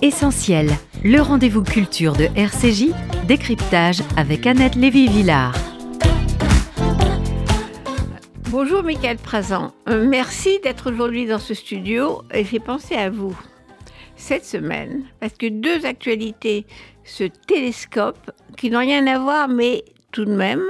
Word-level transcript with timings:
Essentiel, 0.00 0.70
le 1.02 1.20
rendez-vous 1.20 1.64
culture 1.64 2.12
de 2.12 2.28
RCJ, 2.36 2.94
décryptage 3.26 4.00
avec 4.16 4.46
Annette 4.46 4.76
Lévy-Villard. 4.76 5.56
Bonjour 8.50 8.84
Michael 8.84 9.16
Prazan, 9.16 9.72
Euh, 9.88 10.06
merci 10.08 10.60
d'être 10.62 10.92
aujourd'hui 10.92 11.26
dans 11.26 11.40
ce 11.40 11.52
studio 11.52 12.22
et 12.32 12.44
j'ai 12.44 12.60
pensé 12.60 12.94
à 12.94 13.10
vous 13.10 13.36
cette 14.14 14.44
semaine 14.44 15.02
parce 15.18 15.34
que 15.34 15.48
deux 15.48 15.84
actualités 15.84 16.64
se 17.02 17.24
télescopent 17.24 18.30
qui 18.56 18.70
n'ont 18.70 18.78
rien 18.78 19.04
à 19.08 19.18
voir 19.18 19.48
mais 19.48 19.84
tout 20.12 20.24
de 20.24 20.34
même 20.34 20.62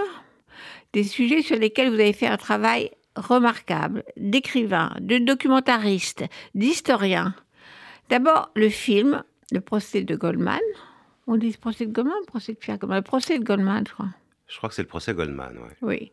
des 0.95 1.05
sujets 1.05 1.43
sur 1.43 1.59
lesquels 1.59 1.91
vous 1.91 2.01
avez 2.01 2.15
fait 2.15 2.27
un 2.27 2.39
travail 2.39 2.91
remarquable 3.15 4.05
d'écrivain, 4.17 4.95
de 5.01 5.19
documentariste, 5.19 6.25
d'historien. 6.55 7.35
D'abord 8.09 8.51
le 8.55 8.69
film 8.69 9.23
Le 9.53 9.61
procès 9.61 10.03
de 10.03 10.17
Goldman. 10.17 10.61
On 11.27 11.37
dit 11.37 11.57
procès 11.61 11.87
de 11.87 11.93
Goldman, 11.93 12.15
procès 12.27 12.53
de 12.53 12.59
Pierre 12.59 12.79
Goldman, 12.79 12.99
le 12.99 13.03
procès 13.03 13.39
de 13.39 13.45
Goldman 13.45 13.85
je 13.87 13.93
crois. 13.93 14.09
Je 14.47 14.57
crois 14.57 14.71
que 14.71 14.75
c'est 14.75 14.83
le 14.83 14.89
procès 14.89 15.13
Goldman, 15.13 15.59
ouais. 15.59 15.77
Oui. 15.83 16.13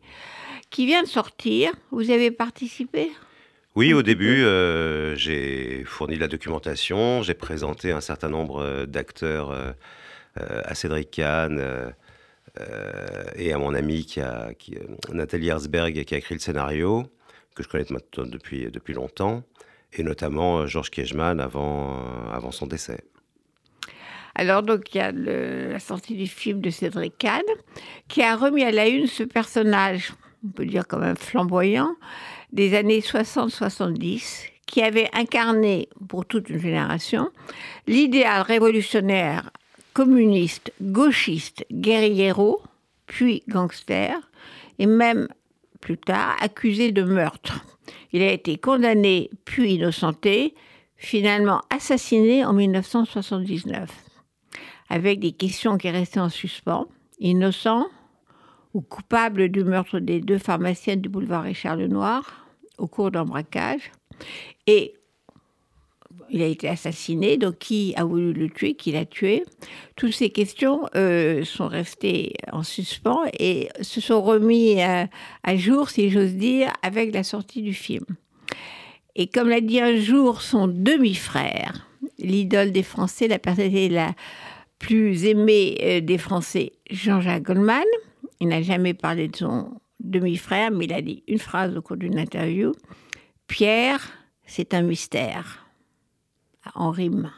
Qui 0.68 0.84
vient 0.84 1.02
de 1.02 1.08
sortir. 1.08 1.72
Vous 1.90 2.10
avez 2.10 2.30
participé? 2.30 3.10
Oui, 3.76 3.94
au 3.94 4.02
début, 4.02 4.44
euh, 4.44 5.14
j'ai 5.16 5.84
fourni 5.84 6.16
la 6.16 6.28
documentation, 6.28 7.22
j'ai 7.22 7.34
présenté 7.34 7.92
un 7.92 8.00
certain 8.00 8.28
nombre 8.28 8.62
euh, 8.62 8.86
d'acteurs 8.86 9.50
euh, 9.50 9.72
à 10.36 10.74
Cédric 10.74 11.10
Kahn 11.10 11.58
euh, 11.58 11.90
et 13.36 13.52
à 13.52 13.58
mon 13.58 13.74
ami 13.74 14.04
qui 14.04 14.20
a, 14.20 14.52
qui, 14.54 14.78
Nathalie 15.12 15.48
Herzberg 15.48 16.04
qui 16.04 16.14
a 16.14 16.18
écrit 16.18 16.34
le 16.34 16.40
scénario, 16.40 17.04
que 17.54 17.62
je 17.62 17.68
connais 17.68 17.86
maintenant 17.88 18.26
depuis, 18.26 18.70
depuis 18.70 18.92
longtemps, 18.92 19.44
et 19.98 20.02
notamment 20.02 20.58
euh, 20.58 20.66
Georges 20.66 20.90
avant, 21.18 21.94
euh, 21.94 22.32
avant 22.32 22.52
son 22.52 22.66
décès. 22.66 23.04
Alors, 24.34 24.62
donc, 24.62 24.94
il 24.94 24.98
y 24.98 25.00
a 25.00 25.12
la 25.12 25.78
sortie 25.78 26.14
du 26.14 26.26
film 26.26 26.60
de 26.60 26.68
Cédric 26.68 27.16
Kahn, 27.18 27.42
qui 28.06 28.22
a 28.22 28.36
remis 28.36 28.64
à 28.64 28.70
la 28.70 28.86
une 28.86 29.06
ce 29.06 29.22
personnage, 29.22 30.12
on 30.44 30.48
peut 30.48 30.66
dire 30.66 30.86
quand 30.86 30.98
même 30.98 31.16
flamboyant, 31.16 31.96
des 32.52 32.74
années 32.74 33.00
60-70, 33.00 34.50
qui 34.66 34.82
avait 34.82 35.08
incarné 35.14 35.88
pour 36.08 36.26
toute 36.26 36.50
une 36.50 36.60
génération 36.60 37.30
l'idéal 37.86 38.42
révolutionnaire, 38.42 39.50
communiste, 39.94 40.72
gauchiste, 40.82 41.64
guerriero, 41.72 42.60
puis 43.06 43.42
gangster, 43.48 44.18
et 44.78 44.86
même 44.86 45.28
plus 45.80 45.96
tard 45.96 46.36
accusé 46.42 46.92
de 46.92 47.02
meurtre. 47.02 47.64
Il 48.12 48.22
a 48.22 48.32
été 48.32 48.58
condamné 48.58 49.30
puis 49.44 49.74
innocenté, 49.74 50.54
finalement 50.96 51.60
assassiné 51.70 52.44
en 52.44 52.52
1979 52.52 53.90
avec 54.88 55.20
des 55.20 55.32
questions 55.32 55.78
qui 55.78 55.90
restaient 55.90 56.20
en 56.20 56.28
suspens. 56.28 56.86
Innocent 57.18 57.86
ou 58.74 58.82
coupable 58.82 59.48
du 59.48 59.64
meurtre 59.64 60.00
des 60.00 60.20
deux 60.20 60.38
pharmaciennes 60.38 61.00
du 61.00 61.08
boulevard 61.08 61.44
Richard 61.44 61.76
Lenoir 61.76 62.46
au 62.76 62.86
cours 62.86 63.10
d'un 63.10 63.24
braquage. 63.24 63.90
Et 64.66 64.94
il 66.30 66.42
a 66.42 66.46
été 66.46 66.68
assassiné, 66.68 67.36
donc 67.36 67.58
qui 67.58 67.94
a 67.96 68.04
voulu 68.04 68.32
le 68.32 68.48
tuer, 68.50 68.74
qui 68.74 68.92
l'a 68.92 69.04
tué? 69.04 69.44
Toutes 69.96 70.12
ces 70.12 70.30
questions 70.30 70.88
euh, 70.94 71.44
sont 71.44 71.68
restées 71.68 72.34
en 72.52 72.62
suspens 72.62 73.24
et 73.38 73.68
se 73.80 74.00
sont 74.00 74.22
remis 74.22 74.80
à, 74.82 75.08
à 75.42 75.56
jour, 75.56 75.90
si 75.90 76.10
j'ose 76.10 76.34
dire, 76.34 76.72
avec 76.82 77.14
la 77.14 77.22
sortie 77.22 77.62
du 77.62 77.74
film. 77.74 78.04
Et 79.14 79.28
comme 79.28 79.48
l'a 79.48 79.60
dit 79.60 79.80
un 79.80 79.96
jour 79.96 80.42
son 80.42 80.68
demi-frère, 80.68 81.88
l'idole 82.18 82.70
des 82.70 82.82
Français, 82.82 83.28
la 83.28 83.38
personnalité 83.38 83.88
la 83.88 84.14
plus 84.78 85.24
aimée 85.24 85.78
euh, 85.82 86.00
des 86.00 86.18
Français, 86.18 86.72
Jean-Jacques 86.90 87.44
Goldman. 87.44 87.84
Il 88.40 88.48
n'a 88.48 88.62
jamais 88.62 88.94
parlé 88.94 89.28
de 89.28 89.36
son 89.36 89.80
demi-frère, 90.00 90.70
mais 90.70 90.84
il 90.84 90.92
a 90.92 91.00
dit 91.00 91.22
une 91.26 91.38
phrase 91.38 91.74
au 91.76 91.82
cours 91.82 91.96
d'une 91.96 92.18
interview. 92.18 92.72
Pierre, 93.46 94.12
c'est 94.44 94.74
un 94.74 94.82
mystère. 94.82 95.65
En 96.74 96.90
rime. 96.90 97.30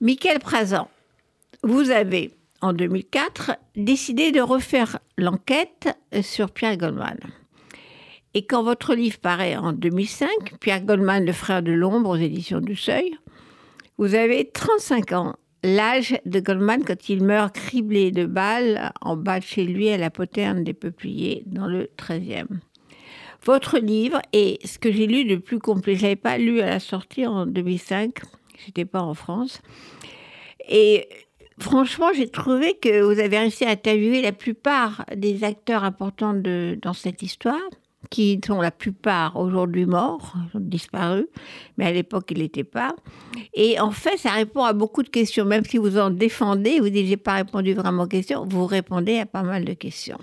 Michael 0.00 0.38
Prazan, 0.38 0.88
vous 1.62 1.90
avez, 1.90 2.32
en 2.60 2.72
2004, 2.72 3.52
décidé 3.76 4.32
de 4.32 4.40
refaire 4.40 4.98
l'enquête 5.16 5.88
sur 6.22 6.50
Pierre 6.50 6.76
Goldman. 6.76 7.18
Et 8.34 8.46
quand 8.46 8.62
votre 8.62 8.94
livre 8.94 9.18
paraît 9.18 9.56
en 9.56 9.72
2005, 9.72 10.28
Pierre 10.60 10.82
Goldman, 10.82 11.24
le 11.24 11.32
frère 11.32 11.62
de 11.62 11.72
l'ombre, 11.72 12.10
aux 12.10 12.16
éditions 12.16 12.60
du 12.60 12.76
Seuil, 12.76 13.16
vous 13.96 14.14
avez 14.14 14.50
35 14.50 15.12
ans, 15.12 15.34
l'âge 15.64 16.16
de 16.24 16.38
Goldman 16.38 16.84
quand 16.84 17.08
il 17.08 17.24
meurt 17.24 17.54
criblé 17.54 18.12
de 18.12 18.26
balles 18.26 18.92
en 19.00 19.16
bas 19.16 19.40
de 19.40 19.44
chez 19.44 19.64
lui 19.64 19.88
à 19.88 19.96
la 19.96 20.10
poterne 20.10 20.62
des 20.62 20.74
Peupliers, 20.74 21.42
dans 21.46 21.66
le 21.66 21.90
13e. 21.98 22.46
Votre 23.44 23.78
livre 23.78 24.20
est 24.32 24.66
ce 24.66 24.78
que 24.78 24.92
j'ai 24.92 25.06
lu 25.06 25.24
de 25.24 25.36
plus 25.36 25.58
complet. 25.58 25.96
Je 25.96 26.02
l'avais 26.02 26.16
pas 26.16 26.38
lu 26.38 26.60
à 26.60 26.66
la 26.66 26.80
sortie 26.80 27.26
en 27.26 27.46
2005, 27.46 28.14
j'étais 28.64 28.84
pas 28.84 29.00
en 29.00 29.14
France. 29.14 29.60
Et 30.68 31.08
franchement, 31.58 32.08
j'ai 32.14 32.28
trouvé 32.28 32.74
que 32.74 33.00
vous 33.00 33.18
avez 33.20 33.38
réussi 33.38 33.64
à 33.64 33.70
interviewer 33.70 34.20
la 34.22 34.32
plupart 34.32 35.04
des 35.16 35.44
acteurs 35.44 35.84
importants 35.84 36.34
dans 36.34 36.92
cette 36.92 37.22
histoire, 37.22 37.60
qui 38.10 38.40
sont 38.46 38.60
la 38.60 38.70
plupart 38.70 39.36
aujourd'hui 39.36 39.84
morts, 39.84 40.34
ils 40.36 40.56
ont 40.56 40.60
disparu, 40.60 41.26
mais 41.76 41.86
à 41.86 41.92
l'époque, 41.92 42.30
ils 42.30 42.38
n'étaient 42.38 42.64
pas. 42.64 42.94
Et 43.54 43.80
en 43.80 43.90
fait, 43.90 44.16
ça 44.16 44.30
répond 44.30 44.62
à 44.62 44.72
beaucoup 44.72 45.02
de 45.02 45.08
questions. 45.08 45.44
Même 45.44 45.64
si 45.64 45.78
vous 45.78 45.98
en 45.98 46.10
défendez, 46.10 46.80
vous 46.80 46.90
dites, 46.90 47.06
j'ai 47.06 47.16
pas 47.16 47.34
répondu 47.34 47.74
vraiment 47.74 48.04
aux 48.04 48.08
questions, 48.08 48.44
vous 48.46 48.66
répondez 48.66 49.18
à 49.18 49.26
pas 49.26 49.42
mal 49.42 49.64
de 49.64 49.72
questions. 49.72 50.18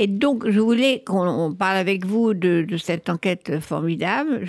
Et 0.00 0.06
donc, 0.06 0.48
je 0.48 0.60
voulais 0.60 1.02
qu'on 1.04 1.26
on 1.26 1.52
parle 1.52 1.76
avec 1.76 2.06
vous 2.06 2.32
de, 2.32 2.64
cette 2.76 3.10
enquête 3.10 3.58
formidable. 3.58 4.46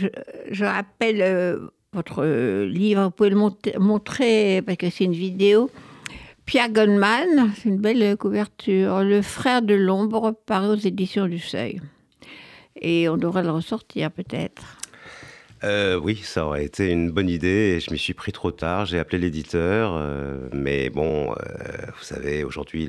Je, 0.51 0.63
rappelle 0.63 1.21
euh, 1.21 1.57
votre 1.91 2.23
livre, 2.65 3.05
vous 3.05 3.09
pouvez 3.09 3.31
le 3.31 3.79
montrer, 3.79 4.61
parce 4.61 4.77
que 4.77 4.91
c'est 4.91 5.05
une 5.05 5.13
vidéo. 5.13 5.71
Pierre 6.45 6.69
Goldman, 6.69 7.51
c'est 7.55 7.69
une 7.69 7.79
belle 7.79 8.15
couverture. 8.15 9.03
Le 9.03 9.23
frère 9.23 9.63
de 9.63 9.73
l'ombre, 9.73 10.35
paru 10.45 10.67
aux 10.67 10.75
éditions 10.75 11.27
du 11.27 11.39
Seuil. 11.39 11.81
Et 12.79 13.09
on 13.09 13.17
devrait 13.17 13.43
le 13.43 13.51
ressortir 13.51 14.11
peut-être. 14.11 14.77
Euh, 15.63 15.99
oui, 15.99 16.21
ça 16.23 16.45
aurait 16.45 16.63
été 16.63 16.91
une 16.91 17.09
bonne 17.09 17.27
idée. 17.27 17.79
Je 17.79 17.91
m'y 17.91 17.97
suis 17.97 18.13
pris 18.13 18.31
trop 18.31 18.51
tard. 18.51 18.85
J'ai 18.85 18.99
appelé 18.99 19.17
l'éditeur, 19.17 19.95
euh, 19.95 20.47
mais 20.53 20.91
bon, 20.91 21.29
vous 21.29 22.03
savez, 22.03 22.43
aujourd'hui, 22.43 22.87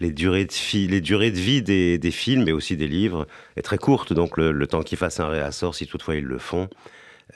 les 0.00 0.10
durées 0.12 0.44
de, 0.44 0.52
fi- 0.52 0.86
les 0.88 1.00
durées 1.00 1.30
de 1.30 1.38
vie 1.38 1.62
des, 1.62 1.98
des 1.98 2.10
films 2.10 2.48
et 2.48 2.52
aussi 2.52 2.76
des 2.76 2.88
livres 2.88 3.26
est 3.56 3.62
très 3.62 3.78
courte, 3.78 4.12
donc 4.12 4.36
le, 4.36 4.50
le 4.52 4.66
temps 4.66 4.82
qu'ils 4.82 4.98
fassent 4.98 5.20
un 5.20 5.28
réassort, 5.28 5.74
si 5.74 5.86
toutefois 5.86 6.16
ils 6.16 6.24
le 6.24 6.38
font. 6.38 6.68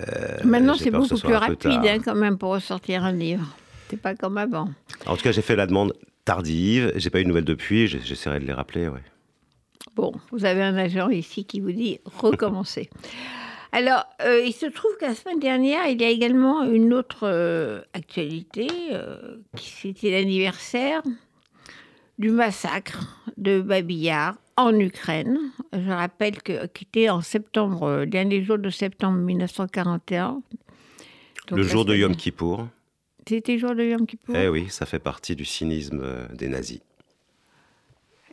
euh, 0.01 0.05
Maintenant, 0.45 0.75
c'est 0.75 0.87
ce 0.87 0.91
beaucoup 0.91 1.19
plus 1.19 1.35
rapide 1.35 1.81
hein, 1.87 1.99
quand 2.05 2.15
même 2.17 2.37
pour 2.39 2.51
ressortir 2.51 3.05
un 3.05 3.13
livre. 3.13 3.57
C'est 3.91 4.01
pas 4.01 4.15
comme 4.15 4.37
avant. 4.39 4.69
En 5.07 5.17
tout 5.17 5.23
cas, 5.23 5.33
j'ai 5.33 5.41
fait 5.43 5.57
la 5.57 5.67
demande 5.67 5.95
tardive. 6.25 6.93
J'ai 6.97 7.09
pas 7.11 7.21
eu 7.21 7.25
de 7.25 7.29
nouvelles 7.29 7.45
depuis. 7.45 7.87
J'essaierai 7.87 8.39
de 8.41 8.45
les 8.45 8.53
rappeler. 8.53 8.87
Ouais. 8.89 9.01
Bon, 9.95 10.13
vous 10.31 10.45
avez 10.45 10.63
un 10.63 10.77
agent 10.77 11.09
ici 11.09 11.45
qui 11.47 11.61
vous 11.61 11.73
dit 11.73 11.99
recommencer. 12.05 12.91
Alors, 13.73 14.05
euh, 14.23 14.43
il 14.47 14.53
se 14.53 14.67
trouve 14.67 14.91
qu'à 14.99 15.09
la 15.09 15.15
semaine 15.15 15.41
dernière, 15.41 15.87
il 15.89 16.01
y 16.01 16.05
a 16.05 16.09
également 16.11 16.65
une 16.65 16.93
autre 16.95 17.21
euh, 17.25 17.81
actualité, 17.95 18.67
euh, 18.93 19.37
qui 19.57 19.69
c'était 19.71 20.11
l'anniversaire 20.11 21.03
du 22.19 22.31
massacre 22.31 23.23
de 23.37 23.61
Babillard 23.61 24.37
en 24.57 24.79
Ukraine. 24.79 25.39
Je 25.73 25.91
rappelle 25.91 26.43
que 26.43 26.65
était 26.65 27.11
en 27.11 27.21
septembre, 27.21 27.85
euh, 27.85 28.07
dernier 28.07 28.43
jour 28.43 28.59
de 28.59 28.71
septembre 28.71 29.19
1941. 29.19 30.43
Donc, 31.49 31.59
le 31.59 31.63
jour 31.63 31.85
de 31.85 31.95
Yom 31.95 32.17
Kippour. 32.17 32.69
C'était 33.27 33.53
le 33.55 33.59
jour 33.59 33.75
de 33.75 33.85
Yom 33.85 34.07
Kippour? 34.07 34.35
Eh 34.37 34.49
oui, 34.49 34.69
ça 34.71 34.87
fait 34.87 34.99
partie 34.99 35.37
du 35.37 35.45
cynisme 35.45 36.01
euh, 36.03 36.27
des 36.35 36.49
nazis. 36.49 36.81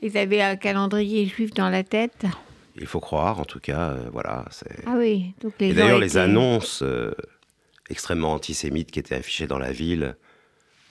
Ils 0.02 0.18
avaient 0.18 0.42
un 0.42 0.56
calendrier 0.56 1.26
juif 1.26 1.54
dans 1.54 1.70
la 1.70 1.84
tête? 1.84 2.26
Il 2.78 2.88
faut 2.88 3.00
croire, 3.00 3.40
en 3.40 3.46
tout 3.46 3.60
cas, 3.60 3.92
euh, 3.92 4.10
voilà. 4.12 4.46
Ah 4.86 4.96
oui, 4.98 5.34
donc 5.42 5.54
les 5.60 5.70
Et 5.70 5.74
d'ailleurs, 5.74 6.00
les 6.00 6.18
annonces 6.18 6.82
euh, 6.82 7.12
extrêmement 7.90 8.34
antisémites 8.34 8.92
qui 8.92 9.00
étaient 9.00 9.16
affichées 9.16 9.48
dans 9.48 9.58
la 9.58 9.72
ville 9.72 10.16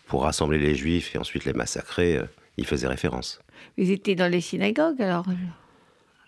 pour 0.07 0.23
rassembler 0.23 0.59
les 0.59 0.75
juifs 0.75 1.15
et 1.15 1.19
ensuite 1.19 1.45
les 1.45 1.53
massacrer, 1.53 2.17
euh, 2.19 2.25
y 2.57 2.65
faisaient 2.65 2.89
référence. 2.89 3.41
Ils 3.77 3.91
étaient 3.91 4.15
dans 4.15 4.31
les 4.31 4.41
synagogues 4.41 5.01
alors. 5.01 5.27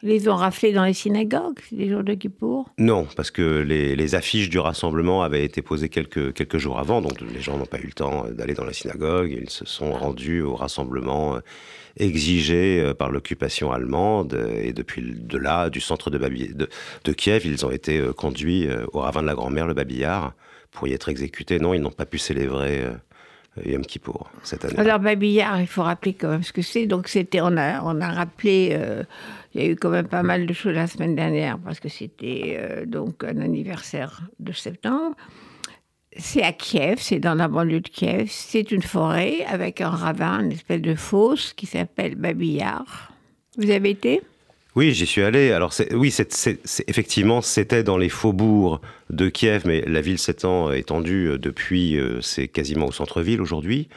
les 0.02 0.28
ont 0.28 0.36
raflés 0.36 0.72
dans 0.72 0.84
les 0.84 0.92
synagogues, 0.92 1.58
les 1.72 1.88
jours 1.88 2.04
de 2.04 2.14
Kippour? 2.14 2.70
Non, 2.78 3.06
parce 3.16 3.30
que 3.30 3.60
les, 3.60 4.14
affiches 4.14 4.48
du 4.48 4.58
rassemblement 4.58 5.22
avaient 5.22 5.44
été 5.44 5.62
posées 5.62 5.88
quelques, 5.88 6.32
quelques 6.32 6.58
jours 6.58 6.78
avant, 6.78 7.00
donc 7.00 7.20
les 7.20 7.40
gens 7.40 7.58
n'ont 7.58 7.66
pas 7.66 7.78
eu 7.78 7.86
le 7.86 7.92
temps 7.92 8.26
d'aller 8.30 8.54
dans 8.54 8.64
la 8.64 8.72
synagogue. 8.72 9.36
Ils 9.38 9.50
se 9.50 9.64
sont 9.64 9.92
rendus 9.92 10.42
au 10.42 10.54
rassemblement 10.54 11.40
exigé 11.98 12.80
euh, 12.80 12.94
par 12.94 13.10
l'occupation 13.10 13.72
allemande. 13.72 14.38
Et 14.56 14.72
depuis 14.72 15.02
de 15.02 15.38
là, 15.38 15.70
du 15.70 15.80
centre 15.80 16.10
de, 16.10 16.18
de, 16.18 17.12
Kiev, 17.12 17.46
ils 17.46 17.64
ont 17.64 17.70
été 17.70 17.98
euh, 17.98 18.12
conduits 18.12 18.68
euh, 18.68 18.86
au 18.92 19.00
ravin 19.00 19.22
de 19.22 19.26
la 19.26 19.34
grand-mère, 19.34 19.66
le 19.66 19.74
Babillard, 19.74 20.34
pour 20.70 20.88
y 20.88 20.92
être 20.92 21.08
exécutés. 21.08 21.58
Non, 21.58 21.74
ils 21.74 21.80
n'ont 21.80 21.90
pas 21.90 22.06
pu 22.06 22.18
célébrer 22.18 22.84
Yom 23.64 23.84
Kippour 23.84 24.30
cette 24.42 24.64
année. 24.64 24.78
Alors 24.78 24.98
Babillard, 24.98 25.60
il 25.60 25.66
faut 25.66 25.82
rappeler 25.82 26.14
quand 26.14 26.28
même 26.28 26.42
ce 26.42 26.52
que 26.52 26.62
c'est. 26.62 26.86
Donc 26.86 27.08
c'était, 27.08 27.40
on 27.40 27.56
a, 27.56 27.82
on 27.82 28.00
a 28.00 28.10
rappelé, 28.10 28.78
il 29.54 29.60
y 29.60 29.64
a 29.64 29.68
eu 29.68 29.76
quand 29.76 29.90
même 29.90 30.08
pas 30.08 30.22
mal 30.22 30.46
de 30.46 30.52
choses 30.52 30.74
la 30.74 30.86
semaine 30.86 31.14
dernière 31.14 31.58
parce 31.58 31.80
que 31.80 31.88
c'était 31.88 32.84
donc 32.86 33.24
un 33.24 33.40
anniversaire 33.40 34.22
de 34.38 34.52
septembre. 34.52 35.16
C'est 36.18 36.42
à 36.42 36.52
Kiev, 36.52 36.96
c'est 36.98 37.18
dans 37.18 37.34
la 37.34 37.46
banlieue 37.46 37.80
de 37.80 37.88
Kiev. 37.88 38.28
C'est 38.30 38.70
une 38.72 38.82
forêt 38.82 39.44
avec 39.46 39.80
un 39.80 39.90
ravin, 39.90 40.44
une 40.44 40.52
espèce 40.52 40.80
de 40.80 40.94
fosse 40.94 41.52
qui 41.52 41.66
s'appelle 41.66 42.14
Babillard. 42.14 43.12
Vous 43.58 43.70
avez 43.70 43.90
été? 43.90 44.22
Oui, 44.76 44.92
j'y 44.92 45.06
suis 45.06 45.22
allé. 45.22 45.52
Alors 45.52 45.72
oui, 45.92 46.14
effectivement, 46.86 47.40
c'était 47.40 47.82
dans 47.82 47.96
les 47.96 48.10
faubourgs 48.10 48.82
de 49.08 49.30
Kiev, 49.30 49.62
mais 49.64 49.80
la 49.86 50.02
ville 50.02 50.18
s'étant 50.18 50.70
étendue 50.70 51.30
euh, 51.30 51.38
depuis, 51.38 51.98
euh, 51.98 52.20
c'est 52.20 52.46
quasiment 52.46 52.86
au 52.86 52.92
centre-ville 52.92 53.40
aujourd'hui. 53.40 53.88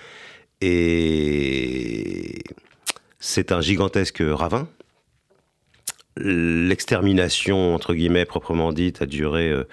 Et 0.62 2.40
c'est 3.20 3.52
un 3.52 3.60
gigantesque 3.60 4.24
ravin. 4.26 4.70
L'extermination, 6.16 7.76
entre 7.76 7.94
guillemets, 7.94 8.26
proprement 8.26 8.72
dite, 8.72 9.02
a 9.02 9.06
duré 9.06 9.50
euh, 9.50 9.66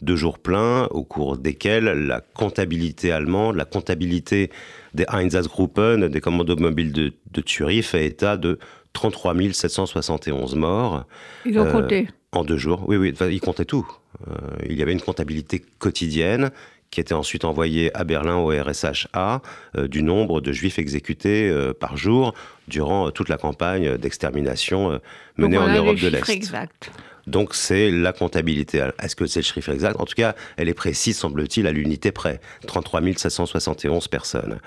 deux 0.00 0.16
jours 0.16 0.38
pleins 0.38 0.86
au 0.86 1.04
cours 1.04 1.36
desquels 1.36 1.84
la 1.84 2.22
comptabilité 2.22 3.12
allemande, 3.12 3.56
la 3.56 3.66
comptabilité 3.66 4.50
des 4.94 5.04
Einsatzgruppen, 5.12 6.08
des 6.08 6.20
commandos 6.22 6.56
mobiles 6.56 6.92
de, 6.92 7.12
de 7.32 7.82
fait 7.82 8.06
état 8.06 8.38
de 8.38 8.58
33 8.94 9.34
771 9.52 10.54
morts. 10.54 11.04
Ils 11.44 11.58
ont 11.58 11.66
euh, 11.66 11.72
compté 11.72 12.08
En 12.32 12.44
deux 12.44 12.56
jours, 12.56 12.84
oui, 12.88 12.96
oui, 12.96 13.14
ils 13.30 13.40
comptaient 13.40 13.66
tout. 13.66 13.86
Euh, 14.26 14.32
il 14.66 14.78
y 14.78 14.82
avait 14.82 14.92
une 14.92 15.02
comptabilité 15.02 15.62
quotidienne 15.78 16.50
qui 16.90 17.00
était 17.00 17.14
ensuite 17.14 17.44
envoyée 17.44 17.94
à 17.96 18.04
Berlin 18.04 18.36
au 18.36 18.48
RSHA 18.48 19.42
euh, 19.76 19.88
du 19.88 20.02
nombre 20.02 20.40
de 20.40 20.52
juifs 20.52 20.78
exécutés 20.78 21.52
par 21.78 21.96
jour 21.96 22.34
durant 22.68 23.10
toute 23.10 23.28
la 23.28 23.36
campagne 23.36 23.98
d'extermination 23.98 24.98
menée 25.36 25.58
en 25.58 25.68
Europe 25.68 25.98
de 25.98 26.08
l'Est. 26.08 26.28
Exact. 26.30 26.90
Donc 27.26 27.54
c'est 27.54 27.90
la 27.90 28.12
comptabilité. 28.12 28.86
Est-ce 29.02 29.16
que 29.16 29.26
c'est 29.26 29.40
le 29.40 29.44
chiffre 29.44 29.70
exact? 29.70 29.98
En 29.98 30.04
tout 30.04 30.14
cas, 30.14 30.34
elle 30.56 30.68
est 30.68 30.74
précise, 30.74 31.16
semble-t-il, 31.16 31.66
à 31.66 31.72
l'unité 31.72 32.12
près. 32.12 32.40
33 32.66 33.00
771 33.16 34.08
personnes. 34.08 34.60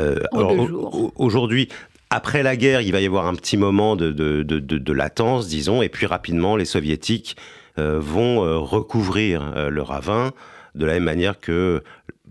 Euh, 0.00 0.20
Aujourd'hui, 1.16 1.68
après 2.12 2.42
la 2.42 2.56
guerre, 2.56 2.82
il 2.82 2.92
va 2.92 3.00
y 3.00 3.06
avoir 3.06 3.26
un 3.26 3.34
petit 3.34 3.56
moment 3.56 3.96
de, 3.96 4.92
latence, 4.92 5.48
disons, 5.48 5.80
et 5.80 5.88
puis 5.88 6.04
rapidement, 6.04 6.56
les 6.56 6.66
soviétiques 6.66 7.36
euh, 7.78 7.98
vont 7.98 8.44
euh, 8.44 8.58
recouvrir 8.58 9.54
euh, 9.56 9.70
le 9.70 9.80
ravin 9.80 10.32
de 10.74 10.84
la 10.84 10.92
même 10.94 11.04
manière 11.04 11.40
que 11.40 11.82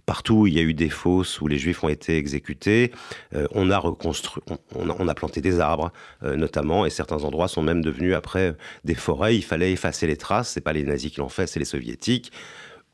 partout 0.05 0.41
où 0.41 0.47
il 0.47 0.53
y 0.53 0.59
a 0.59 0.61
eu 0.61 0.75
des 0.75 0.89
fosses 0.89 1.41
où 1.41 1.47
les 1.47 1.57
juifs 1.57 1.83
ont 1.83 1.89
été 1.89 2.15
exécutés, 2.15 2.91
euh, 3.33 3.47
on 3.53 3.71
a 3.71 3.77
reconstruit, 3.79 4.43
on, 4.75 5.07
a, 5.07 5.15
planté 5.15 5.41
des 5.41 5.59
arbres 5.59 5.91
notamment, 6.21 6.85
et 6.85 6.91
certains 6.91 7.23
endroits 7.23 7.47
sont 7.47 7.63
même 7.63 7.81
devenus 7.81 8.13
après 8.13 8.55
des 8.83 8.95
forêts. 8.95 9.35
Il 9.35 9.43
fallait 9.43 9.71
effacer 9.71 10.05
les 10.05 10.17
traces. 10.17 10.49
C'est 10.49 10.61
pas 10.61 10.73
les 10.73 10.83
nazis 10.83 11.11
qui 11.11 11.21
l'ont 11.21 11.29
fait, 11.29 11.47
c'est 11.47 11.59
les 11.59 11.65
soviétiques. 11.65 12.31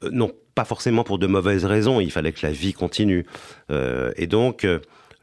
Non, 0.10 0.31
pas 0.56 0.63
forcément 0.63 1.04
pour 1.04 1.19
de 1.19 1.28
mauvaises 1.28 1.66
raisons. 1.66 2.00
Il 2.00 2.12
fallait 2.12 2.31
que 2.31 2.45
la 2.45 2.54
vie 2.54 2.74
continue. 2.74 3.25
et 3.69 4.28
donc 4.28 4.66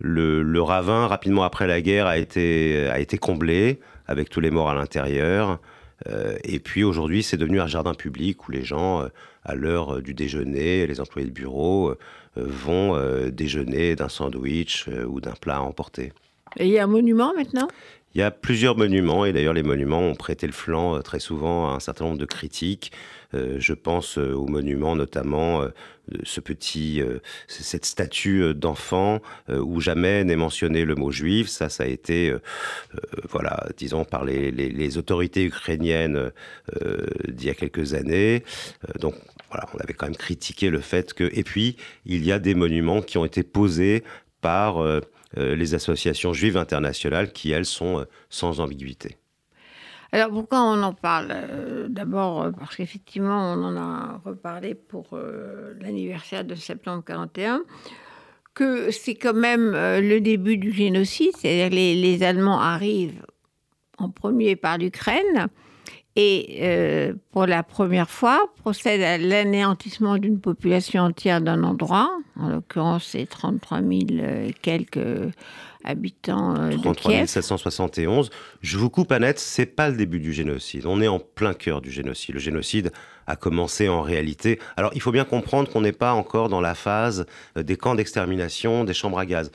le, 0.01 0.43
le, 0.43 0.63
ravin 0.63 1.07
rapidement 1.07 1.45
après 1.45 1.67
la 1.67 1.81
guerre 1.81 2.07
a 2.07 2.19
été 2.19 2.89
a 2.89 2.99
été 2.99 3.19
comblé 3.19 3.81
avec 4.07 4.29
tous 4.29 4.41
les 4.41 4.51
morts 4.51 4.71
à 4.71 4.75
l'intérieur. 4.75 5.61
et 6.45 6.59
puis 6.59 6.85
aujourd'hui, 6.85 7.23
c'est 7.23 7.37
devenu 7.37 7.61
un 7.61 7.67
jardin 7.67 7.95
public 7.95 8.47
où 8.47 8.53
les 8.53 8.65
gens 8.65 9.09
à 9.45 9.55
l'heure 9.55 9.97
euh, 9.97 10.03
du 10.03 10.15
déjeuner, 10.15 10.87
les 10.87 11.01
employés 11.01 11.29
de 11.29 11.33
bureau 11.33 11.91
euh, 11.91 11.99
euh, 12.39 12.45
vont 12.47 12.99
déjeuner 13.31 13.95
d'un 13.95 14.09
sandwich 14.09 14.89
ou 15.07 15.21
d'un 15.21 15.35
plat 15.41 15.59
à 15.59 15.61
emporter. 15.61 16.13
Et 16.57 16.67
il 16.67 16.73
y 16.73 16.79
a 16.79 16.85
un 16.85 16.89
monument 16.89 17.33
maintenant? 17.35 17.69
Il 18.15 18.19
y 18.19 18.23
a 18.23 18.31
plusieurs 18.31 18.77
monuments, 18.77 19.25
et 19.25 19.33
d'ailleurs 19.33 19.55
les 19.55 19.63
monuments 19.63 20.01
ont 20.01 20.15
prêté 20.15 20.47
le 20.47 20.53
flanc 20.53 21.01
très 21.03 21.21
souvent 21.21 21.71
à 21.71 21.75
un 21.75 21.81
certain 21.81 22.05
nombre 22.05 22.19
de 22.19 22.25
critiques. 22.25 22.93
Je 23.59 23.73
pense 23.73 24.19
au 24.19 24.47
monument 24.47 24.97
notamment 24.97 25.65
ce 26.23 26.41
petit, 26.41 27.03
cette 27.49 27.85
statue 27.85 28.55
d'enfant 28.55 29.21
où 29.49 29.81
jamais 29.81 30.25
n'est 30.25 30.37
mentionné 30.37 30.85
le 30.85 30.95
mot 30.95 31.11
juif. 31.11 31.49
Ça, 31.49 31.69
ça 31.69 31.85
a 31.85 31.87
été, 31.87 32.35
voilà, 33.29 33.67
disons 33.77 34.05
par 34.05 34.25
les, 34.25 34.51
les, 34.51 34.99
autorités 34.99 35.45
ukrainiennes 35.45 36.31
d'il 37.29 37.47
y 37.47 37.51
a 37.51 37.55
quelques 37.55 37.95
années. 37.95 38.45
donc 39.01 39.15
on 39.73 39.79
avait 39.79 39.95
quand 39.95 40.07
même 40.07 40.17
critiqué 40.17 40.71
le 40.71 40.81
fait 40.81 41.13
que. 41.15 41.31
Et 41.33 41.45
puis, 41.45 41.77
il 42.07 42.25
y 42.25 42.33
a 42.33 42.39
des 42.39 42.55
monuments 42.55 43.03
qui 43.03 43.19
ont 43.19 43.25
été 43.25 43.43
posés 43.43 44.03
par 44.41 44.79
euh, 44.79 45.01
euh, 45.39 45.55
les 45.57 45.75
associations 45.75 46.33
juives 46.33 46.57
internationales 46.57 47.33
qui, 47.33 47.51
elles, 47.53 47.67
sont 47.67 48.01
euh, 48.01 48.05
sans 48.29 48.61
ambiguïté. 48.61 49.17
Alors 50.13 50.31
pourquoi 50.31 50.61
on 50.61 50.83
en 50.83 50.93
parle 50.93 51.35
D'abord 51.89 52.51
parce 52.59 52.77
qu'effectivement, 52.77 53.55
on 53.55 53.65
en 53.65 53.77
a 53.77 54.21
reparlé 54.25 54.75
pour 54.75 55.19
l'anniversaire 55.81 56.45
de 56.45 56.55
septembre 56.55 57.03
41 57.05 57.63
que 58.55 58.93
c'est 58.93 59.17
quand 59.17 59.35
même 59.35 59.73
le 59.73 60.19
début 60.21 60.57
du 60.57 60.71
génocide, 60.71 61.33
c'est-à-dire 61.37 61.71
les, 61.71 61.97
les 61.97 62.23
Allemands 62.23 62.61
arrivent 62.61 63.25
en 63.99 64.11
premier 64.11 64.55
par 64.55 64.79
l'Ukraine, 64.79 65.49
et 66.17 66.59
euh, 66.63 67.15
pour 67.33 67.47
la 67.47 67.65
première 67.65 68.09
fois 68.09 68.49
procède 68.61 69.03
à 69.03 69.19
l'anéantissement 69.19 70.17
d'une 70.19 70.41
population 70.41 71.03
entière 71.03 71.41
d'un 71.41 71.65
endroit. 71.65 72.11
En 72.39 72.49
l'occurrence, 72.51 73.09
c'est 73.11 73.27
33 73.27 73.81
000 73.81 73.91
euh, 74.13 74.51
quelques 74.63 75.33
habitants 75.85 76.57
euh, 76.57 76.71
de 76.71 76.95
Kiev. 76.95 77.27
771. 77.27 78.31
Je 78.63 78.79
vous 78.79 78.91
coupe, 78.91 79.13
Annette, 79.13 79.39
c'est 79.39 79.67
pas 79.67 79.89
le 79.89 79.97
début 79.97 80.21
du 80.21 80.33
génocide. 80.33 80.87
On 80.87 81.01
est 81.01 81.09
en 81.09 81.19
plein 81.19 81.55
cœur 81.55 81.81
du 81.81 81.91
génocide. 81.91 82.35
Le 82.35 82.41
génocide 82.41 82.93
a 83.27 83.37
commencé 83.37 83.89
en 83.89 84.03
réalité. 84.03 84.59
Alors, 84.77 84.91
il 84.95 85.01
faut 85.01 85.13
bien 85.13 85.25
comprendre 85.25 85.71
qu'on 85.71 85.81
n'est 85.81 85.93
pas 85.93 86.13
encore 86.13 86.49
dans 86.49 86.61
la 86.61 86.75
phase 86.75 87.27
des 87.57 87.77
camps 87.77 87.95
d'extermination, 87.95 88.85
des 88.85 88.95
chambres 88.95 89.19
à 89.19 89.27
gaz. 89.27 89.51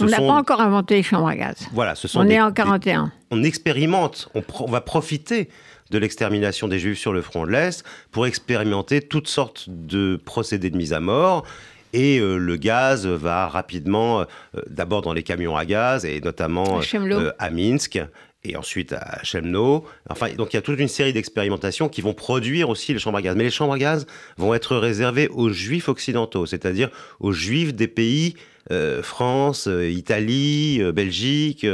on 0.00 0.04
n'a 0.06 0.18
pas 0.18 0.32
encore 0.32 0.60
inventé 0.60 0.94
les 0.96 1.02
chambres 1.02 1.28
à 1.28 1.36
gaz. 1.36 1.68
Voilà, 1.72 1.94
ce 1.94 2.08
sont 2.08 2.20
on 2.20 2.28
est 2.28 2.40
en 2.40 2.52
41. 2.52 3.12
on 3.30 3.42
expérimente, 3.42 4.28
on, 4.34 4.42
on 4.60 4.70
va 4.70 4.80
profiter 4.80 5.50
de 5.90 5.98
l'extermination 5.98 6.68
des 6.68 6.78
Juifs 6.78 6.98
sur 6.98 7.12
le 7.12 7.20
front 7.20 7.44
de 7.44 7.50
l'Est 7.50 7.84
pour 8.10 8.26
expérimenter 8.26 9.02
toutes 9.02 9.28
sortes 9.28 9.66
de 9.68 10.20
procédés 10.24 10.70
de 10.70 10.76
mise 10.76 10.92
à 10.92 11.00
mort. 11.00 11.44
Et 11.92 12.18
euh, 12.18 12.36
le 12.36 12.56
gaz 12.56 13.06
va 13.06 13.48
rapidement, 13.48 14.20
euh, 14.20 14.24
d'abord 14.68 15.02
dans 15.02 15.12
les 15.12 15.22
camions 15.22 15.56
à 15.56 15.64
gaz, 15.64 16.04
et 16.04 16.20
notamment 16.20 16.80
à 16.80 16.82
euh, 16.94 17.50
Minsk, 17.50 18.00
et 18.44 18.56
ensuite 18.56 18.92
à 18.92 19.22
Chemno. 19.22 19.84
Enfin, 20.08 20.30
donc 20.32 20.52
il 20.52 20.56
y 20.56 20.58
a 20.58 20.62
toute 20.62 20.78
une 20.78 20.88
série 20.88 21.12
d'expérimentations 21.12 21.88
qui 21.88 22.00
vont 22.00 22.14
produire 22.14 22.68
aussi 22.68 22.92
les 22.92 22.98
chambres 22.98 23.18
à 23.18 23.22
gaz. 23.22 23.36
Mais 23.36 23.44
les 23.44 23.50
chambres 23.50 23.74
à 23.74 23.78
gaz 23.78 24.06
vont 24.38 24.54
être 24.54 24.76
réservées 24.76 25.28
aux 25.28 25.50
juifs 25.50 25.88
occidentaux, 25.88 26.46
c'est-à-dire 26.46 26.90
aux 27.18 27.32
juifs 27.32 27.74
des 27.74 27.88
pays 27.88 28.34
euh, 28.36 28.59
France, 29.02 29.66
euh, 29.66 29.88
Italie, 29.88 30.78
euh, 30.80 30.92
Belgique, 30.92 31.66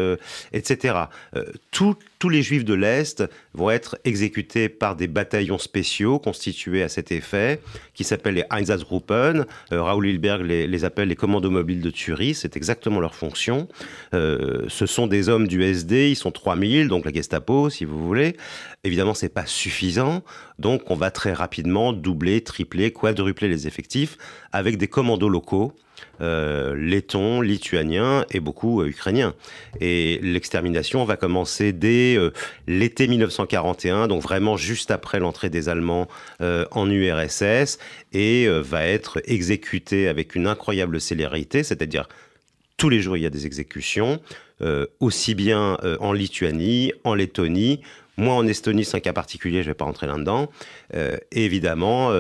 etc. 0.53 0.95
tous 1.71 2.29
les 2.29 2.43
juifs 2.43 2.65
de 2.65 2.75
l'Est 2.75 3.25
vont 3.55 3.71
être 3.71 3.99
exécutés 4.05 4.69
par 4.69 4.97
des 4.97 5.07
bataillons 5.07 5.59
spéciaux 5.59 6.19
constitués 6.19 6.83
à 6.83 6.89
cet 6.89 7.13
effet, 7.13 7.61
qui 7.95 8.05
s'appellent 8.05 8.35
les 8.35 8.45
Einsatzgruppen. 8.51 9.45
Raoul 9.71 10.09
Hilberg 10.09 10.43
les, 10.43 10.85
appelle 10.85 11.09
les 11.09 11.17
commandos 11.17 11.51
mobiles 11.51 11.83
de 11.83 11.91
Turie, 11.91 12.35
c'est 12.35 12.57
exactement 12.57 13.01
leur 13.01 13.15
fonction. 13.15 13.69
ce 14.13 14.87
sont 14.87 15.07
des 15.07 15.29
hommes 15.29 15.47
du 15.47 15.63
SD, 15.63 16.11
ils 16.11 16.17
sont 16.17 16.33
3000, 16.33 16.89
donc 16.89 17.05
la 17.05 17.13
Gestapo, 17.13 17.71
si 17.71 17.85
vous 17.85 18.03
voulez. 18.03 18.37
Évidemment, 18.83 19.15
c'est 19.15 19.29
pas 19.29 19.47
suffisant, 19.47 20.23
donc 20.59 20.91
on 20.91 20.97
va 20.97 21.11
très 21.11 21.33
rapidement 21.33 21.93
doubler, 21.93 22.41
tripler, 22.41 22.93
quadrupler 22.93 23.49
les 23.49 23.67
effectifs 23.67 24.17
avec 24.53 24.79
des 24.79 24.89
commandos 24.89 25.29
locaux 25.29 25.75
euh, 26.21 26.75
lettons, 26.77 27.41
lituaniens 27.41 28.25
et 28.31 28.41
beaucoup 28.41 28.81
euh, 28.81 28.89
ukrainiens. 28.89 29.35
Et 29.81 30.19
l'extermination 30.23 31.05
va 31.05 31.17
commencer 31.17 31.73
dès 31.73 32.17
euh, 32.17 32.33
l'été 32.67 33.07
1941, 33.07 34.09
donc 34.09 34.23
vraiment 34.23 34.57
juste 34.57 34.91
après 34.91 35.19
l'entrée 35.19 35.51
des 35.51 35.69
Allemands 35.69 36.09
en 36.41 36.91
URSS, 36.91 37.79
et 38.13 38.49
va 38.49 38.87
être 38.87 39.21
exécutée 39.25 40.09
avec 40.09 40.35
une 40.35 40.47
incroyable 40.47 41.01
célérité, 41.01 41.63
c'est-à-dire 41.63 42.09
tous 42.77 42.89
les 42.89 43.01
jours 43.01 43.17
il 43.17 43.23
y 43.23 43.27
a 43.27 43.31
des 43.31 43.47
exécutions, 43.47 44.21
aussi 45.01 45.35
bien 45.35 45.79
en 46.01 46.13
Lituanie, 46.13 46.93
en 47.05 47.15
Lettonie, 47.15 47.81
Moi, 48.17 48.35
en 48.35 48.47
Estonie, 48.47 48.85
c'est 48.85 48.97
un 48.97 49.01
cas 49.01 49.13
particulier, 49.13 49.59
je 49.63 49.69
ne 49.69 49.71
vais 49.71 49.75
pas 49.75 49.85
rentrer 49.85 50.07
là-dedans. 50.07 50.51
Euh, 50.95 51.17
évidemment, 51.33 52.13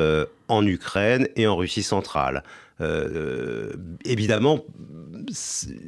en 0.49 0.67
Ukraine 0.67 1.29
et 1.37 1.47
en 1.47 1.57
Russie 1.57 1.83
centrale. 1.83 2.43
Euh, 2.80 3.73
évidemment, 4.04 4.64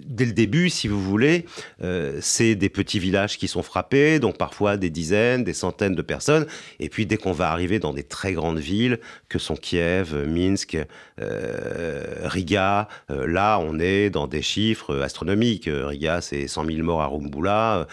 dès 0.07 0.25
le 0.25 0.33
début, 0.33 0.71
si 0.71 0.88
vous 0.88 1.00
voulez, 1.00 1.45
euh, 1.83 2.18
c'est 2.21 2.54
des 2.54 2.68
petits 2.68 2.99
villages 2.99 3.38
qui 3.38 3.49
sont 3.49 3.62
frappés, 3.62 4.18
donc 4.18 4.38
parfois 4.38 4.76
des 4.76 4.90
dizaines, 4.90 5.45
des 5.45 5.52
centaines 5.52 5.95
de 5.95 6.02
personnes. 6.02 6.47
Et 6.80 6.88
puis 6.88 7.07
dès 7.07 7.16
qu'on 7.16 7.33
va 7.33 7.50
arriver 7.50 7.78
dans 7.78 7.92
des 7.92 8.02
très 8.02 8.33
grandes 8.33 8.59
villes, 8.59 8.99
que 9.28 9.38
sont 9.38 9.54
Kiev, 9.54 10.14
Minsk, 10.26 10.78
euh, 11.21 12.02
Riga, 12.25 12.88
là 13.09 13.59
on 13.59 13.78
est 13.78 14.11
dans 14.11 14.26
des 14.26 14.42
chiffres 14.42 15.00
astronomiques. 15.00 15.68
Riga, 15.71 16.21
c'est 16.21 16.49
100 16.49 16.66
000 16.66 16.83
morts 16.83 17.02
à 17.02 17.07
Rumbula, 17.07 17.87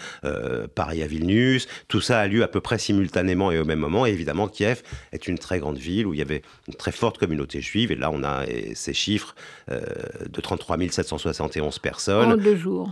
Paris 0.74 1.02
à 1.02 1.06
Vilnius. 1.06 1.68
Tout 1.88 2.00
ça 2.00 2.20
a 2.20 2.26
lieu 2.26 2.42
à 2.42 2.48
peu 2.48 2.60
près 2.60 2.78
simultanément 2.78 3.52
et 3.52 3.58
au 3.58 3.64
même 3.64 3.78
moment. 3.78 4.06
Et 4.06 4.10
évidemment, 4.10 4.48
Kiev 4.48 4.82
est 5.12 5.28
une 5.28 5.38
très 5.38 5.58
grande 5.58 5.78
ville 5.78 6.06
où 6.06 6.14
il 6.14 6.18
y 6.18 6.22
avait 6.22 6.42
une 6.68 6.74
très 6.74 6.92
forte 6.92 7.18
communauté 7.18 7.60
juive. 7.60 7.92
Et 7.92 7.96
là, 7.96 8.10
on 8.10 8.24
a 8.24 8.44
ces 8.86 8.94
chiffres 8.94 9.34
euh, 9.70 9.82
de 10.30 10.40
33 10.40 10.78
771 10.90 11.78
personnes. 11.78 12.32
En 12.32 12.36
deux 12.36 12.56
jours. 12.56 12.90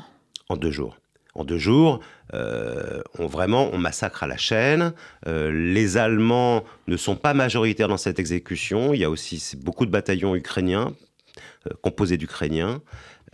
En 0.49 0.57
deux 0.57 0.71
jours. 0.71 0.99
En 1.37 1.45
deux 1.45 1.59
jours, 1.59 1.99
euh, 2.33 3.01
on 3.19 3.27
vraiment 3.27 3.69
on 3.73 3.79
massacre 3.79 4.23
à 4.23 4.29
la 4.29 4.37
chaîne. 4.37 4.93
Euh, 5.27 5.51
les 5.51 5.97
Allemands 5.97 6.63
ne 6.87 6.97
sont 6.97 7.17
pas 7.17 7.35
majoritaires 7.35 7.89
dans 7.89 7.97
cette 7.97 8.21
exécution. 8.21 8.95
Il 8.95 9.01
y 9.01 9.05
a 9.05 9.11
aussi 9.11 9.57
beaucoup 9.57 9.85
de 9.85 9.91
bataillons 9.91 10.37
ukrainiens 10.37 10.93
composés 11.81 12.19
d'Ukrainiens. 12.19 12.83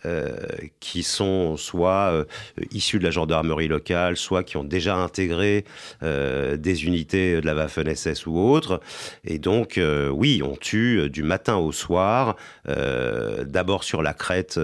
Euh, 0.06 0.30
qui 0.78 1.02
sont 1.02 1.58
soit 1.58 2.10
euh, 2.10 2.24
issus 2.70 2.98
de 2.98 3.04
la 3.04 3.10
gendarmerie 3.10 3.68
locale, 3.68 4.16
soit 4.16 4.42
qui 4.42 4.56
ont 4.56 4.64
déjà 4.64 4.96
intégré 4.96 5.66
euh, 6.02 6.56
des 6.56 6.86
unités 6.86 7.38
de 7.38 7.44
la 7.44 7.54
Waffen-SS 7.54 8.26
ou 8.26 8.38
autres. 8.38 8.80
Et 9.24 9.38
donc, 9.38 9.78
oui, 10.12 10.42
on 10.42 10.56
tue 10.56 11.10
du 11.10 11.22
matin 11.22 11.56
au 11.56 11.72
soir, 11.72 12.36
d'abord 12.66 13.84
sur 13.84 14.02
la 14.02 14.14
crête 14.14 14.58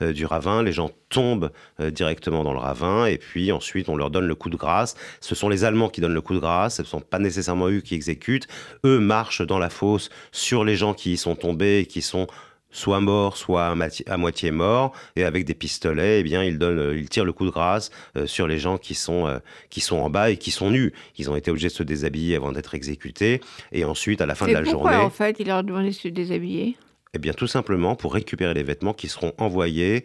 du 0.00 0.26
ravin, 0.26 0.62
les 0.62 0.72
gens 0.72 0.90
tombent 1.08 1.50
directement 1.78 2.44
dans 2.44 2.52
le 2.52 2.58
ravin, 2.58 3.06
et 3.06 3.18
puis 3.18 3.52
ensuite 3.52 3.88
on 3.88 3.96
leur 3.96 4.10
donne 4.10 4.26
le 4.26 4.34
coup 4.34 4.50
de 4.50 4.56
grâce. 4.56 4.96
Ce 5.20 5.34
sont 5.34 5.48
les 5.48 5.64
Allemands 5.64 5.88
qui 5.88 6.00
donnent 6.00 6.14
le 6.14 6.20
coup 6.20 6.34
de 6.34 6.38
grâce, 6.38 6.76
ce 6.76 6.82
ne 6.82 6.86
sont 6.86 7.00
pas 7.00 7.18
nécessairement 7.18 7.68
eux 7.68 7.80
qui 7.80 7.94
exécutent. 7.94 8.48
Eux 8.84 8.98
marchent 8.98 9.46
dans 9.46 9.58
la 9.58 9.70
fosse 9.70 10.10
sur 10.32 10.64
les 10.64 10.76
gens 10.76 10.94
qui 10.94 11.12
y 11.12 11.16
sont 11.16 11.36
tombés 11.36 11.80
et 11.80 11.86
qui 11.86 12.02
sont 12.02 12.26
soit 12.70 13.00
mort, 13.00 13.36
soit 13.36 13.66
à, 14.06 14.16
moitié 14.16 14.50
mort, 14.50 14.92
et 15.16 15.24
avec 15.24 15.44
des 15.44 15.54
pistolets, 15.54 16.20
eh 16.20 16.22
bien, 16.22 16.42
ils, 16.44 16.58
donnent, 16.58 16.96
ils 16.96 17.08
tirent 17.08 17.24
le 17.24 17.32
coup 17.32 17.44
de 17.44 17.50
grâce 17.50 17.90
euh, 18.16 18.26
sur 18.26 18.46
les 18.46 18.58
gens 18.58 18.78
qui 18.78 18.94
sont, 18.94 19.26
euh, 19.26 19.38
qui 19.68 19.80
sont 19.80 19.96
en 19.96 20.10
bas 20.10 20.30
et 20.30 20.36
qui 20.36 20.50
sont 20.50 20.70
nus. 20.70 20.92
Ils 21.16 21.30
ont 21.30 21.36
été 21.36 21.50
obligés 21.50 21.68
de 21.68 21.72
se 21.72 21.82
déshabiller 21.82 22.36
avant 22.36 22.52
d'être 22.52 22.74
exécutés, 22.74 23.40
et 23.72 23.84
ensuite, 23.84 24.20
à 24.20 24.26
la 24.26 24.34
fin 24.34 24.46
de 24.46 24.52
la 24.52 24.62
pourquoi, 24.62 24.92
journée... 24.92 25.04
en 25.04 25.10
fait, 25.10 25.36
il 25.40 25.46
leur 25.46 25.64
demandé 25.64 25.88
de 25.88 25.94
se 25.94 26.08
déshabiller? 26.08 26.76
Eh 27.14 27.18
bien, 27.18 27.32
tout 27.32 27.48
simplement 27.48 27.96
pour 27.96 28.14
récupérer 28.14 28.54
les 28.54 28.62
vêtements 28.62 28.94
qui 28.94 29.08
seront 29.08 29.32
envoyés 29.38 30.04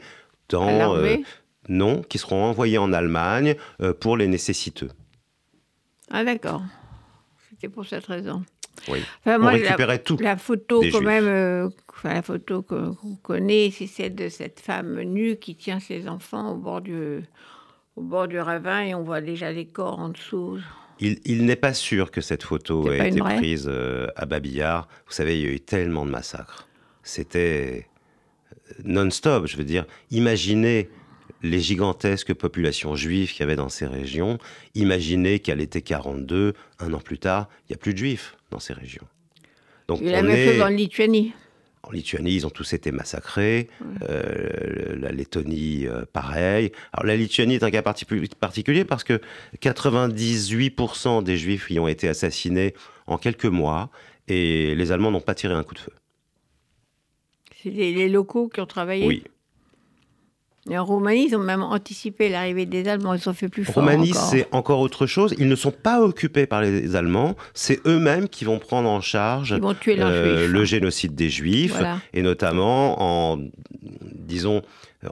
dans... 0.49 0.95
Euh, 0.95 1.17
non, 1.67 2.03
qui 2.03 2.19
seront 2.19 2.43
envoyés 2.43 2.77
en 2.77 2.93
Allemagne 2.93 3.55
pour 3.99 4.17
les 4.17 4.27
nécessiteux. 4.27 4.89
Ah 6.11 6.23
d'accord. 6.23 6.61
C'était 7.49 7.69
pour 7.69 7.85
cette 7.85 8.05
raison. 8.05 8.43
Oui. 8.87 9.03
on 9.25 9.45
récupérait 9.45 9.99
tout. 9.99 10.17
La 10.19 10.37
photo, 10.37 10.83
quand 10.91 11.01
même, 11.01 11.27
euh, 11.27 11.69
la 12.03 12.21
photo 12.21 12.61
qu'on 12.61 13.15
connaît, 13.21 13.71
c'est 13.71 13.87
celle 13.87 14.15
de 14.15 14.29
cette 14.29 14.59
femme 14.59 15.01
nue 15.01 15.37
qui 15.37 15.55
tient 15.55 15.79
ses 15.79 16.07
enfants 16.07 16.53
au 16.53 16.57
bord 16.57 16.81
du, 16.81 17.21
au 17.95 18.01
bord 18.01 18.27
du 18.27 18.39
ravin 18.39 18.81
et 18.81 18.95
on 18.95 19.03
voit 19.03 19.21
déjà 19.21 19.51
les 19.51 19.65
corps 19.65 19.99
en 19.99 20.09
dessous. 20.09 20.59
Il, 20.99 21.45
n'est 21.45 21.57
pas 21.57 21.73
sûr 21.73 22.09
que 22.09 22.21
cette 22.21 22.43
photo 22.43 22.89
ait 22.89 23.09
été 23.09 23.19
prise 23.19 23.67
euh, 23.67 24.07
à 24.15 24.25
Babillard. 24.25 24.87
Vous 25.07 25.11
savez, 25.11 25.37
il 25.37 25.45
y 25.45 25.49
a 25.49 25.51
eu 25.51 25.59
tellement 25.59 26.05
de 26.05 26.11
massacres. 26.11 26.69
C'était 27.03 27.89
euh, 28.53 28.73
non-stop. 28.85 29.45
Je 29.45 29.57
veux 29.57 29.65
dire, 29.65 29.85
imaginez 30.11 30.89
les 31.41 31.59
gigantesques 31.59 32.33
populations 32.33 32.95
juives 32.95 33.31
qu'il 33.31 33.41
y 33.41 33.43
avait 33.43 33.55
dans 33.55 33.69
ces 33.69 33.85
régions. 33.85 34.37
Imaginez 34.73 35.39
qu'à 35.39 35.55
l'été 35.55 35.81
42, 35.81 36.53
un 36.79 36.93
an 36.93 36.99
plus 36.99 37.19
tard, 37.19 37.49
il 37.63 37.73
n'y 37.73 37.75
a 37.75 37.77
plus 37.77 37.93
de 37.93 37.99
juifs 37.99 38.35
dans 38.51 38.59
ces 38.59 38.73
régions. 38.73 39.05
Donc 39.87 39.99
il 40.01 40.07
y 40.07 40.13
a 40.13 40.21
la 40.21 40.23
même 40.23 40.51
chose 40.51 40.61
en 40.61 40.67
Lituanie. 40.67 41.33
En 41.83 41.91
Lituanie, 41.91 42.33
ils 42.33 42.47
ont 42.47 42.49
tous 42.49 42.73
été 42.73 42.91
massacrés. 42.91 43.69
Euh, 44.09 44.95
la 44.97 45.11
Lettonie, 45.11 45.85
euh, 45.85 46.03
pareil. 46.11 46.71
Alors 46.93 47.05
la 47.05 47.15
Lituanie 47.15 47.55
est 47.55 47.63
un 47.63 47.69
cas 47.69 47.83
particulier 47.83 48.85
parce 48.85 49.03
que 49.03 49.21
98% 49.61 51.23
des 51.23 51.37
Juifs 51.37 51.69
y 51.69 51.79
ont 51.79 51.87
été 51.87 52.07
assassinés 52.07 52.73
en 53.05 53.17
quelques 53.19 53.45
mois 53.45 53.91
et 54.27 54.73
les 54.73 54.91
Allemands 54.91 55.11
n'ont 55.11 55.21
pas 55.21 55.35
tiré 55.35 55.53
un 55.53 55.63
coup 55.63 55.75
de 55.75 55.79
feu. 55.79 55.93
C'est 57.61 57.69
les, 57.69 58.09
locaux 58.09 58.47
qui 58.47 58.61
ont 58.61 58.65
travaillé? 58.65 59.05
Oui, 59.05 59.23
en 60.71 60.83
Roumanie, 60.83 61.27
ils 61.29 61.35
ont 61.35 61.39
même 61.39 61.61
anticipé 61.61 62.29
l'arrivée 62.29 62.65
des 62.65 62.87
Allemands, 62.87 63.13
ils 63.13 63.19
sont 63.19 63.33
fait 63.33 63.49
plus 63.49 63.65
fort. 63.65 63.75
Roumanie, 63.75 64.13
c'est 64.13 64.47
encore 64.51 64.79
autre 64.79 65.05
chose. 65.05 65.35
Ils 65.37 65.47
ne 65.47 65.55
sont 65.55 65.71
pas 65.71 66.01
occupés 66.01 66.47
par 66.47 66.61
les 66.61 66.95
Allemands, 66.95 67.35
c'est 67.53 67.85
eux-mêmes 67.85 68.27
qui 68.27 68.45
vont 68.45 68.57
prendre 68.57 68.89
en 68.89 69.01
charge 69.01 69.55
euh, 69.87 70.47
le 70.47 70.65
génocide 70.65 71.13
des 71.13 71.29
Juifs, 71.29 71.79
et 72.13 72.21
notamment 72.21 73.33
en, 73.33 73.39
disons, 73.81 74.61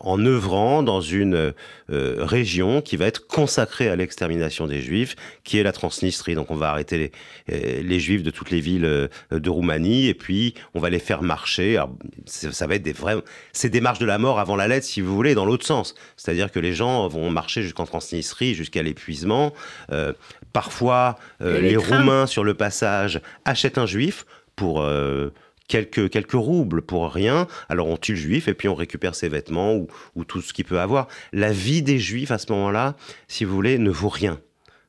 en 0.02 0.24
œuvrant 0.26 0.84
dans 0.84 1.02
une 1.02 1.54
euh, 1.92 2.16
région 2.20 2.82
qui 2.82 2.98
va 2.98 3.06
être 3.06 3.28
consacrée 3.28 3.90
à 3.90 3.96
l'extermination 3.96 4.68
des 4.68 4.82
Juifs, 4.82 5.16
qui 5.44 5.58
est 5.58 5.64
la 5.64 5.72
Transnistrie. 5.72 6.36
Donc 6.36 6.52
on 6.52 6.56
va 6.56 6.70
arrêter 6.70 6.98
les, 6.98 7.12
euh, 7.52 7.82
les 7.84 8.00
Juifs 8.00 8.24
de 8.24 8.32
toutes 8.32 8.52
les 8.52 8.60
villes 8.60 8.86
euh, 8.86 9.08
de 9.32 9.50
Roumanie 9.50 10.08
et 10.08 10.14
puis 10.14 10.54
on 10.74 10.80
va 10.80 10.90
les 10.90 11.00
faire 11.00 11.22
marcher. 11.22 11.82
ça 12.26 12.68
va 12.68 12.76
être 12.76 12.84
des 12.84 12.94
vrais, 12.94 13.16
c'est 13.52 13.70
des 13.70 13.82
marches 13.82 14.00
de 14.00 14.06
la 14.06 14.18
mort 14.18 14.40
avant 14.40 14.56
la 14.56 14.68
lettre, 14.68 14.86
si 14.86 15.02
vous 15.02 15.16
voulez, 15.16 15.36
dans 15.36 15.46
l'autre 15.46 15.66
sens. 15.66 15.96
C'est-à-dire 16.16 16.52
que 16.52 16.60
les 16.60 16.74
gens 16.74 17.08
vont 17.08 17.30
marcher 17.30 17.62
jusqu'en 17.62 17.86
Transnistrie, 17.86 18.54
jusqu'à 18.54 18.84
l'épuisement. 18.84 19.54
parfois, 20.52 21.18
les, 21.40 21.76
Roumains 21.76 22.28
sur 22.28 22.44
le 22.44 22.54
passage 22.54 23.22
achètent 23.46 23.78
un 23.78 23.86
Juif 23.86 24.26
pour 24.56 24.86
quelques, 25.74 26.12
quelques 26.12 26.34
roubles 26.34 26.84
pour 26.84 27.12
rien. 27.12 27.48
Alors 27.68 27.88
on 27.88 27.98
tue 27.98 28.12
le 28.12 28.20
juif 28.20 28.48
et 28.48 28.54
puis 28.54 28.68
on 28.68 28.76
récupère 28.76 29.16
ses 29.16 29.28
vêtements 29.28 29.74
ou, 29.74 29.88
ou 30.14 30.24
tout 30.24 30.40
ce 30.42 30.54
qu'il 30.54 30.66
peut 30.66 30.80
avoir. 30.80 31.08
La 31.32 31.52
vie 31.52 31.82
des 31.82 31.98
juifs 31.98 32.30
à 32.30 32.38
ce 32.38 32.52
moment-là, 32.52 32.96
si 33.28 33.44
vous 33.44 33.56
voulez, 33.56 33.80
ne 33.80 33.90
vaut 33.90 34.10
rien. 34.10 34.40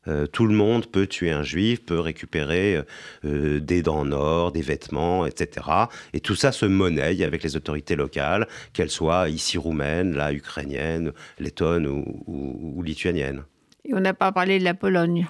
Euh, 0.07 0.26
tout 0.26 0.47
le 0.47 0.55
monde 0.55 0.85
peut 0.85 1.07
tuer 1.07 1.31
un 1.31 1.43
juif, 1.43 1.83
peut 1.87 1.99
récupérer 1.99 2.83
euh, 3.25 3.61
des 3.61 3.83
dents 3.83 4.05
d'or, 4.05 4.53
des 4.53 4.61
vêtements, 4.61 5.25
etc. 5.25 5.67
Et 6.12 6.21
tout 6.21 6.35
ça 6.35 6.53
se 6.53 6.67
monnaie 6.67 7.25
avec 7.25 7.43
les 7.43 7.57
autorités 7.57 7.97
locales, 7.97 8.47
qu'elles 8.75 8.91
soient 8.91 9.31
ici 9.31 9.57
roumaines, 9.57 10.14
là 10.14 10.35
ukrainiennes, 10.35 11.12
lettonnes 11.38 11.87
ou, 11.87 12.05
ou, 12.26 12.75
ou 12.76 12.83
lituaniennes. 12.83 13.45
Et 13.87 13.95
on 13.95 14.00
n'a 14.00 14.12
pas 14.12 14.33
parlé 14.33 14.59
de 14.59 14.64
la 14.64 14.75
Pologne. 14.75 15.26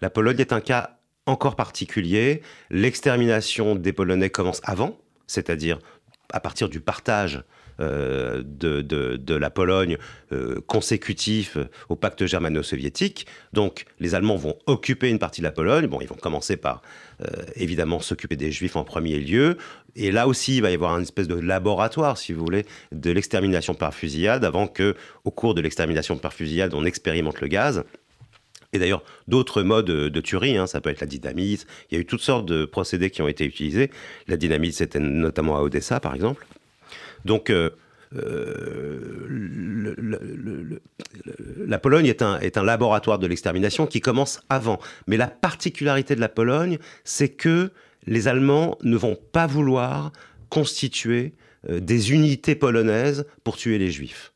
La 0.00 0.10
Pologne 0.10 0.40
est 0.40 0.52
un 0.52 0.60
cas 0.60 0.98
encore 1.26 1.56
particulier. 1.56 2.42
L'extermination 2.70 3.74
des 3.74 3.92
Polonais 3.92 4.30
commence 4.30 4.60
avant, 4.64 4.98
c'est-à-dire 5.26 5.78
à 6.32 6.40
partir 6.40 6.68
du 6.68 6.80
partage 6.80 7.44
euh, 7.80 8.42
de, 8.44 9.34
la 9.34 9.50
Pologne 9.50 9.96
euh, 10.30 10.60
consécutif 10.66 11.56
au 11.88 11.96
pacte 11.96 12.26
germano-soviétique. 12.26 13.26
Donc 13.52 13.86
les 13.98 14.14
Allemands 14.14 14.36
vont 14.36 14.56
occuper 14.66 15.08
une 15.08 15.18
partie 15.18 15.40
de 15.40 15.46
la 15.46 15.52
Pologne. 15.52 15.86
Bon, 15.86 16.00
ils 16.00 16.06
vont 16.06 16.16
commencer 16.16 16.56
par 16.56 16.82
euh, 17.22 17.26
évidemment 17.56 18.00
s'occuper 18.00 18.36
des 18.36 18.52
Juifs 18.52 18.76
en 18.76 18.84
premier 18.84 19.18
lieu. 19.18 19.56
Et 19.96 20.12
là 20.12 20.28
aussi, 20.28 20.56
il 20.56 20.62
va 20.62 20.70
y 20.70 20.74
avoir 20.74 20.96
une 20.96 21.02
espèce 21.02 21.28
de 21.28 21.34
laboratoire, 21.34 22.18
si 22.18 22.32
vous 22.32 22.44
voulez, 22.44 22.66
de 22.92 23.10
l'extermination 23.10 23.74
par 23.74 23.94
fusillade, 23.94 24.44
avant 24.44 24.66
que, 24.66 24.94
au 25.24 25.30
cours 25.30 25.54
de 25.54 25.60
l'extermination 25.60 26.16
par 26.16 26.32
fusillade, 26.32 26.74
on 26.74 26.84
expérimente 26.84 27.40
le 27.40 27.48
gaz. 27.48 27.84
Et 28.72 28.78
d'ailleurs, 28.78 29.02
d'autres 29.28 29.62
modes 29.62 29.86
de 29.86 30.20
tuerie, 30.20 30.56
hein, 30.56 30.66
ça 30.66 30.80
peut 30.80 30.90
être 30.90 31.00
la 31.00 31.06
dynamite. 31.06 31.66
Il 31.90 31.94
y 31.94 31.98
a 31.98 32.00
eu 32.00 32.06
toutes 32.06 32.22
sortes 32.22 32.46
de 32.46 32.64
procédés 32.64 33.10
qui 33.10 33.20
ont 33.20 33.28
été 33.28 33.44
utilisés. 33.44 33.90
La 34.28 34.36
dynamite, 34.38 34.74
c'était 34.74 34.98
notamment 34.98 35.56
à 35.56 35.60
Odessa, 35.60 36.00
par 36.00 36.14
exemple. 36.14 36.46
Donc, 37.26 37.50
euh, 37.50 37.70
euh, 38.16 39.28
la 41.66 41.78
Pologne 41.78 42.06
est 42.06 42.22
un, 42.22 42.38
est 42.40 42.56
un 42.56 42.64
laboratoire 42.64 43.18
de 43.18 43.26
l'extermination 43.26 43.86
qui 43.86 44.00
commence 44.00 44.40
avant. 44.48 44.78
Mais 45.06 45.18
la 45.18 45.28
particularité 45.28 46.14
de 46.14 46.20
la 46.20 46.30
Pologne, 46.30 46.78
c'est 47.04 47.28
que 47.28 47.70
les 48.06 48.26
Allemands 48.26 48.78
ne 48.82 48.96
vont 48.96 49.16
pas 49.32 49.46
vouloir 49.46 50.12
constituer 50.48 51.34
euh, 51.68 51.80
des 51.80 52.12
unités 52.12 52.54
polonaises 52.54 53.26
pour 53.44 53.56
tuer 53.56 53.78
les 53.78 53.90
Juifs. 53.90 54.32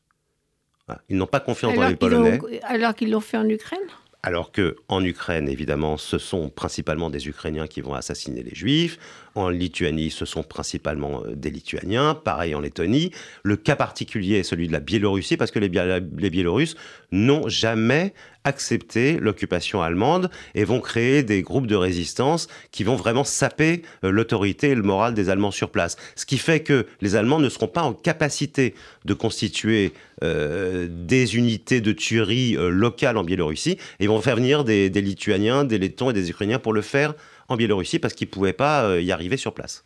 Ils 1.09 1.17
n'ont 1.17 1.27
pas 1.27 1.41
confiance 1.41 1.75
dans 1.75 1.87
les 1.87 1.97
Polonais. 1.97 2.39
alors 2.63 2.95
qu'ils 2.95 3.11
l'ont 3.11 3.19
fait 3.19 3.35
en 3.35 3.47
Ukraine? 3.49 3.79
Alors 4.27 4.51
que 4.51 4.75
en 4.89 5.05
Ukraine, 5.05 5.47
évidemment, 5.47 5.95
ce 5.95 6.17
sont 6.17 6.49
principalement 6.49 7.09
des 7.09 7.29
Ukrainiens 7.29 7.65
qui 7.65 7.79
vont 7.79 7.93
assassiner 7.93 8.43
les 8.43 8.53
Juifs. 8.53 8.99
En 9.37 9.49
Lituanie, 9.49 10.09
ce 10.09 10.25
sont 10.25 10.41
principalement 10.41 11.21
euh, 11.23 11.35
des 11.35 11.51
Lituaniens. 11.51 12.15
Pareil 12.15 12.55
en 12.55 12.59
Lettonie. 12.59 13.11
Le 13.43 13.55
cas 13.55 13.75
particulier 13.75 14.37
est 14.37 14.43
celui 14.43 14.67
de 14.67 14.73
la 14.73 14.79
Biélorussie, 14.79 15.37
parce 15.37 15.51
que 15.51 15.59
les, 15.59 15.69
Biélorusses 15.69 16.75
n'ont 17.11 17.47
jamais 17.47 18.15
accepter 18.45 19.19
l'occupation 19.19 19.83
allemande 19.83 20.31
et 20.55 20.63
vont 20.63 20.79
créer 20.79 21.21
des 21.21 21.43
groupes 21.43 21.67
de 21.67 21.75
résistance 21.75 22.47
qui 22.71 22.83
vont 22.83 22.95
vraiment 22.95 23.23
saper 23.23 23.83
euh, 24.03 24.09
l'autorité 24.09 24.69
et 24.69 24.75
le 24.75 24.81
moral 24.81 25.13
des 25.13 25.29
Allemands 25.29 25.51
sur 25.51 25.69
place. 25.69 25.97
Ce 26.15 26.25
qui 26.25 26.39
fait 26.39 26.61
que 26.61 26.87
les 27.01 27.15
Allemands 27.15 27.39
ne 27.39 27.49
seront 27.49 27.67
pas 27.67 27.83
en 27.83 27.93
capacité 27.93 28.73
de 29.05 29.13
constituer 29.13 29.93
euh, 30.23 30.87
des 30.89 31.35
unités 31.35 31.79
de 31.79 31.91
tuerie 31.91 32.55
locales 32.57 33.17
en 33.17 33.23
Biélorussie. 33.23 33.77
Et 33.99 34.07
vont 34.07 34.19
faire 34.19 34.37
venir 34.37 34.63
des, 34.63 34.89
Lituaniens, 34.89 35.63
des 35.63 35.77
Lettons 35.77 36.09
et 36.09 36.13
des 36.13 36.31
Ukrainiens 36.31 36.57
pour 36.57 36.73
le 36.73 36.81
faire 36.81 37.13
en 37.47 37.55
Biélorussie 37.55 37.99
parce 37.99 38.13
qu'ils 38.13 38.27
ne 38.27 38.33
pouvaient 38.33 38.53
pas 38.53 38.99
y 38.99 39.11
arriver 39.11 39.37
sur 39.37 39.53
place. 39.53 39.83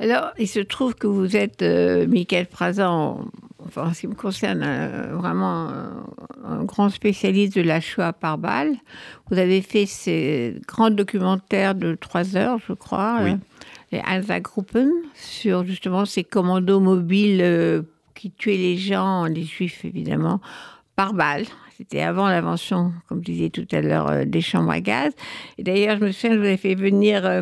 Alors, 0.00 0.30
il 0.38 0.48
se 0.48 0.60
trouve 0.60 0.94
que 0.94 1.06
vous 1.06 1.36
êtes, 1.36 1.60
euh, 1.60 2.06
Michael 2.06 2.46
Prazan, 2.46 3.26
enfin, 3.58 3.88
en 3.88 3.92
ce 3.92 4.00
qui 4.00 4.06
me 4.06 4.14
concerne, 4.14 4.62
euh, 4.64 5.14
vraiment 5.14 5.68
euh, 5.68 5.90
un, 6.42 6.64
grand 6.64 6.88
spécialiste 6.88 7.54
de 7.54 7.60
la 7.60 7.82
Shoah 7.82 8.14
par 8.14 8.38
balle. 8.38 8.76
Vous 9.30 9.38
avez 9.38 9.60
fait 9.60 9.84
ces 9.84 10.58
grands 10.66 10.90
documentaires 10.90 11.74
de 11.74 11.94
trois 11.96 12.34
heures, 12.34 12.58
je 12.66 12.72
crois, 12.72 13.20
les 13.92 13.98
Einsatzgruppen, 13.98 14.90
sur 15.14 15.64
justement 15.64 16.06
ces 16.06 16.24
commandos 16.24 16.80
mobiles 16.80 17.84
qui 18.14 18.30
tuaient 18.30 18.56
les 18.56 18.78
gens, 18.78 19.26
les 19.26 19.44
juifs 19.44 19.84
évidemment, 19.84 20.40
par 20.96 21.12
balle. 21.12 21.44
C'était 21.80 22.02
avant 22.02 22.28
l'invention, 22.28 22.92
comme 23.08 23.20
je 23.20 23.32
disais 23.32 23.48
tout 23.48 23.66
à 23.72 23.80
l'heure, 23.80 24.26
des 24.26 24.42
chambres 24.42 24.70
à 24.70 24.82
gaz. 24.82 25.14
Et 25.56 25.62
d'ailleurs, 25.62 25.96
je 25.98 26.04
me 26.04 26.12
souviens, 26.12 26.36
je 26.36 26.38
vous 26.38 26.44
ai 26.44 26.58
fait 26.58 26.74
venir 26.74 27.24
à 27.24 27.40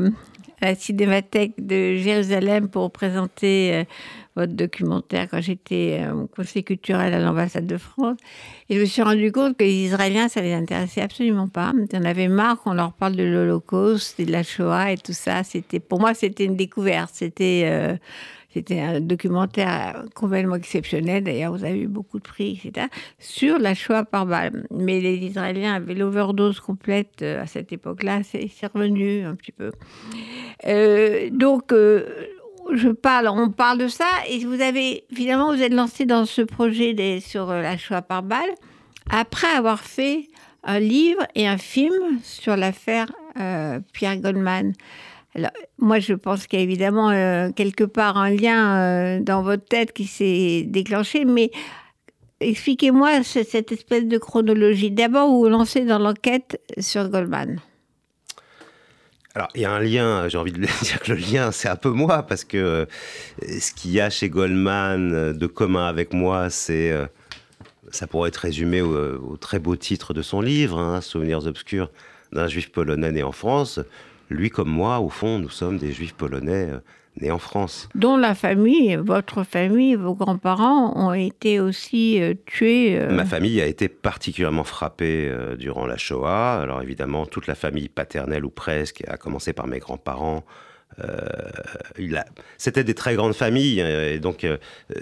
la 0.61 0.75
Cinémathèque 0.77 1.55
de 1.59 1.97
Jérusalem 1.97 2.69
pour 2.69 2.93
présenter 2.93 3.75
euh, 3.75 3.85
votre 4.37 4.53
documentaire 4.53 5.27
quand 5.29 5.41
j'étais 5.41 6.01
euh, 6.03 6.15
au 6.15 6.27
conseil 6.29 6.63
culturel 6.63 7.13
à 7.13 7.19
l'ambassade 7.19 7.67
de 7.67 7.77
France. 7.77 8.17
Et 8.69 8.77
je 8.77 8.81
me 8.81 8.87
suis 8.87 9.03
rendu 9.03 9.33
compte 9.33 9.57
que 9.57 9.65
les 9.65 9.87
Israéliens, 9.87 10.29
ça 10.29 10.41
les 10.41 10.53
intéressait 10.53 11.01
absolument 11.01 11.49
pas. 11.49 11.73
Ils 11.93 11.97
en 11.97 12.05
avaient 12.05 12.29
marre 12.29 12.61
qu'on 12.63 12.75
leur 12.75 12.93
parle 12.93 13.17
de 13.17 13.25
l'Holocauste 13.25 14.21
et 14.21 14.25
de 14.25 14.31
la 14.31 14.45
Shoah 14.45 14.93
et 14.93 14.99
tout 14.99 15.13
ça. 15.13 15.43
C'était, 15.43 15.81
pour 15.81 15.99
moi, 15.99 16.15
c'était 16.15 16.45
une 16.45 16.55
découverte. 16.55 17.11
C'était, 17.13 17.63
euh, 17.65 17.97
c'était 18.53 18.81
un 18.81 19.01
documentaire 19.01 20.05
complètement 20.15 20.55
exceptionnel. 20.55 21.23
D'ailleurs, 21.23 21.53
vous 21.53 21.65
avez 21.65 21.81
eu 21.81 21.87
beaucoup 21.87 22.19
de 22.19 22.25
prix, 22.25 22.61
etc. 22.65 22.87
Sur 23.19 23.59
la 23.59 23.75
Shoah 23.75 24.05
par 24.05 24.25
balle. 24.25 24.67
Mais 24.71 25.01
les 25.01 25.17
Israéliens 25.17 25.75
avaient 25.75 25.95
l'overdose 25.95 26.59
complète 26.61 27.23
à 27.23 27.47
cette 27.47 27.73
époque-là. 27.73 28.23
C'est, 28.23 28.49
revenu 28.73 29.25
un 29.25 29.35
petit 29.35 29.53
peu. 29.53 29.71
Euh, 30.67 31.29
donc, 31.31 31.73
euh, 31.73 32.07
je 32.73 32.89
parle, 32.89 33.29
on 33.29 33.51
parle 33.51 33.79
de 33.79 33.89
ça, 33.89 34.09
et 34.29 34.45
vous 34.45 34.61
avez, 34.61 35.05
finalement, 35.13 35.55
vous 35.55 35.63
êtes 35.63 35.73
lancé 35.73 36.07
dans 36.07 36.25
ce 36.25 36.43
projet 36.43 37.21
sur 37.21 37.51
euh, 37.51 37.63
la 37.63 37.77
Shoah 37.77 38.03
par 38.03 38.23
balle, 38.23 38.51
après 39.11 39.49
avoir 39.49 39.81
fait 39.81 40.29
un 40.65 40.79
livre 40.79 41.23
et 41.35 41.47
un 41.47 41.59
film 41.59 42.19
sur 42.23 42.57
l'affaire 42.57 43.07
Pierre 43.93 44.17
Goldman. 44.17 44.73
Alors, 45.39 45.53
moi, 45.79 46.01
je 46.01 46.15
pense 46.15 46.47
qu'il 46.47 46.59
y 46.59 46.63
a 46.63 46.65
évidemment 46.65 47.11
quelque 47.53 47.85
part 47.85 48.17
un 48.17 48.31
lien 48.31 49.21
dans 49.21 49.43
votre 49.43 49.65
tête 49.65 49.93
qui 49.93 50.07
s'est 50.07 50.65
déclenché, 50.67 51.25
mais 51.25 51.53
expliquez-moi 52.41 53.23
cette 53.23 53.73
espèce 53.73 54.05
de 54.07 54.19
chronologie. 54.19 54.91
D'abord, 54.91 55.29
vous 55.29 55.41
vous 55.41 55.49
lancez 55.49 55.85
dans 55.85 55.99
l'enquête 55.99 56.61
sur 56.79 57.09
Goldman. 57.09 57.61
Alors, 59.35 59.49
il 59.55 59.61
y 59.61 59.65
a 59.65 59.71
un 59.71 59.81
lien, 59.81 60.29
j'ai 60.29 60.39
envie 60.39 60.53
de 60.53 60.59
dire 60.83 61.01
que 61.01 61.13
le 61.13 61.19
lien, 61.19 61.53
c'est 61.53 61.69
un 61.69 61.77
peu 61.77 61.91
moi, 61.91 62.25
parce 62.25 62.45
que 62.45 62.57
euh, 62.57 62.87
ce 63.43 63.73
qu'il 63.73 63.93
y 63.93 64.01
a 64.01 64.11
chez 64.11 64.29
Goldman 64.29 65.15
euh, 65.15 65.33
de 65.33 65.47
commun 65.47 65.87
avec 65.87 66.13
moi, 66.13 66.51
c'est. 66.51 66.91
Euh, 66.91 67.07
ça 67.91 68.07
pourrait 68.07 68.29
être 68.29 68.37
résumé 68.37 68.83
au, 68.83 69.39
très 69.39 69.59
beau 69.59 69.75
titre 69.75 70.13
de 70.13 70.21
son 70.21 70.43
livre, 70.43 70.79
hein, 70.79 71.01
Souvenirs 71.01 71.47
obscurs 71.47 71.91
d'un 72.33 72.47
juif 72.47 72.71
polonais 72.71 73.13
né 73.13 73.23
en 73.23 73.33
France. 73.33 73.81
Lui 74.31 74.51
comme 74.51 74.69
moi, 74.69 75.01
au 75.01 75.09
fond, 75.09 75.39
nous 75.39 75.51
sommes 75.51 75.79
des 75.79 75.93
juifs 75.93 76.15
polonais 76.15 76.71
né 77.21 77.31
en 77.31 77.39
France. 77.39 77.89
Dont 77.95 78.17
la 78.17 78.35
famille, 78.35 78.97
votre 78.97 79.43
famille, 79.43 79.95
vos 79.95 80.15
grands-parents 80.15 80.93
ont 80.97 81.13
été 81.13 81.61
aussi 81.61 82.21
euh, 82.21 82.35
tués. 82.47 82.99
Euh. 82.99 83.11
Ma 83.11 83.25
famille 83.25 83.61
a 83.61 83.67
été 83.67 83.89
particulièrement 83.89 84.65
frappée 84.65 85.29
euh, 85.29 85.57
durant 85.57 85.87
la 85.87 85.97
Shoah. 85.97 86.61
Alors 86.61 86.83
évidemment, 86.83 87.27
toute 87.27 87.47
la 87.47 87.55
famille 87.55 87.89
paternelle 87.89 88.45
ou 88.45 88.51
presque, 88.51 89.05
à 89.09 89.17
commencer 89.17 89.53
par 89.53 89.67
mes 89.67 89.79
grands-parents, 89.79 90.45
c'était 92.57 92.83
des 92.83 92.95
très 92.95 93.15
grandes 93.15 93.35
familles. 93.35 93.79
Et 93.81 94.19
donc 94.19 94.45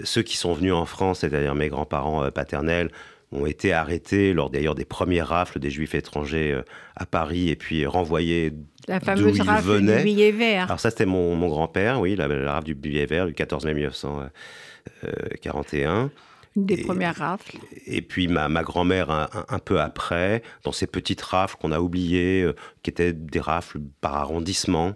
ceux 0.03 0.21
qui 0.21 0.37
sont 0.37 0.53
venus 0.53 0.73
en 0.73 0.85
France, 0.85 1.19
c'est-à-dire 1.19 1.55
mes 1.55 1.69
grands-parents 1.69 2.29
paternels, 2.29 2.91
ont 3.31 3.45
été 3.45 3.73
arrêtés 3.73 4.33
lors 4.33 4.49
d'ailleurs 4.49 4.75
des 4.75 4.85
premières 4.85 5.27
rafles 5.27 5.59
des 5.59 5.69
juifs 5.69 5.95
étrangers 5.95 6.59
à 6.95 7.05
Paris 7.05 7.49
et 7.49 7.55
puis 7.55 7.85
renvoyés 7.85 8.53
la 8.87 8.99
fameuse 8.99 9.39
rafle 9.41 9.81
du 9.81 10.03
billet 10.03 10.31
vert. 10.31 10.65
Alors 10.65 10.79
ça, 10.79 10.89
c'était 10.89 11.05
mon, 11.05 11.35
mon 11.35 11.49
grand-père, 11.49 11.99
oui, 11.99 12.15
la, 12.15 12.27
rafle 12.51 12.65
du 12.65 12.75
billet 12.75 13.05
vert 13.05 13.27
du 13.27 13.33
14 13.33 13.65
mai 13.65 13.73
1941. 13.73 16.09
Une 16.57 16.65
des 16.65 16.77
premières 16.77 17.17
rafles. 17.17 17.57
Et 17.85 18.01
puis 18.01 18.27
ma, 18.27 18.49
ma 18.49 18.63
grand-mère 18.63 19.11
un, 19.11 19.59
peu 19.59 19.79
après, 19.79 20.41
dans 20.63 20.71
ces 20.71 20.87
petites 20.87 21.21
rafles 21.21 21.55
qu'on 21.57 21.71
a 21.71 21.79
oubliées, 21.79 22.41
euh, 22.41 22.55
qui 22.81 22.89
étaient 22.89 23.13
des 23.13 23.39
rafles 23.39 23.79
par 24.01 24.15
arrondissement. 24.15 24.93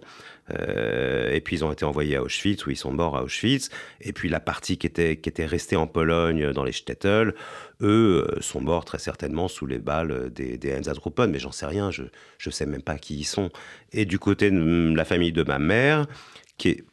Euh, 0.58 1.32
et 1.32 1.40
puis 1.40 1.56
ils 1.56 1.64
ont 1.64 1.72
été 1.72 1.84
envoyés 1.84 2.16
à 2.16 2.22
Auschwitz, 2.22 2.66
où 2.66 2.70
ils 2.70 2.76
sont 2.76 2.92
morts 2.92 3.16
à 3.16 3.22
Auschwitz. 3.22 3.70
Et 4.00 4.12
puis 4.12 4.28
la 4.28 4.40
partie 4.40 4.78
qui 4.78 4.86
était, 4.86 5.16
qui 5.16 5.28
était 5.28 5.46
restée 5.46 5.76
en 5.76 5.86
Pologne, 5.86 6.52
dans 6.52 6.64
les 6.64 6.72
Stettel, 6.72 7.34
eux 7.80 8.26
euh, 8.28 8.40
sont 8.40 8.60
morts 8.60 8.84
très 8.84 8.98
certainement 8.98 9.48
sous 9.48 9.66
les 9.66 9.78
balles 9.78 10.30
des, 10.32 10.58
des 10.58 10.70
Einsatzgruppen, 10.70 11.28
mais 11.28 11.38
j'en 11.38 11.52
sais 11.52 11.66
rien, 11.66 11.90
je 11.90 12.02
ne 12.02 12.50
sais 12.50 12.66
même 12.66 12.82
pas 12.82 12.98
qui 12.98 13.16
ils 13.16 13.24
sont. 13.24 13.50
Et 13.92 14.04
du 14.04 14.18
côté 14.18 14.50
de 14.50 14.94
la 14.94 15.04
famille 15.04 15.32
de 15.32 15.42
ma 15.42 15.58
mère, 15.58 16.06
qui 16.58 16.68
est, 16.68 16.84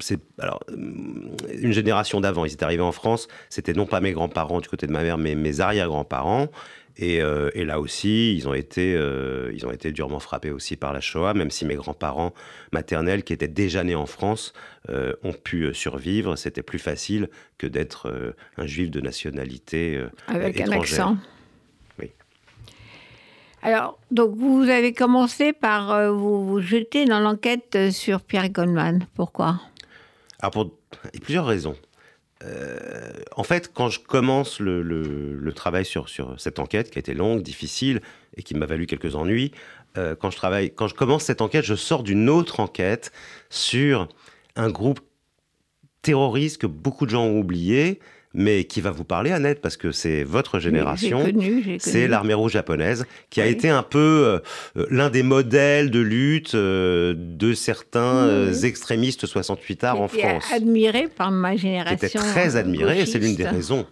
c'est 0.00 0.20
alors 0.38 0.60
une 0.68 1.72
génération 1.72 2.20
d'avant. 2.20 2.44
Ils 2.44 2.52
étaient 2.52 2.64
arrivés 2.64 2.82
en 2.82 2.92
France. 2.92 3.28
C'était 3.48 3.72
non 3.72 3.86
pas 3.86 4.00
mes 4.00 4.12
grands-parents 4.12 4.60
du 4.60 4.68
côté 4.68 4.86
de 4.86 4.92
ma 4.92 5.02
mère, 5.02 5.18
mais 5.18 5.34
mes 5.34 5.60
arrière-grands-parents. 5.60 6.48
Et, 6.98 7.22
euh, 7.22 7.50
et, 7.54 7.64
là 7.64 7.78
aussi, 7.78 8.34
ils 8.34 8.48
ont, 8.48 8.54
été, 8.54 8.94
euh, 8.96 9.52
ils 9.54 9.64
ont 9.64 9.70
été 9.70 9.92
durement 9.92 10.18
frappés 10.18 10.50
aussi 10.50 10.76
par 10.76 10.92
la 10.92 11.00
Shoah, 11.00 11.32
même 11.32 11.50
si 11.50 11.64
mes 11.64 11.76
grands-parents 11.76 12.34
maternels, 12.72 13.22
qui 13.22 13.32
étaient 13.32 13.46
déjà 13.46 13.84
nés 13.84 13.94
en 13.94 14.06
France, 14.06 14.52
euh, 14.88 15.14
ont 15.22 15.32
pu 15.32 15.72
survivre. 15.74 16.34
C'était 16.34 16.62
plus 16.62 16.80
facile 16.80 17.28
que 17.56 17.68
d'être 17.68 18.34
un 18.56 18.66
juif 18.66 18.90
de 18.90 19.00
nationalité 19.00 20.04
Avec 20.26 20.60
un 20.60 20.72
accent. 20.72 21.16
Oui. 22.00 22.10
Alors, 23.62 23.98
donc 24.10 24.34
vous 24.36 24.68
avez 24.68 24.92
commencé 24.92 25.52
par 25.52 26.12
vous, 26.12 26.44
vous 26.44 26.60
jeter 26.60 27.04
dans 27.04 27.20
l'enquête 27.20 27.92
sur 27.92 28.22
Pierre 28.22 28.50
Goldman. 28.50 29.06
Pourquoi? 29.14 29.60
Alors, 30.40 30.50
pour 30.50 30.70
plusieurs 31.22 31.46
raisons. 31.46 31.76
Euh, 32.44 33.10
en 33.36 33.42
fait, 33.42 33.72
quand 33.72 33.88
je 33.88 34.00
commence 34.00 34.60
le, 34.60 35.52
travail 35.54 35.84
sur, 35.84 36.08
cette 36.38 36.58
enquête, 36.58 36.90
qui 36.90 36.98
a 36.98 37.00
été 37.00 37.14
longue, 37.14 37.42
difficile 37.42 38.00
et 38.36 38.42
qui 38.42 38.54
m'a 38.54 38.66
valu 38.66 38.86
quelques 38.86 39.14
ennuis, 39.16 39.52
euh, 39.96 40.14
quand, 40.14 40.30
je 40.30 40.36
travaille, 40.36 40.72
quand 40.72 40.86
je 40.86 40.94
commence 40.94 41.24
cette 41.24 41.40
enquête, 41.40 41.64
je 41.64 41.74
sors 41.74 42.02
d'une 42.02 42.28
autre 42.28 42.60
enquête 42.60 43.12
sur 43.50 44.08
un 44.56 44.70
groupe 44.70 45.00
terroriste 46.02 46.58
que 46.58 46.66
beaucoup 46.66 47.06
de 47.06 47.10
gens 47.10 47.24
ont 47.24 47.38
oublié, 47.38 47.98
mais 48.34 48.64
qui 48.64 48.80
va 48.80 48.90
vous 48.90 49.04
parler, 49.04 49.32
Annette, 49.32 49.60
parce 49.60 49.76
que 49.76 49.92
c'est 49.92 50.22
votre 50.22 50.58
génération. 50.58 51.24
C'est 51.78 52.08
l'armée 52.08 52.34
rouge 52.34 52.52
japonaise, 52.52 53.06
qui 53.30 53.40
a 53.40 53.46
été 53.46 53.68
un 53.68 53.82
peu 53.82 54.40
euh, 54.76 54.86
l'un 54.90 55.10
des 55.10 55.22
modèles 55.22 55.90
de 55.90 56.00
lutte 56.00 56.54
euh, 56.54 57.14
de 57.16 57.54
certains 57.54 58.26
euh, 58.26 58.52
extrémistes 58.52 59.26
68 59.26 59.84
arts 59.84 60.00
en 60.00 60.08
France. 60.08 60.44
Admiré 60.52 61.08
par 61.08 61.30
ma 61.30 61.56
génération. 61.56 61.96
Était 61.96 62.18
très 62.18 62.56
admiré, 62.56 63.00
et 63.00 63.06
c'est 63.06 63.18
l'une 63.18 63.34
des 63.34 63.46
raisons, 63.46 63.86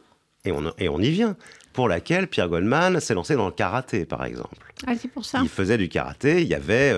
et 0.45 0.53
on, 0.53 0.73
et 0.79 0.89
on 0.89 0.99
y 0.99 1.11
vient, 1.11 1.37
pour 1.73 1.89
laquelle 1.89 2.27
Pierre 2.27 2.49
Goldman 2.49 3.01
s'est 3.01 3.15
lancé 3.15 3.37
dans 3.37 3.47
le 3.47 3.53
karaté, 3.53 4.05
par 4.05 4.25
exemple. 4.25 4.57
Ah, 4.87 4.93
c'est 5.01 5.09
pour 5.09 5.25
ça. 5.25 5.41
Il 5.43 5.49
faisait 5.49 5.79
du 5.79 5.89
karaté, 5.89 6.43
il 6.43 6.49
y 6.49 6.55
avait 6.55 6.95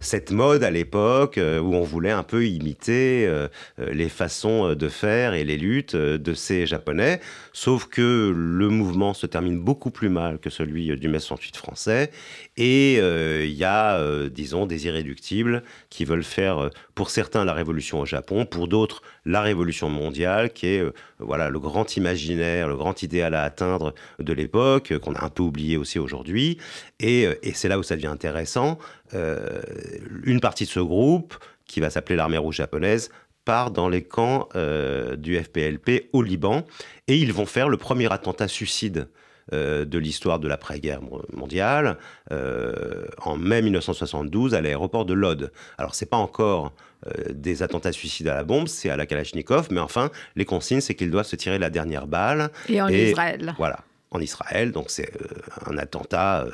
cette 0.00 0.30
mode 0.30 0.64
à 0.64 0.70
l'époque 0.70 1.36
euh, 1.36 1.60
où 1.60 1.74
on 1.74 1.82
voulait 1.82 2.10
un 2.10 2.22
peu 2.22 2.46
imiter 2.46 3.26
euh, 3.26 3.48
euh, 3.78 3.92
les 3.92 4.08
façons 4.08 4.74
de 4.74 4.88
faire 4.88 5.34
et 5.34 5.44
les 5.44 5.58
luttes 5.58 5.94
de 5.94 6.34
ces 6.34 6.66
Japonais, 6.66 7.20
sauf 7.52 7.86
que 7.86 8.32
le 8.34 8.68
mouvement 8.70 9.12
se 9.12 9.26
termine 9.26 9.60
beaucoup 9.60 9.90
plus 9.90 10.08
mal 10.08 10.38
que 10.38 10.48
celui 10.48 10.96
du 10.96 11.08
mai 11.08 11.18
68 11.18 11.56
français, 11.56 12.10
et 12.56 12.96
il 12.96 13.52
y 13.52 13.64
a, 13.64 14.28
disons, 14.28 14.66
des 14.66 14.86
irréductibles 14.86 15.62
qui 15.90 16.04
veulent 16.04 16.22
faire, 16.22 16.70
pour 16.94 17.10
certains, 17.10 17.44
la 17.44 17.52
révolution 17.52 18.00
au 18.00 18.06
Japon, 18.06 18.46
pour 18.46 18.68
d'autres, 18.68 19.02
la 19.26 19.42
révolution 19.42 19.90
mondiale, 19.90 20.52
qui 20.52 20.66
est 20.66 20.84
voilà 21.18 21.50
le 21.50 21.58
grand 21.58 21.96
imaginaire, 21.96 22.68
le 22.68 22.76
grand 22.76 23.02
idéal 23.02 23.34
à 23.34 23.42
atteindre 23.42 23.94
de 24.18 24.32
l'époque, 24.32 24.96
qu'on 24.98 25.14
a 25.14 25.24
un 25.24 25.30
peu 25.30 25.42
oublié 25.42 25.76
aussi 25.76 25.98
aujourd'hui, 25.98 26.58
et, 27.00 27.28
et 27.42 27.52
c'est 27.52 27.68
là 27.68 27.78
où 27.78 27.82
ça 27.82 27.96
devient 27.96 28.08
intéressant. 28.08 28.78
Euh, 29.14 29.60
une 30.24 30.40
partie 30.40 30.64
de 30.64 30.70
ce 30.70 30.80
groupe, 30.80 31.34
qui 31.66 31.80
va 31.80 31.90
s'appeler 31.90 32.16
l'armée 32.16 32.38
rouge 32.38 32.56
japonaise, 32.56 33.10
part 33.44 33.70
dans 33.70 33.88
les 33.88 34.02
camps 34.02 34.48
euh, 34.54 35.16
du 35.16 35.38
FPLP 35.38 36.10
au 36.12 36.22
Liban 36.22 36.64
et 37.08 37.16
ils 37.16 37.32
vont 37.32 37.46
faire 37.46 37.68
le 37.68 37.76
premier 37.76 38.12
attentat 38.12 38.48
suicide 38.48 39.08
de 39.52 39.98
l'histoire 39.98 40.38
de 40.38 40.46
l'après-guerre 40.46 41.00
mondiale, 41.32 41.98
en 42.30 43.36
mai 43.36 43.62
1972 43.62 44.54
à 44.54 44.60
l'aéroport 44.60 45.04
de 45.04 45.12
Lod. 45.12 45.50
Alors 45.76 45.96
c'est 45.96 46.06
pas 46.06 46.18
encore 46.18 46.72
des 47.32 47.64
attentats 47.64 47.90
suicides 47.90 48.28
à 48.28 48.34
la 48.36 48.44
bombe, 48.44 48.68
c'est 48.68 48.90
à 48.90 48.96
la 48.96 49.06
Kalachnikov, 49.06 49.66
mais 49.72 49.80
enfin, 49.80 50.12
les 50.36 50.44
consignes, 50.44 50.80
c'est 50.80 50.94
qu'ils 50.94 51.10
doivent 51.10 51.26
se 51.26 51.34
tirer 51.34 51.58
la 51.58 51.68
dernière 51.68 52.06
balle. 52.06 52.50
Et 52.68 52.80
en 52.80 52.86
Israël. 52.86 53.56
Voilà 53.58 53.80
en 54.10 54.20
Israël. 54.20 54.72
Donc 54.72 54.90
c'est 54.90 55.10
euh, 55.20 55.26
un 55.66 55.78
attentat 55.78 56.46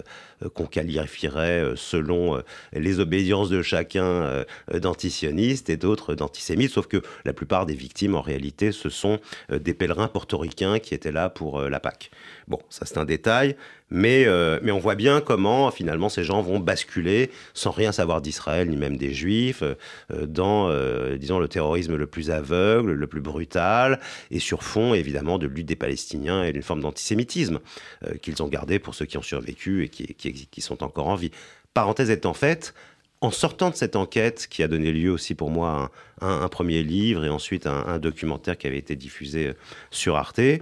euh, 0.43 0.49
qu'on 0.51 0.67
qualifierait 0.67 1.63
euh, 1.63 1.77
selon 1.77 2.43
les 2.73 3.01
obédiences 3.01 3.49
de 3.49 3.63
chacun 3.63 4.45
d'antisionistes 4.73 5.71
et 5.71 5.77
d'autres 5.77 6.15
d'antisémites, 6.15 6.71
sauf 6.71 6.87
que 6.87 7.03
la 7.25 7.33
plupart 7.33 7.67
des 7.67 7.75
victimes 7.75 8.15
en 8.15 8.21
réalité 8.21 8.73
ce 8.73 8.89
sont 8.89 9.19
des 9.51 9.75
pèlerins 9.75 10.09
portoricains 10.09 10.79
qui 10.79 10.95
étaient 10.95 11.13
là 11.13 11.29
pour 11.31 11.61
la 11.63 11.81
Pâque. 11.81 12.11
Bon, 12.49 12.59
ça 12.69 12.87
c'est 12.87 12.99
un 12.99 13.05
détail, 13.05 13.57
mais, 13.91 14.25
euh, 14.27 14.59
mais 14.63 14.73
on 14.73 14.79
voit 14.79 14.95
bien 14.95 15.21
comment 15.21 15.71
finalement 15.71 16.09
ces 16.09 16.25
gens 16.25 16.43
vont 16.43 16.59
basculer 16.59 17.31
sans 17.55 17.71
rien 17.71 17.93
savoir 17.93 18.21
d'Israël 18.21 18.69
ni 18.69 18.77
même 18.77 18.97
des 18.97 19.13
Juifs 19.13 19.63
euh, 19.63 20.27
dans, 20.27 20.69
euh, 20.69 21.17
disons, 21.17 21.39
le 21.39 21.49
terrorisme 21.49 21.97
le 21.97 22.07
plus 22.07 22.31
aveugle, 22.31 22.93
le 22.93 23.07
plus 23.07 23.21
brutal, 23.21 24.01
et 24.31 24.39
sur 24.41 24.63
fond 24.63 24.95
évidemment 24.95 25.39
de 25.39 25.47
lutte 25.47 25.67
des 25.67 25.77
Palestiniens 25.77 26.45
et 26.45 26.53
d'une 26.53 26.63
forme 26.63 26.81
d'antisémitisme 26.81 27.61
qu'ils 28.23 28.43
ont 28.43 28.49
gardé 28.49 28.79
pour 28.79 28.95
ceux 28.95 29.07
qui 29.07 29.19
ont 29.19 29.23
survécu 29.23 29.85
et 29.85 29.89
qui, 29.89 30.07
qui, 30.15 30.33
qui 30.33 30.61
sont 30.61 30.83
encore 30.83 31.09
en 31.09 31.15
vie. 31.15 31.31
Parenthèse 31.75 32.11
étant 32.11 32.35
faite, 32.35 32.75
en 33.27 33.33
sortant 33.33 33.71
de 33.71 33.75
cette 33.75 33.97
enquête, 33.97 34.47
qui 34.49 34.63
a 34.63 34.69
donné 34.69 34.93
lieu 34.93 35.11
aussi 35.11 35.35
pour 35.35 35.51
moi 35.51 35.91
à 36.21 36.27
un, 36.27 36.49
premier 36.49 36.85
livre 36.85 37.25
et 37.25 37.29
ensuite 37.29 37.67
un, 37.67 37.99
documentaire 37.99 38.57
qui 38.57 38.69
avait 38.69 38.79
été 38.79 38.95
diffusé 38.95 39.49
euh, 39.49 39.53
sur 39.91 40.15
Arte, 40.15 40.39
euh, 40.39 40.61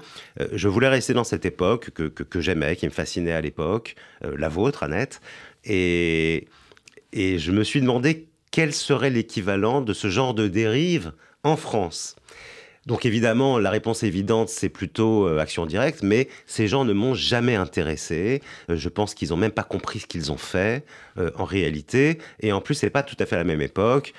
je 0.50 0.68
voulais 0.68 0.88
rester 0.88 1.12
dans 1.12 1.24
cette 1.24 1.44
époque 1.44 1.90
que, 1.90 2.40
j'aimais, 2.40 2.74
qui 2.76 2.86
me 2.86 2.90
fascinait 2.90 3.32
à 3.32 3.42
l'époque, 3.42 3.96
euh, 4.24 4.34
la 4.38 4.48
vôtre, 4.48 4.82
Annette. 4.82 5.20
Et, 5.64 6.48
et 7.12 7.38
je 7.38 7.52
me 7.52 7.64
suis 7.64 7.82
demandé 7.82 8.28
quel 8.50 8.72
serait 8.72 9.10
l'équivalent 9.10 9.82
de 9.82 9.92
ce 9.92 10.08
genre 10.08 10.32
de 10.32 10.48
dérive 10.48 11.12
en 11.42 11.56
France. 11.56 12.16
Donc 12.86 13.06
évidemment, 13.06 13.58
la 13.58 13.70
réponse 13.70 14.02
évidente, 14.02 14.50
c'est 14.50 14.68
plutôt 14.68 15.26
euh, 15.26 15.38
action 15.38 15.64
directe, 15.64 16.02
mais 16.02 16.28
ces 16.46 16.68
gens 16.68 16.84
ne 16.84 16.92
m'ont 16.92 17.14
jamais 17.14 17.54
intéressé. 17.54 18.42
Euh, 18.70 18.76
je 18.76 18.88
pense 18.90 19.14
qu'ils 19.14 19.30
n'ont 19.30 19.38
même 19.38 19.52
pas 19.52 19.62
compris 19.62 20.00
ce 20.00 20.06
qu'ils 20.06 20.30
ont 20.32 20.36
fait 20.36 20.84
euh, 21.18 21.30
en 21.36 21.44
réalité. 21.44 22.18
Et 22.40 22.52
en 22.52 22.60
plus, 22.60 22.74
c'est 22.74 22.90
pas 22.90 23.02
tout 23.02 23.16
à 23.18 23.26
fait 23.26 23.36
la 23.36 23.44
même 23.44 23.62
époque. 23.62 24.12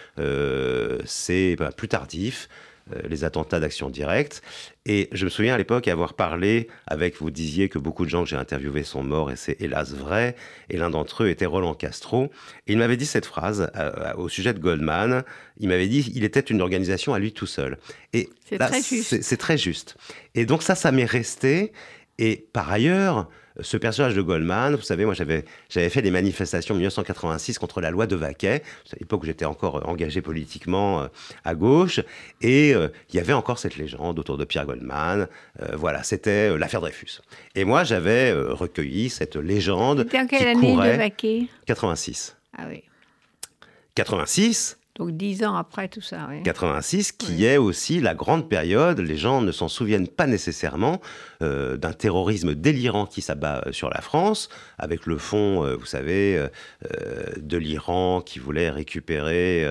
c'est 1.05 1.55
bah, 1.57 1.69
plus 1.75 1.87
tardif. 1.87 2.49
Euh, 2.93 3.01
les 3.09 3.23
attentats 3.23 3.59
d'action 3.59 3.89
directe. 3.89 4.43
Et 4.85 5.09
je 5.11 5.25
me 5.25 5.29
souviens 5.31 5.55
à 5.55 5.57
l'époque 5.57 5.87
avoir 5.87 6.13
parlé 6.13 6.67
avec, 6.85 7.19
vous 7.19 7.31
disiez 7.31 7.67
que 7.67 7.79
beaucoup 7.79 8.05
de 8.05 8.11
gens 8.11 8.23
que 8.23 8.29
j'ai 8.29 8.35
interviewés 8.35 8.83
sont 8.83 9.01
morts 9.01 9.31
et 9.31 9.35
c'est 9.35 9.59
hélas 9.59 9.93
vrai. 9.93 10.35
Et 10.69 10.77
l'un 10.77 10.91
d'entre 10.91 11.23
eux 11.23 11.29
était 11.29 11.47
Roland 11.47 11.73
Castro. 11.73 12.25
Et 12.67 12.73
il 12.73 12.77
m'avait 12.77 12.95
dit 12.95 13.07
cette 13.07 13.25
phrase 13.25 13.71
euh, 13.75 14.13
au 14.17 14.29
sujet 14.29 14.53
de 14.53 14.59
Goldman. 14.59 15.23
Il 15.57 15.69
m'avait 15.69 15.87
dit 15.87 16.11
il 16.13 16.23
était 16.23 16.41
une 16.41 16.61
organisation 16.61 17.15
à 17.15 17.17
lui 17.17 17.33
tout 17.33 17.47
seul. 17.47 17.79
Et 18.13 18.29
c'est 18.47 18.59
très 18.59 18.83
juste. 18.83 19.37
Très 19.37 19.57
juste. 19.57 19.97
Et 20.35 20.45
donc 20.45 20.61
ça, 20.61 20.75
ça 20.75 20.91
m'est 20.91 21.05
resté. 21.05 21.71
Et 22.19 22.45
par 22.53 22.71
ailleurs, 22.71 23.29
ce 23.61 23.77
personnage 23.77 24.15
de 24.15 24.21
Goldman, 24.21 24.75
vous 24.75 24.81
savez, 24.81 25.05
moi 25.05 25.13
j'avais, 25.13 25.45
j'avais 25.69 25.89
fait 25.89 26.01
des 26.01 26.11
manifestations 26.11 26.73
en 26.73 26.77
1986 26.77 27.57
contre 27.57 27.81
la 27.81 27.89
loi 27.89 28.07
de 28.07 28.15
Vaquet, 28.15 28.61
à 28.91 28.95
l'époque 28.99 29.23
où 29.23 29.25
j'étais 29.25 29.45
encore 29.45 29.77
euh, 29.77 29.81
engagé 29.81 30.21
politiquement 30.21 31.01
euh, 31.01 31.07
à 31.43 31.55
gauche, 31.55 32.01
et 32.41 32.73
euh, 32.73 32.89
il 33.09 33.15
y 33.15 33.19
avait 33.19 33.33
encore 33.33 33.59
cette 33.59 33.77
légende 33.77 34.19
autour 34.19 34.37
de 34.37 34.45
Pierre 34.45 34.65
Goldman. 34.65 35.27
voilà, 35.73 36.03
c'était 36.03 36.55
l'affaire 36.57 36.81
Dreyfus. 36.81 37.21
Et 37.55 37.63
moi 37.63 37.83
j'avais 37.83 38.31
recueilli 38.33 39.09
cette 39.09 39.35
légende. 39.35 39.99
C'était 39.99 40.19
en 40.19 40.27
quelle 40.27 40.47
année 40.47 40.75
de 40.75 40.97
Vaquet? 40.97 41.47
86. 41.65 42.35
Ah 42.57 42.63
oui. 42.69 42.83
86, 43.95 44.77
donc 44.97 45.11
dix 45.11 45.43
ans 45.43 45.55
après 45.55 45.89
tout 45.89 46.01
ça. 46.01 46.27
Oui. 46.29 46.41
86, 46.43 47.11
qui 47.11 47.45
est 47.45 47.57
aussi 47.57 47.99
la 47.99 48.15
grande 48.15 48.47
période, 48.47 48.99
les 48.99 49.17
gens 49.17 49.41
ne 49.41 49.51
s'en 49.51 49.67
souviennent 49.67 50.07
pas 50.07 50.25
nécessairement, 50.25 51.01
euh, 51.43 51.75
d'un 51.75 51.91
terrorisme 51.91 52.55
délirant 52.55 53.05
qui 53.05 53.21
s'abat 53.21 53.63
euh, 53.65 53.73
sur 53.73 53.89
la 53.89 53.99
France, 53.99 54.47
avec 54.77 55.05
le 55.05 55.17
fond, 55.17 55.65
euh, 55.65 55.75
vous 55.75 55.85
savez, 55.85 56.15
de 57.37 57.57
l'Iran 57.57 58.21
qui 58.21 58.39
voulait 58.39 58.69
récupérer 58.69 59.67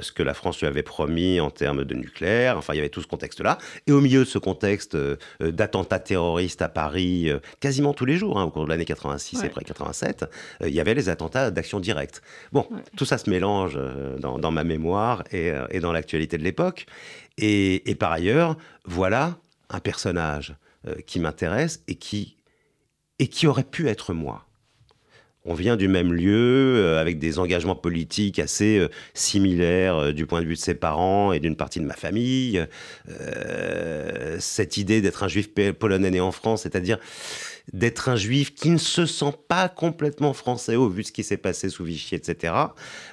ce 0.00 0.12
que 0.12 0.22
la 0.22 0.34
France 0.34 0.60
lui 0.60 0.66
avait 0.66 0.82
promis 0.82 1.40
en 1.40 1.50
termes 1.50 1.84
de 1.84 1.94
nucléaire. 1.94 2.58
Enfin, 2.58 2.74
il 2.74 2.76
y 2.76 2.80
avait 2.80 2.88
tout 2.88 3.00
ce 3.00 3.06
contexte-là. 3.06 3.58
Et 3.86 3.92
au 3.92 4.00
milieu 4.00 4.20
de 4.20 4.24
ce 4.24 4.38
contexte 4.38 4.96
d'attentats 5.40 5.98
terroristes 5.98 6.62
à 6.62 6.68
Paris, 6.68 7.30
quasiment 7.60 7.94
tous 7.94 8.04
les 8.04 8.16
jours, 8.16 8.38
hein, 8.38 8.44
au 8.44 8.50
cours 8.50 8.64
de 8.64 8.70
l'année 8.70 8.84
86 8.84 9.42
et 9.42 9.46
après 9.46 9.64
87, 9.64 10.24
il 10.62 10.72
y 10.74 10.80
avait 10.80 10.94
les 10.94 11.08
attentats 11.08 11.50
d'action 11.50 11.80
directe. 11.80 12.22
Bon, 12.52 12.66
tout 12.96 13.04
ça 13.04 13.18
se 13.18 13.30
mélange 13.30 13.78
dans 14.18 14.41
dans 14.42 14.50
ma 14.50 14.64
mémoire 14.64 15.24
euh, 15.32 15.66
et, 15.70 15.80
dans 15.80 15.92
l'actualité 15.92 16.36
de 16.36 16.44
l'époque. 16.44 16.84
Et, 17.38 17.96
par 17.98 18.12
ailleurs, 18.12 18.58
voilà 18.84 19.38
un 19.70 19.80
personnage 19.80 20.54
euh, 20.86 20.96
qui 21.06 21.18
m'intéresse 21.18 21.82
et 21.88 21.94
qui, 21.94 22.36
et 23.18 23.28
qui 23.28 23.46
aurait 23.46 23.64
pu 23.64 23.88
être 23.88 24.12
moi. 24.12 24.46
On 25.44 25.54
vient 25.54 25.76
du 25.76 25.88
même 25.88 26.12
lieu, 26.12 26.76
euh, 26.76 27.00
avec 27.00 27.18
des 27.18 27.38
engagements 27.38 27.74
politiques 27.74 28.38
assez 28.38 28.86
similaires 29.14 30.12
du 30.12 30.26
point 30.26 30.40
de 30.40 30.46
vue 30.46 30.54
de 30.54 30.58
ses 30.58 30.74
parents 30.74 31.32
et 31.32 31.40
d'une 31.40 31.56
partie 31.56 31.80
de 31.80 31.84
ma 31.84 31.94
famille. 31.94 32.64
cette 34.38 34.76
idée 34.76 35.00
d'être 35.00 35.22
un 35.22 35.28
juif 35.28 35.50
polonais 35.78 36.10
né 36.10 36.20
en 36.20 36.32
France, 36.32 36.62
c'est-à-dire 36.62 36.98
d'être 37.72 38.08
un 38.08 38.16
juif 38.16 38.54
qui 38.54 38.70
ne 38.70 38.78
se 38.78 39.06
sent 39.06 39.34
pas 39.48 39.68
complètement 39.68 40.32
français 40.32 40.76
au 40.76 40.88
vu 40.88 41.02
de 41.02 41.06
ce 41.06 41.12
qui 41.12 41.22
s'est 41.22 41.36
passé 41.36 41.68
sous 41.68 41.84
Vichy, 41.84 42.14
etc. 42.14 42.54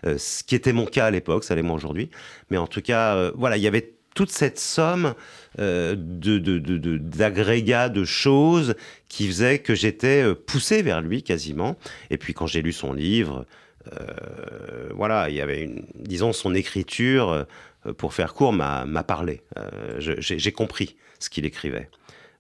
Euh, 0.06 0.18
ce 0.18 0.44
qui 0.44 0.56
était 0.56 0.74
mon 0.74 0.86
cas 0.86 1.06
à 1.06 1.12
l'époque, 1.12 1.44
ça 1.44 1.56
l'est 1.56 1.62
moins 1.62 1.76
aujourd'hui. 1.76 2.10
Mais 2.50 2.58
en 2.58 2.68
tout 2.68 2.82
cas, 2.82 3.16
euh, 3.16 3.32
voilà, 3.36 3.58
il 3.58 3.64
y 3.64 3.68
avait 3.68 3.94
toute 4.20 4.32
cette 4.32 4.60
somme 4.60 5.14
euh, 5.60 5.96
d'agrégats, 5.98 7.88
de, 7.88 8.02
de, 8.02 8.06
choses 8.06 8.76
qui 9.08 9.28
faisaient 9.28 9.60
que 9.60 9.76
j'étais 9.76 10.36
poussé 10.36 10.82
vers 10.82 11.00
lui 11.00 11.24
quasiment. 11.24 11.78
Et 12.10 12.18
puis 12.18 12.34
quand 12.34 12.46
j'ai 12.46 12.62
lu 12.62 12.74
son 12.74 12.92
livre, 12.92 13.46
voilà, 14.94 15.30
il 15.30 15.36
y 15.36 15.42
avait 15.42 15.64
une, 15.64 15.86
disons, 15.96 16.34
son 16.34 16.54
écriture, 16.54 17.48
pour 17.98 18.14
faire 18.14 18.34
court, 18.34 18.52
m'a 18.52 19.04
parlé. 19.04 19.42
j'ai 20.00 20.52
compris 20.52 20.98
ce 21.20 21.30
qu'il 21.30 21.46
écrivait. 21.46 21.90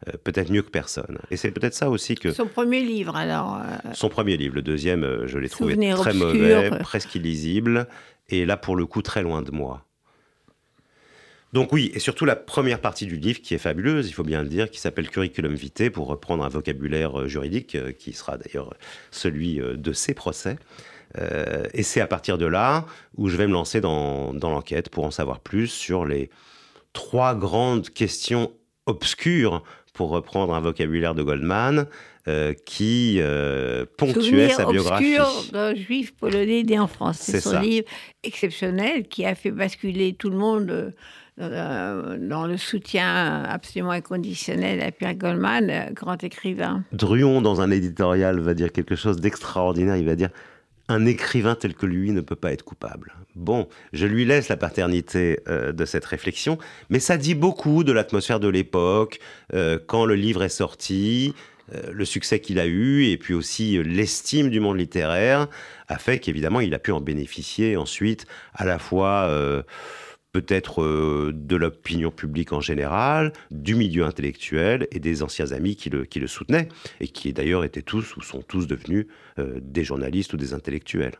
Euh, 0.07 0.13
peut-être 0.23 0.49
mieux 0.49 0.61
que 0.61 0.69
personne. 0.69 1.19
Et 1.29 1.35
c'est 1.35 1.51
peut-être 1.51 1.73
ça 1.73 1.89
aussi 1.89 2.15
que... 2.15 2.31
Son 2.31 2.47
premier 2.47 2.81
livre, 2.81 3.17
alors 3.17 3.57
euh, 3.57 3.89
Son 3.93 4.07
premier 4.07 4.37
livre. 4.37 4.55
Le 4.55 4.61
deuxième, 4.61 5.03
euh, 5.03 5.27
je 5.27 5.37
l'ai 5.37 5.49
trouvé 5.49 5.75
très 5.91 6.13
mauvais, 6.13 6.71
presque 6.79 7.15
illisible, 7.15 7.85
et 8.29 8.45
là, 8.45 8.55
pour 8.55 8.77
le 8.77 8.85
coup, 8.85 9.01
très 9.01 9.23
loin 9.23 9.41
de 9.41 9.51
moi. 9.51 9.85
Donc 11.53 11.73
oui, 11.73 11.91
et 11.93 11.99
surtout 11.99 12.25
la 12.25 12.35
première 12.35 12.79
partie 12.79 13.05
du 13.05 13.17
livre 13.17 13.41
qui 13.41 13.55
est 13.55 13.59
fabuleuse, 13.59 14.07
il 14.07 14.13
faut 14.13 14.23
bien 14.23 14.43
le 14.43 14.49
dire, 14.49 14.69
qui 14.69 14.79
s'appelle 14.79 15.09
Curriculum 15.09 15.53
vitae, 15.53 15.89
pour 15.89 16.07
reprendre 16.07 16.43
un 16.43 16.49
vocabulaire 16.49 17.27
juridique, 17.27 17.75
qui 17.97 18.13
sera 18.13 18.37
d'ailleurs 18.37 18.75
celui 19.09 19.59
de 19.59 19.91
ces 19.93 20.13
procès. 20.13 20.57
et 21.73 21.81
c'est 21.81 22.01
à 22.01 22.07
partir 22.07 22.37
de 22.37 22.45
là 22.45 22.85
où 23.17 23.29
je 23.29 23.35
vais 23.35 23.47
me 23.47 23.53
lancer 23.53 23.81
dans, 23.81 24.31
dans 24.31 24.51
l'enquête 24.51 24.89
pour 24.89 25.05
en 25.05 25.11
savoir 25.11 25.39
plus 25.39 25.69
sur 25.69 26.05
les 26.05 26.29
trois 26.93 27.33
grandes 27.33 27.89
questions 27.89 28.51
obscures 28.85 29.63
pour 29.93 30.09
reprendre 30.09 30.53
un 30.53 30.61
vocabulaire 30.61 31.15
de 31.15 31.23
Goldman, 31.23 31.87
euh, 32.27 32.53
qui 32.65 33.17
euh, 33.19 33.85
ponctuait 33.97 34.49
sa 34.49 34.65
biographie. 34.65 35.17
d'un 35.51 35.73
juif 35.73 36.13
polonais 36.13 36.63
né 36.63 36.77
en 36.77 36.87
France. 36.87 37.17
C'est 37.19 37.41
son 37.41 37.59
livre 37.59 37.87
exceptionnel 38.23 39.07
qui 39.07 39.25
a 39.25 39.35
fait 39.35 39.51
basculer 39.51 40.13
tout 40.13 40.29
le 40.29 40.37
monde 40.37 40.69
euh, 40.69 40.91
dans 41.39 42.47
le 42.47 42.57
soutien 42.57 43.43
absolument 43.43 43.91
inconditionnel 43.91 44.81
à 44.81 44.91
Pierre 44.91 45.15
Goldman, 45.15 45.93
grand 45.93 46.21
écrivain. 46.23 46.83
Druon, 46.91 47.41
dans 47.41 47.61
un 47.61 47.71
éditorial, 47.71 48.39
va 48.39 48.53
dire 48.53 48.71
quelque 48.71 48.95
chose 48.95 49.21
d'extraordinaire. 49.21 49.95
Il 49.95 50.05
va 50.05 50.15
dire 50.15 50.29
un 50.89 51.05
écrivain 51.05 51.55
tel 51.55 51.75
que 51.75 51.85
lui 51.85 52.11
ne 52.11 52.19
peut 52.19 52.35
pas 52.35 52.51
être 52.51 52.63
coupable. 52.63 53.13
Bon, 53.35 53.69
je 53.93 54.07
lui 54.07 54.25
laisse 54.25 54.49
la 54.49 54.57
paternité 54.57 55.39
euh, 55.47 55.71
de 55.71 55.85
cette 55.85 56.03
réflexion, 56.03 56.57
mais 56.89 56.99
ça 56.99 57.15
dit 57.15 57.35
beaucoup 57.35 57.83
de 57.83 57.93
l'atmosphère 57.93 58.39
de 58.39 58.47
l'époque, 58.49 59.19
euh, 59.53 59.79
quand 59.85 60.05
le 60.05 60.15
livre 60.15 60.43
est 60.43 60.49
sorti, 60.49 61.35
euh, 61.73 61.91
le 61.93 62.05
succès 62.05 62.39
qu'il 62.39 62.59
a 62.59 62.65
eu, 62.65 63.05
et 63.05 63.17
puis 63.17 63.35
aussi 63.35 63.81
l'estime 63.83 64.49
du 64.49 64.59
monde 64.59 64.79
littéraire, 64.79 65.47
a 65.87 65.99
fait 65.99 66.19
qu'évidemment 66.19 66.59
il 66.59 66.73
a 66.73 66.79
pu 66.79 66.91
en 66.91 67.01
bénéficier 67.01 67.77
ensuite 67.77 68.25
à 68.55 68.65
la 68.65 68.79
fois 68.79 69.31
peut-être 70.31 70.83
euh, 70.83 71.31
de 71.33 71.55
l'opinion 71.55 72.11
publique 72.11 72.53
en 72.53 72.61
général, 72.61 73.33
du 73.51 73.73
milieu 73.75 74.03
intellectuel 74.05 74.87
et 74.91 74.99
des 74.99 75.23
anciens 75.23 75.51
amis 75.51 75.75
qui 75.75 75.89
le, 75.89 76.05
qui 76.05 76.19
le 76.19 76.27
soutenaient, 76.27 76.67
et 76.99 77.07
qui 77.07 77.33
d'ailleurs 77.33 77.63
étaient 77.63 77.81
tous 77.81 78.15
ou 78.15 78.21
sont 78.21 78.41
tous 78.41 78.67
devenus 78.67 79.07
euh, 79.39 79.59
des 79.61 79.83
journalistes 79.83 80.33
ou 80.33 80.37
des 80.37 80.53
intellectuels. 80.53 81.15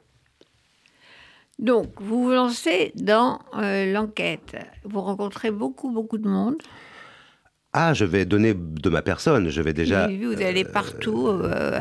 Donc, 1.58 1.90
vous 2.00 2.24
vous 2.24 2.32
lancez 2.32 2.94
dans 2.96 3.40
euh, 3.58 3.92
l'enquête. 3.92 4.56
Vous 4.86 5.02
rencontrez 5.02 5.52
beaucoup, 5.52 5.92
beaucoup 5.92 6.18
de 6.18 6.28
monde 6.28 6.56
Ah, 7.74 7.94
je 7.94 8.06
vais 8.06 8.24
donner 8.26 8.54
de 8.56 8.90
ma 8.90 9.02
personne. 9.02 9.50
Je 9.50 9.62
vais 9.62 9.74
déjà. 9.74 10.08
Vous 10.08 10.42
allez 10.42 10.64
partout, 10.64 11.28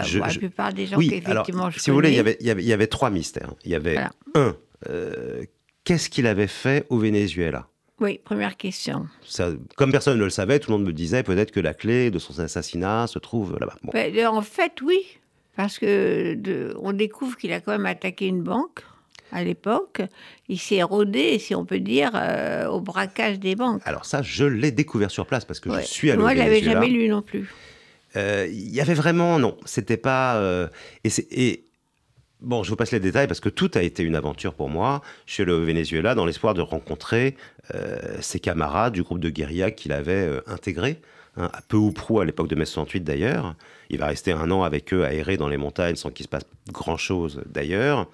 je- 0.04 0.18
la 0.18 0.28
plupart 0.28 0.72
des 0.72 0.86
gens 0.86 0.96
oui, 0.96 1.08
qu'effectivement 1.08 1.62
alors, 1.64 1.70
je 1.70 1.78
si 1.78 1.90
vous 1.90 1.96
voulez, 1.96 2.10
il 2.10 2.16
y, 2.16 2.20
avait, 2.20 2.36
il, 2.40 2.46
y 2.46 2.50
avait, 2.50 2.62
il 2.62 2.68
y 2.68 2.72
avait 2.72 2.88
trois 2.88 3.10
mystères. 3.10 3.52
Il 3.64 3.70
y 3.70 3.76
avait 3.76 3.92
Voilà. 3.94 4.10
un, 4.34 4.56
euh, 4.88 5.44
qu'est-ce 5.88 6.10
qu'il 6.10 6.26
avait 6.26 6.46
fait 6.46 6.84
au 6.90 6.98
Venezuela? 6.98 7.66
Oui, 8.00 8.20
première 8.22 8.56
question. 8.58 9.06
Ça, 9.24 9.48
Comme 9.76 9.90
personne 9.90 10.18
ne 10.18 10.24
le 10.24 10.30
savait, 10.30 10.58
tout 10.60 10.70
le 10.70 10.76
monde 10.76 10.86
me 10.86 10.92
disait 10.92 11.22
peut-être 11.22 11.50
que 11.50 11.60
la 11.60 11.72
clé 11.74 12.10
de 12.10 12.18
son 12.18 12.38
assassinat 12.40 13.06
se 13.06 13.18
trouve 13.18 13.56
là-bas. 13.58 13.74
Bon. 13.82 13.90
Ben, 13.92 14.26
en 14.28 14.42
fait, 14.42 14.72
oui, 14.82 15.00
parce 15.56 15.78
que 15.78 16.34
de- 16.34 16.76
on 16.80 16.92
découvre 16.92 17.36
qu'il 17.38 17.52
a 17.52 17.60
quand 17.60 17.72
même 17.72 17.86
attaqué 17.86 18.26
une 18.26 18.42
banque 18.42 18.82
à 19.32 19.42
l'époque. 19.42 20.02
Il 20.48 20.58
s'est 20.60 20.82
rodé, 20.82 21.38
si 21.38 21.54
on 21.54 21.64
peut 21.64 21.80
dire, 21.80 22.10
euh, 22.14 22.66
au 22.68 22.80
braquage 22.80 23.40
des 23.40 23.56
banques. 23.56 23.82
Alors 23.84 24.04
ça, 24.04 24.20
je 24.22 24.44
l'ai 24.44 24.70
découvert 24.70 25.10
sur 25.10 25.26
place 25.26 25.44
parce 25.46 25.58
que 25.58 25.70
Ouais. 25.70 25.82
je 25.82 25.86
suis 25.88 26.10
allé 26.10 26.20
Moi, 26.20 26.34
je 26.34 26.38
l'avais 26.38 26.62
jamais 26.62 26.88
lu 26.88 27.08
non 27.08 27.22
plus. 27.22 27.50
Euh, 28.16 28.46
Il 28.50 28.68
y 28.74 28.80
avait 28.80 28.94
vraiment, 28.94 29.38
non, 29.38 29.56
c'était 29.64 29.96
pas. 29.96 30.36
euh, 30.36 30.68
et 31.04 31.64
bon, 32.40 32.62
je 32.62 32.70
vous 32.70 32.76
passe 32.76 32.92
les 32.92 33.00
détails 33.00 33.26
parce 33.26 33.40
que 33.40 33.48
tout 33.48 33.70
a 33.74 33.82
été 33.82 34.02
une 34.02 34.16
aventure 34.16 34.54
pour 34.54 34.68
moi. 34.68 35.02
Je 35.26 35.34
suis 35.34 35.42
allé 35.42 35.52
au 35.52 35.64
Venezuela 35.64 36.14
dans 36.14 36.24
l'espoir 36.24 36.54
de 36.54 36.60
rencontrer 36.60 37.36
euh, 37.74 38.16
ses 38.20 38.40
camarades 38.40 38.94
du 38.94 39.02
groupe 39.02 39.20
de 39.20 39.30
guérilla 39.30 39.70
qu'il 39.70 39.92
avait 39.92 40.12
euh, 40.12 40.40
intégré, 40.46 41.00
hein, 41.36 41.50
à 41.52 41.60
peu 41.62 41.76
ou 41.76 41.92
prou 41.92 42.20
à 42.20 42.24
l'époque 42.24 42.48
de 42.48 42.54
mai 42.54 42.64
68 42.64 43.04
d'ailleurs. 43.04 43.54
Il 43.90 43.98
va 43.98 44.06
rester 44.06 44.32
un 44.32 44.50
an 44.50 44.62
avec 44.62 44.92
eux 44.92 45.04
à 45.04 45.12
errer 45.12 45.36
dans 45.36 45.48
les 45.48 45.56
montagnes 45.56 45.96
sans 45.96 46.10
qu'il 46.10 46.24
se 46.24 46.28
passe 46.28 46.44
grand-chose 46.72 47.42
d'ailleurs. 47.46 48.08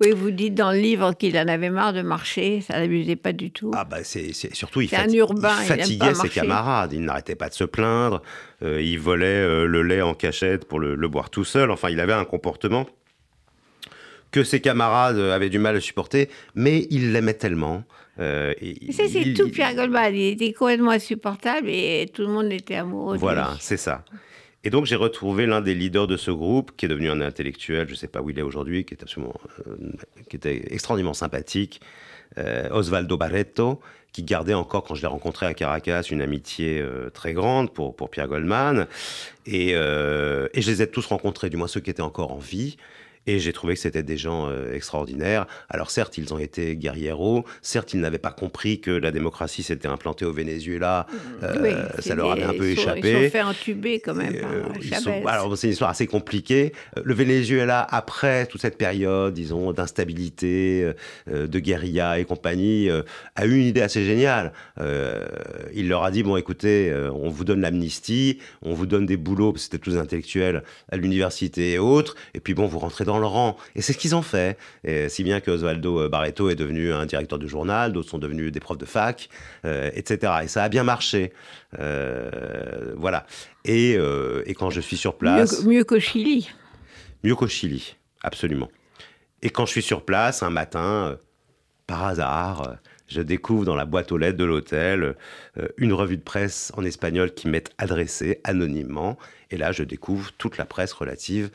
Oui, 0.00 0.10
vous 0.14 0.30
dites 0.30 0.54
dans 0.54 0.72
le 0.72 0.78
livre 0.78 1.12
qu'il 1.14 1.38
en 1.38 1.48
avait 1.48 1.70
marre 1.70 1.94
de 1.94 2.02
marcher, 2.02 2.60
ça 2.60 2.78
n'amusait 2.78 3.16
pas 3.16 3.32
du 3.32 3.50
tout. 3.50 3.70
Ah 3.74 3.84
bah 3.84 4.04
c'est 4.04 4.32
surtout 4.32 4.82
il, 4.82 4.90
urbain, 5.14 5.56
il 5.62 5.66
fatiguait 5.66 6.14
ses 6.14 6.28
camarades, 6.28 6.92
il 6.92 7.00
n'arrêtait 7.00 7.34
pas 7.34 7.48
de 7.48 7.54
se 7.54 7.64
plaindre, 7.64 8.22
euh, 8.62 8.80
il 8.82 8.98
volait 8.98 9.26
euh, 9.26 9.66
le 9.66 9.82
lait 9.82 10.02
en 10.02 10.12
cachette 10.12 10.66
pour 10.66 10.80
le, 10.80 10.94
le 10.94 11.08
boire 11.08 11.30
tout 11.30 11.44
seul, 11.44 11.70
enfin 11.70 11.88
il 11.88 12.00
avait 12.00 12.12
un 12.12 12.26
comportement 12.26 12.86
que 14.30 14.44
ses 14.44 14.60
camarades 14.60 15.18
avaient 15.18 15.50
du 15.50 15.58
mal 15.58 15.76
à 15.76 15.80
supporter, 15.80 16.28
mais 16.54 16.86
il 16.90 17.12
l'aimait 17.12 17.34
tellement. 17.34 17.84
euh, 18.18 18.54
et 18.60 18.92
ça, 18.92 19.04
c'est 19.08 19.34
tout 19.34 19.50
Pierre 19.50 19.74
Goldman. 19.74 20.14
Il 20.14 20.32
était 20.32 20.52
complètement 20.52 20.90
insupportable 20.92 21.68
et 21.68 22.10
tout 22.12 22.22
le 22.22 22.28
monde 22.28 22.52
était 22.52 22.76
amoureux 22.76 23.16
de 23.16 23.20
Voilà, 23.20 23.56
c'est 23.60 23.76
ça. 23.76 24.04
Et 24.64 24.70
donc 24.70 24.84
j'ai 24.86 24.96
retrouvé 24.96 25.46
l'un 25.46 25.60
des 25.60 25.74
leaders 25.74 26.08
de 26.08 26.16
ce 26.16 26.32
groupe, 26.32 26.72
qui 26.76 26.86
est 26.86 26.88
devenu 26.88 27.08
un 27.08 27.20
intellectuel, 27.20 27.86
je 27.86 27.92
ne 27.92 27.96
sais 27.96 28.08
pas 28.08 28.20
où 28.20 28.30
il 28.30 28.38
est 28.38 28.42
aujourd'hui, 28.42 28.84
qui 28.84 28.94
est 28.94 29.02
absolument, 29.02 29.34
euh, 29.68 29.76
qui 30.28 30.34
était 30.34 30.60
extraordinairement 30.70 31.14
sympathique, 31.14 31.80
euh, 32.38 32.68
Osvaldo 32.70 33.16
Barreto, 33.16 33.80
qui 34.12 34.24
gardait 34.24 34.54
encore, 34.54 34.82
quand 34.82 34.94
je 34.96 35.02
l'ai 35.02 35.06
rencontré 35.06 35.46
à 35.46 35.54
Caracas, 35.54 36.02
une 36.10 36.20
amitié 36.20 36.80
euh, 36.80 37.10
très 37.10 37.32
grande 37.32 37.72
pour, 37.72 37.94
pour 37.94 38.10
Pierre 38.10 38.26
Goldman. 38.26 38.88
Et, 39.44 39.72
euh, 39.74 40.48
et 40.52 40.62
je 40.62 40.70
les 40.70 40.82
ai 40.82 40.90
tous 40.90 41.06
rencontrés, 41.06 41.48
du 41.48 41.56
moins 41.56 41.68
ceux 41.68 41.80
qui 41.80 41.90
étaient 41.90 42.00
encore 42.02 42.32
en 42.32 42.38
vie. 42.38 42.76
Et 43.26 43.38
j'ai 43.38 43.52
trouvé 43.52 43.74
que 43.74 43.80
c'était 43.80 44.02
des 44.02 44.16
gens 44.16 44.48
euh, 44.48 44.72
extraordinaires. 44.74 45.46
Alors 45.68 45.90
certes, 45.90 46.16
ils 46.18 46.32
ont 46.32 46.38
été 46.38 46.76
guerrieros. 46.76 47.44
Certes, 47.62 47.92
ils 47.94 48.00
n'avaient 48.00 48.18
pas 48.18 48.30
compris 48.30 48.80
que 48.80 48.90
la 48.90 49.10
démocratie 49.10 49.62
s'était 49.62 49.88
implantée 49.88 50.24
au 50.24 50.32
Venezuela. 50.32 51.06
Euh, 51.42 51.56
Oui, 51.62 52.02
ça 52.02 52.14
leur 52.14 52.30
avait 52.32 52.44
un 52.44 52.52
peu 52.52 52.70
ils 52.70 52.76
sont- 52.76 52.82
échappé. 52.82 53.10
Ils 53.10 53.24
sont 53.24 53.30
fait 53.30 53.42
entuber 53.42 54.00
quand 54.00 54.14
même 54.14 54.34
euh, 54.36 54.62
ils 54.80 54.88
Chavez. 54.88 55.02
sont- 55.02 55.26
alors, 55.26 55.56
c'est 55.56 55.66
une 55.66 55.72
histoire 55.72 55.90
assez 55.90 56.06
compliquée. 56.06 56.72
Le 57.02 57.14
Venezuela, 57.14 57.86
après 57.90 58.46
toute 58.46 58.60
cette 58.60 58.78
période, 58.78 59.34
disons, 59.34 59.72
d'instabilité, 59.72 60.92
de 61.26 61.58
guérilla 61.58 62.18
et 62.18 62.24
compagnie, 62.24 62.88
a 63.34 63.46
eu 63.46 63.56
une 63.58 63.66
idée 63.66 63.82
assez 63.82 64.04
géniale. 64.04 64.52
Il 65.74 65.88
leur 65.88 66.04
a 66.04 66.10
dit, 66.10 66.22
bon, 66.22 66.36
écoutez, 66.36 66.94
on 67.12 67.28
vous 67.28 67.44
donne 67.44 67.60
l'amnistie, 67.60 68.38
on 68.62 68.74
vous 68.74 68.86
donne 68.86 69.06
des 69.06 69.16
boulots, 69.16 69.52
parce 69.52 69.66
que 69.66 69.72
c'était 69.72 69.90
tous 69.90 69.96
intellectuels, 69.98 70.62
à 70.90 70.96
l'université 70.96 71.72
et 71.72 71.78
autres, 71.78 72.14
et 72.34 72.40
puis 72.40 72.54
bon, 72.54 72.66
vous 72.66 72.78
rentrez 72.78 73.04
dans 73.04 73.15
le 73.18 73.26
rang. 73.26 73.56
Et 73.74 73.82
c'est 73.82 73.92
ce 73.92 73.98
qu'ils 73.98 74.14
ont 74.14 74.22
fait. 74.22 74.58
Et 74.84 75.08
si 75.08 75.24
bien 75.24 75.40
que 75.40 75.50
Osvaldo 75.50 76.08
Barreto 76.08 76.48
est 76.50 76.54
devenu 76.54 76.92
un 76.92 77.06
directeur 77.06 77.38
de 77.38 77.46
journal, 77.46 77.92
d'autres 77.92 78.10
sont 78.10 78.18
devenus 78.18 78.52
des 78.52 78.60
profs 78.60 78.78
de 78.78 78.84
fac, 78.86 79.28
euh, 79.64 79.90
etc. 79.94 80.32
Et 80.44 80.48
ça 80.48 80.62
a 80.64 80.68
bien 80.68 80.84
marché. 80.84 81.32
Euh, 81.78 82.94
voilà. 82.96 83.26
Et, 83.64 83.96
euh, 83.96 84.42
et 84.46 84.54
quand 84.54 84.70
je 84.70 84.80
suis 84.80 84.96
sur 84.96 85.16
place, 85.16 85.64
Mieux, 85.64 85.78
mieux 85.78 85.84
qu'au 85.84 85.98
Chili. 86.00 86.48
mieux 87.24 87.34
qu'au 87.34 87.48
Chili, 87.48 87.96
absolument. 88.22 88.68
Et 89.42 89.50
quand 89.50 89.66
je 89.66 89.70
suis 89.72 89.82
sur 89.82 90.04
place, 90.04 90.42
un 90.42 90.50
matin, 90.50 91.10
euh, 91.10 91.16
par 91.86 92.04
hasard, 92.04 92.68
euh, 92.68 92.74
je 93.08 93.20
découvre 93.20 93.64
dans 93.64 93.76
la 93.76 93.84
boîte 93.84 94.10
aux 94.10 94.18
lettres 94.18 94.38
de 94.38 94.44
l'hôtel 94.44 95.14
euh, 95.58 95.68
une 95.76 95.92
revue 95.92 96.16
de 96.16 96.22
presse 96.22 96.72
en 96.76 96.84
espagnol 96.84 97.32
qui 97.32 97.48
m'est 97.48 97.70
adressée 97.78 98.40
anonymement. 98.44 99.16
Et 99.50 99.56
là, 99.56 99.70
je 99.72 99.84
découvre 99.84 100.32
toute 100.38 100.58
la 100.58 100.64
presse 100.64 100.92
relative 100.92 101.50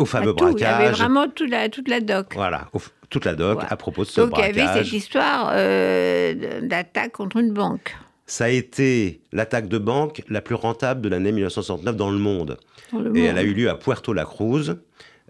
au 0.00 0.04
fameux 0.06 0.32
tout. 0.34 0.48
Il 0.56 0.60
y 0.60 0.64
avait 0.64 0.76
braquage. 0.84 0.98
vraiment 0.98 1.28
toute 1.28 1.50
la, 1.50 1.68
toute 1.68 1.88
la 1.88 2.00
doc. 2.00 2.32
Voilà, 2.34 2.68
au- 2.72 2.80
toute 3.08 3.24
la 3.24 3.34
doc 3.34 3.54
Voilà. 3.54 3.72
à 3.72 3.76
propos 3.76 4.02
de 4.04 4.08
ce 4.08 4.20
Donc 4.20 4.32
il 4.36 4.40
y 4.40 4.44
avait 4.44 4.52
braquage. 4.64 4.84
cette 4.86 4.92
histoire 4.92 5.50
euh, 5.54 6.60
d'attaque 6.62 7.12
contre 7.12 7.36
une 7.38 7.52
banque. 7.52 7.96
Ça 8.26 8.44
a 8.44 8.48
été 8.48 9.20
l'attaque 9.32 9.66
de 9.68 9.78
banque 9.78 10.22
la 10.28 10.40
plus 10.40 10.54
rentable 10.54 11.00
de 11.00 11.08
l'année 11.08 11.32
1969 11.32 11.96
dans 11.96 12.10
le 12.10 12.18
monde. 12.18 12.56
dans 12.92 13.00
le 13.00 13.06
Et 13.16 13.20
monde. 13.22 13.28
elle 13.30 13.38
a 13.38 13.42
eu 13.42 13.54
lieu 13.54 13.68
à 13.68 13.74
Puerto 13.74 14.12
La 14.12 14.24
Cruz, 14.24 14.76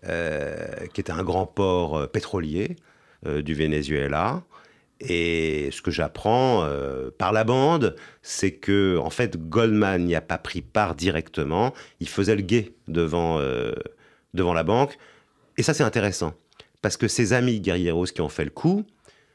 euh, 0.06 0.56
qui 0.92 1.00
était 1.00 1.12
un 1.12 1.22
grand 1.22 1.46
port 1.46 1.96
euh, 1.98 2.06
pétrolier 2.06 2.76
euh, 3.26 3.40
du 3.42 3.54
Venezuela. 3.54 4.42
Et 5.02 5.70
ce 5.72 5.80
que 5.80 5.90
j'apprends 5.90 6.62
euh, 6.64 7.10
par 7.16 7.32
la 7.32 7.44
bande, 7.44 7.96
c'est 8.20 8.50
que 8.52 8.98
en 8.98 9.08
fait 9.08 9.38
Goldman 9.48 10.04
n'y 10.04 10.14
a 10.14 10.20
pas 10.20 10.36
pris 10.36 10.60
part 10.60 10.94
directement. 10.94 11.72
Il 12.00 12.08
faisait 12.08 12.36
le 12.36 12.42
guet 12.42 12.72
devant 12.86 13.38
euh, 13.40 13.72
devant 14.34 14.54
la 14.54 14.62
banque. 14.62 14.98
Et 15.56 15.62
ça 15.62 15.74
c'est 15.74 15.84
intéressant 15.84 16.34
parce 16.82 16.96
que 16.96 17.08
ses 17.08 17.32
amis 17.32 17.60
guerrieros 17.60 18.06
qui 18.06 18.20
ont 18.20 18.28
fait 18.28 18.44
le 18.44 18.50
coup. 18.50 18.84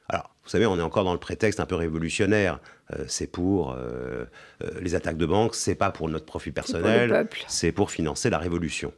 Alors, 0.08 0.36
vous 0.44 0.50
savez, 0.50 0.66
on 0.66 0.78
est 0.78 0.82
encore 0.82 1.04
dans 1.04 1.14
le 1.14 1.20
prétexte 1.20 1.60
un 1.60 1.66
peu 1.66 1.76
révolutionnaire. 1.76 2.60
Euh, 2.94 3.06
c'est 3.08 3.28
pour 3.28 3.72
euh, 3.72 4.26
euh, 4.64 4.70
les 4.82 4.94
attaques 4.94 5.18
de 5.18 5.26
banque, 5.26 5.56
c'est 5.56 5.76
pas 5.76 5.90
pour 5.90 6.10
notre 6.10 6.26
profit 6.26 6.52
personnel 6.52 7.28
c'est 7.48 7.72
pour 7.72 7.90
financer 7.90 8.30
la 8.30 8.38
révolution. 8.38 8.94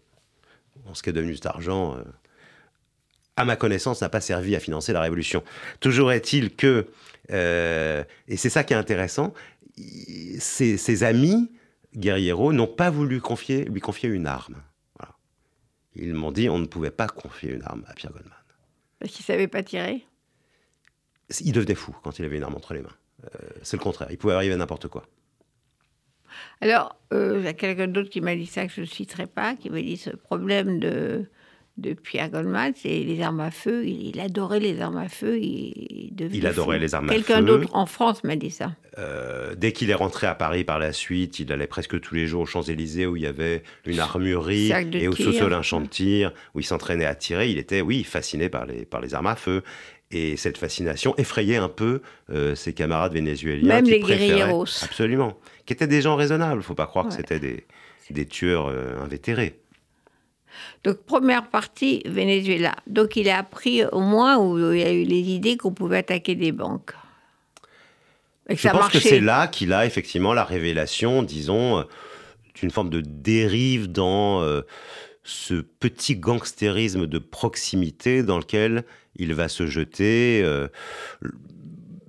Bon, 0.86 0.94
ce 0.94 1.02
qui 1.02 1.10
est 1.10 1.14
devenu 1.14 1.36
cet 1.36 1.46
argent, 1.46 1.98
à 3.36 3.46
ma 3.46 3.56
connaissance, 3.56 4.02
n'a 4.02 4.10
pas 4.10 4.22
servi 4.22 4.56
à 4.56 4.60
financer 4.60 4.94
la 4.94 5.02
révolution. 5.02 5.44
Toujours 5.80 6.12
est-il 6.12 6.56
que, 6.56 6.88
et 7.30 8.38
c'est 8.38 8.50
ça 8.50 8.64
qui 8.64 8.74
est 8.74 8.78
intéressant, 8.78 9.34
ses, 10.40 10.78
ses 10.78 11.04
amis 11.04 11.52
guerrieros 11.96 12.54
n'ont 12.54 12.68
pas 12.68 12.90
voulu 12.90 13.22
confier, 13.22 13.66
lui 13.66 13.82
confier 13.82 14.10
une 14.10 14.28
arme. 14.28 14.62
Ils 16.00 16.14
m'ont 16.14 16.32
dit 16.32 16.50
on 16.50 16.60
ne 16.60 16.66
pouvait 16.66 16.92
pas 16.92 17.08
confier 17.08 17.54
une 17.54 17.64
arme 17.64 17.84
à 17.88 17.94
Pierre 17.94 18.12
Goldman. 18.12 18.34
Parce 19.00 19.12
qu'il 19.12 19.24
ne 19.24 19.26
savait 19.26 19.48
pas 19.48 19.64
tirer? 19.64 20.06
Il 21.42 21.52
devenait 21.52 21.76
fou 21.76 21.96
quand 22.04 22.20
il 22.20 22.26
avait 22.26 22.38
une 22.38 22.44
arme 22.44 22.56
entre 22.56 22.74
les 22.74 22.82
mains. 22.82 22.96
Euh, 23.24 23.50
c'est 23.64 23.78
le 23.78 23.84
contraire, 23.84 24.08
il 24.12 24.18
pouvait 24.18 24.34
arriver 24.34 24.54
à 24.54 24.58
n'importe 24.58 24.88
quoi. 24.88 25.06
Alors, 26.62 26.96
euh, 27.14 27.38
il 27.40 27.46
y 27.46 27.48
a 27.48 27.54
quelqu'un 27.54 27.88
d'autre 27.88 28.10
qui 28.10 28.22
m'a 28.22 28.36
dit 28.36 28.46
ça 28.46 28.68
que 28.68 28.74
je 28.74 28.82
ne 28.82 28.86
citerai 28.86 29.28
pas, 29.28 29.56
qui 29.56 29.70
m'a 29.70 29.82
dit 29.82 29.98
ce 29.98 30.12
problème 30.12 30.80
de, 30.80 31.30
de 31.78 31.94
Pierre 31.94 32.30
Goldman, 32.30 32.74
c'est 32.76 32.90
les 33.04 33.22
armes 33.22 33.40
à 33.40 33.52
feu. 33.52 33.86
Il, 33.86 34.08
il 34.10 34.20
adorait 34.20 34.60
les 34.60 34.82
armes 34.82 34.98
à 34.98 35.10
feu. 35.10 35.38
Il, 35.40 36.12
Il 36.34 36.48
adorait 36.48 36.78
fou. 36.78 36.82
les 36.82 36.96
armes 36.96 37.10
à 37.10 37.14
Quelqu'un 37.14 37.38
feu. 37.40 37.46
d'autre 37.46 37.70
en 37.76 37.86
France 37.86 38.24
m'a 38.24 38.36
dit 38.36 38.50
ça. 38.50 38.72
Euh, 38.98 39.54
dès 39.56 39.72
qu'il 39.72 39.90
est 39.92 39.96
rentré 39.96 40.26
à 40.26 40.34
Paris 40.34 40.64
par 40.64 40.80
la 40.80 40.92
suite, 40.92 41.40
il 41.40 41.52
allait 41.52 41.68
presque 41.68 42.00
tous 42.02 42.16
les 42.16 42.26
jours 42.26 42.42
aux 42.42 42.46
Champs-Élysées 42.48 43.06
où 43.06 43.16
il 43.16 43.22
y 43.24 43.28
avait 43.28 43.62
une 43.86 44.00
armurerie 44.00 44.72
et 44.94 45.08
au 45.08 45.14
tir. 45.14 45.26
sous-sol 45.28 45.54
un 45.54 45.62
champ 45.62 45.80
de 45.82 45.88
tir 45.88 46.32
où 46.56 46.60
il 46.60 46.64
s'entraînait 46.66 47.06
à 47.06 47.14
tirer. 47.14 47.50
Il 47.52 47.60
était, 47.60 47.82
oui, 47.82 48.04
fasciné 48.04 48.50
par 48.50 48.66
les, 48.66 48.84
par 48.86 49.00
les 49.00 49.14
armes 49.14 49.28
à 49.28 49.36
feu. 49.36 49.62
Et 50.10 50.38
cette 50.38 50.58
fascination 50.58 51.14
effrayait 51.18 51.58
un 51.58 51.68
peu 51.70 52.02
euh, 52.32 52.56
ses 52.56 52.74
camarades 52.74 53.14
vénézuéliens. 53.14 53.68
Même 53.68 53.86
qui 53.86 53.92
les 53.92 54.00
guerrilleros. 54.00 54.66
Absolument. 54.84 55.38
Qui 55.66 55.74
étaient 55.74 55.86
des 55.86 56.02
gens 56.02 56.16
raisonnables. 56.16 56.64
faut 56.64 56.74
pas 56.76 56.88
croire 56.88 57.08
que 57.10 57.14
c'était 57.14 57.40
des, 57.40 57.66
des 58.10 58.26
tueurs 58.26 58.68
euh, 58.68 58.98
invétérés. 59.04 59.60
Donc, 60.84 60.98
première 61.04 61.50
partie, 61.50 62.02
Venezuela. 62.06 62.76
Donc, 62.88 63.16
il 63.16 63.30
a 63.30 63.38
appris 63.40 63.86
au 63.86 64.00
moins 64.02 64.38
où 64.38 64.74
il 64.74 64.80
y 64.80 64.84
a 64.84 64.92
eu 64.92 65.04
les 65.04 65.22
idées 65.32 65.58
qu'on 65.58 65.74
pouvait 65.74 65.98
attaquer 65.98 66.36
des 66.36 66.52
banques. 66.52 66.94
Et 68.50 68.54
que 68.56 68.62
Je 68.62 68.64
ça 68.64 68.72
pense 68.72 68.82
marchait. 68.82 69.00
que 69.00 69.04
c'est 69.04 69.20
là 69.20 69.48
qu'il 69.48 69.74
a 69.74 69.86
effectivement 69.86 70.34
la 70.34 70.44
révélation, 70.46 71.24
disons, 71.24 71.80
euh, 71.80 71.84
d'une 72.56 72.72
forme 72.72 72.90
de 72.90 73.02
dérive 73.02 73.92
dans 73.92 74.42
euh, 74.42 74.62
ce 75.24 75.56
petit 75.56 76.16
gangstérisme 76.16 77.08
de 77.08 77.20
proximité 77.20 78.24
dans 78.24 78.38
lequel 78.38 78.86
il 79.18 79.34
va 79.34 79.48
se 79.50 79.68
jeter. 79.68 80.42
euh, 80.44 80.68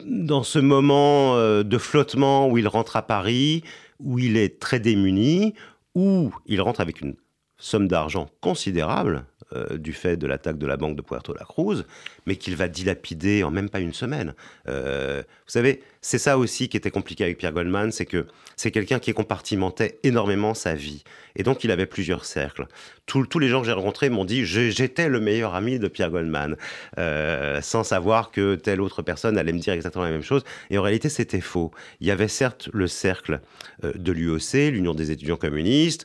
dans 0.05 0.43
ce 0.43 0.59
moment 0.59 1.37
euh, 1.37 1.63
de 1.63 1.77
flottement 1.77 2.49
où 2.49 2.57
il 2.57 2.67
rentre 2.69 2.97
à 2.97 3.03
Paris, 3.03 3.63
où 4.01 4.19
il 4.19 4.37
est 4.37 4.59
très 4.61 4.81
démuni, 4.81 5.55
où 5.95 6.33
il 6.47 6.61
rentre 6.63 6.81
avec 6.81 7.01
une 7.01 7.15
somme 7.59 7.89
d'argent 7.89 8.29
considérable 8.41 9.25
euh, 9.55 9.79
du 9.79 9.95
fait 9.95 10.19
de 10.19 10.27
l'attaque 10.27 10.59
de 10.59 10.67
la 10.67 10.77
banque 10.77 10.95
de 10.95 11.01
Puerto 11.01 11.33
La 11.33 11.47
Cruz, 11.47 11.85
mais 12.27 12.37
qu'il 12.37 12.55
va 12.55 12.69
dilapider 12.69 13.43
en 13.43 13.51
même 13.51 13.71
pas 13.71 13.81
une 13.81 13.95
semaine. 13.95 14.35
Euh, 14.69 15.23
vous 15.23 15.51
savez, 15.51 15.81
c'est 16.03 16.19
ça 16.19 16.37
aussi 16.37 16.69
qui 16.69 16.77
était 16.77 16.91
compliqué 16.91 17.25
avec 17.25 17.39
Pierre 17.39 17.53
Goldman, 17.53 17.91
c'est 17.91 18.05
que 18.05 18.27
c'est 18.57 18.71
quelqu'un 18.71 18.99
qui 18.99 19.15
compartimentait 19.15 20.01
énormément 20.03 20.53
sa 20.53 20.75
vie. 20.75 21.03
Et 21.35 21.45
donc, 21.45 21.65
il 21.65 21.71
avait 21.71 21.87
plusieurs 21.87 22.27
cercles. 22.27 22.67
tous 23.07 23.39
les 23.39 23.49
gens 23.49 23.61
que 23.61 23.67
j'ai 23.67 23.73
rencontrés 23.73 24.11
m'ont 24.11 24.27
dit 24.27 24.45
j'étais 24.45 25.09
le 25.09 25.19
meilleur 25.19 25.55
ami 25.55 25.79
de 25.79 25.89
Pierre 25.89 26.11
Goldman, 26.11 26.57
euh, 26.99 27.63
sans 27.63 27.85
savoir 27.85 28.31
que 28.31 28.55
telle 28.55 28.83
autre 28.83 29.01
personne 29.01 29.39
allait 29.39 29.55
me 29.55 29.61
dire 29.61 29.73
exactement 29.73 30.05
la 30.05 30.11
même 30.11 30.23
chose. 30.23 30.45
Et 30.69 30.77
en 30.77 30.83
réalité, 30.83 31.09
c'était 31.09 31.41
faux. 31.41 31.71
Il 32.01 32.07
y 32.07 32.11
avait 32.11 32.29
certes 32.29 32.69
le 32.75 32.87
cercle 32.87 33.41
de 33.83 34.13
l'UEC, 34.13 34.71
l'Union 34.73 34.93
des 34.93 35.11
étudiants 35.11 35.39
communistes, 35.39 36.05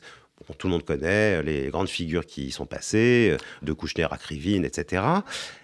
tout 0.58 0.66
le 0.66 0.72
monde 0.72 0.84
connaît, 0.84 1.42
les 1.42 1.68
grandes 1.68 1.88
figures 1.88 2.26
qui 2.26 2.46
y 2.46 2.50
sont 2.50 2.66
passées, 2.66 3.30
euh, 3.32 3.36
de 3.62 3.72
Kouchner 3.72 4.06
à 4.10 4.16
Krivine, 4.16 4.64
etc. 4.64 5.02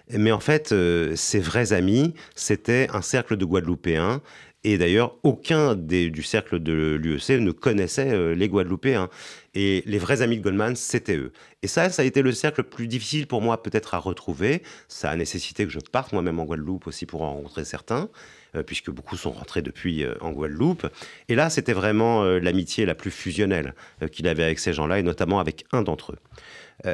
Mais 0.09 0.31
en 0.31 0.39
fait, 0.39 0.71
euh, 0.71 1.15
ces 1.15 1.39
vrais 1.39 1.73
amis, 1.73 2.13
c'était 2.35 2.87
un 2.93 3.01
cercle 3.01 3.37
de 3.37 3.45
Guadeloupéens. 3.45 4.21
Et 4.63 4.77
d'ailleurs, 4.77 5.17
aucun 5.23 5.75
du 5.75 6.21
cercle 6.21 6.59
de 6.59 6.95
l'UEC 7.01 7.39
ne 7.39 7.51
connaissait 7.51 8.11
euh, 8.11 8.35
les 8.35 8.47
Guadeloupéens. 8.47 9.09
Et 9.55 9.81
les 9.87 9.97
vrais 9.97 10.21
amis 10.21 10.37
de 10.37 10.43
Goldman, 10.43 10.75
c'était 10.75 11.17
eux. 11.17 11.31
Et 11.63 11.67
ça, 11.67 11.89
ça 11.89 12.03
a 12.03 12.05
été 12.05 12.21
le 12.21 12.31
cercle 12.31 12.61
le 12.61 12.69
plus 12.69 12.87
difficile 12.87 13.25
pour 13.25 13.41
moi 13.41 13.63
peut-être 13.63 13.95
à 13.95 13.97
retrouver. 13.97 14.61
Ça 14.87 15.09
a 15.09 15.15
nécessité 15.15 15.65
que 15.65 15.71
je 15.71 15.79
parte 15.79 16.13
moi-même 16.13 16.39
en 16.39 16.45
Guadeloupe 16.45 16.85
aussi 16.87 17.07
pour 17.07 17.23
en 17.23 17.33
rencontrer 17.33 17.65
certains. 17.65 18.09
Euh, 18.53 18.63
puisque 18.63 18.91
beaucoup 18.91 19.15
sont 19.15 19.31
rentrés 19.31 19.61
depuis 19.61 20.03
euh, 20.03 20.13
en 20.19 20.31
Guadeloupe. 20.31 20.85
Et 21.29 21.35
là, 21.35 21.49
c'était 21.49 21.71
vraiment 21.71 22.23
euh, 22.23 22.37
l'amitié 22.37 22.85
la 22.85 22.95
plus 22.95 23.09
fusionnelle 23.09 23.73
qu'il 24.11 24.27
avait 24.27 24.43
avec 24.43 24.59
ces 24.59 24.73
gens-là, 24.73 24.99
et 24.99 25.03
notamment 25.03 25.39
avec 25.39 25.63
un 25.71 25.83
d'entre 25.83 26.11
eux. 26.11 26.89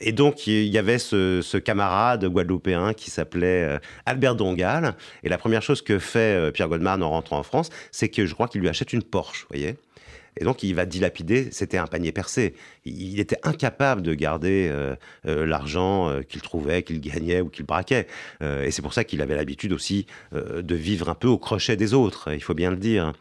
et 0.00 0.12
donc, 0.12 0.46
il 0.46 0.66
y 0.66 0.78
avait 0.78 0.98
ce, 0.98 1.56
camarade 1.56 2.24
guadeloupéen 2.26 2.92
qui 2.94 3.10
s'appelait 3.10 3.80
Albert 4.06 4.36
Dongal. 4.36 4.94
Et 5.24 5.28
la 5.28 5.38
première 5.38 5.62
chose 5.62 5.82
que 5.82 5.98
fait 5.98 6.52
Pierre 6.52 6.68
Goldman 6.68 7.02
en 7.02 7.10
rentrant 7.10 7.38
en 7.38 7.42
France, 7.42 7.70
c'est 7.90 8.08
que 8.08 8.26
je 8.26 8.34
crois 8.34 8.46
qu'il 8.46 8.60
lui 8.60 8.68
achète 8.68 8.92
une 8.92 9.02
Porsche, 9.02 9.46
voyez 9.50 9.76
et 10.36 10.44
donc, 10.44 10.62
il 10.62 10.74
va 10.74 10.84
dilapider. 10.84 11.48
C'était 11.52 11.78
un 11.78 11.86
panier 11.86 12.12
percé. 12.12 12.54
Il 12.84 13.20
était 13.20 13.38
incapable 13.42 14.02
de 14.02 14.14
garder 14.14 14.68
euh, 14.70 14.96
euh, 15.26 15.46
l'argent 15.46 16.08
euh, 16.08 16.22
qu'il 16.22 16.42
trouvait, 16.42 16.82
qu'il 16.82 17.00
gagnait 17.00 17.40
ou 17.40 17.48
qu'il 17.48 17.64
braquait. 17.64 18.06
et 18.40 18.70
c'est 18.70 18.82
pour 18.82 18.92
ça 18.92 19.04
qu'il 19.04 19.22
avait 19.22 19.36
l'habitude 19.36 19.72
aussi 19.72 20.06
de 20.32 20.74
vivre 20.74 21.08
un 21.08 21.14
peu 21.14 21.28
au 21.28 21.38
crochet 21.38 21.76
des 21.76 21.94
autres, 21.94 22.32
il 22.32 22.42
faut 22.42 22.54
bien 22.54 22.70
le 22.70 22.76
dire. 22.76 23.12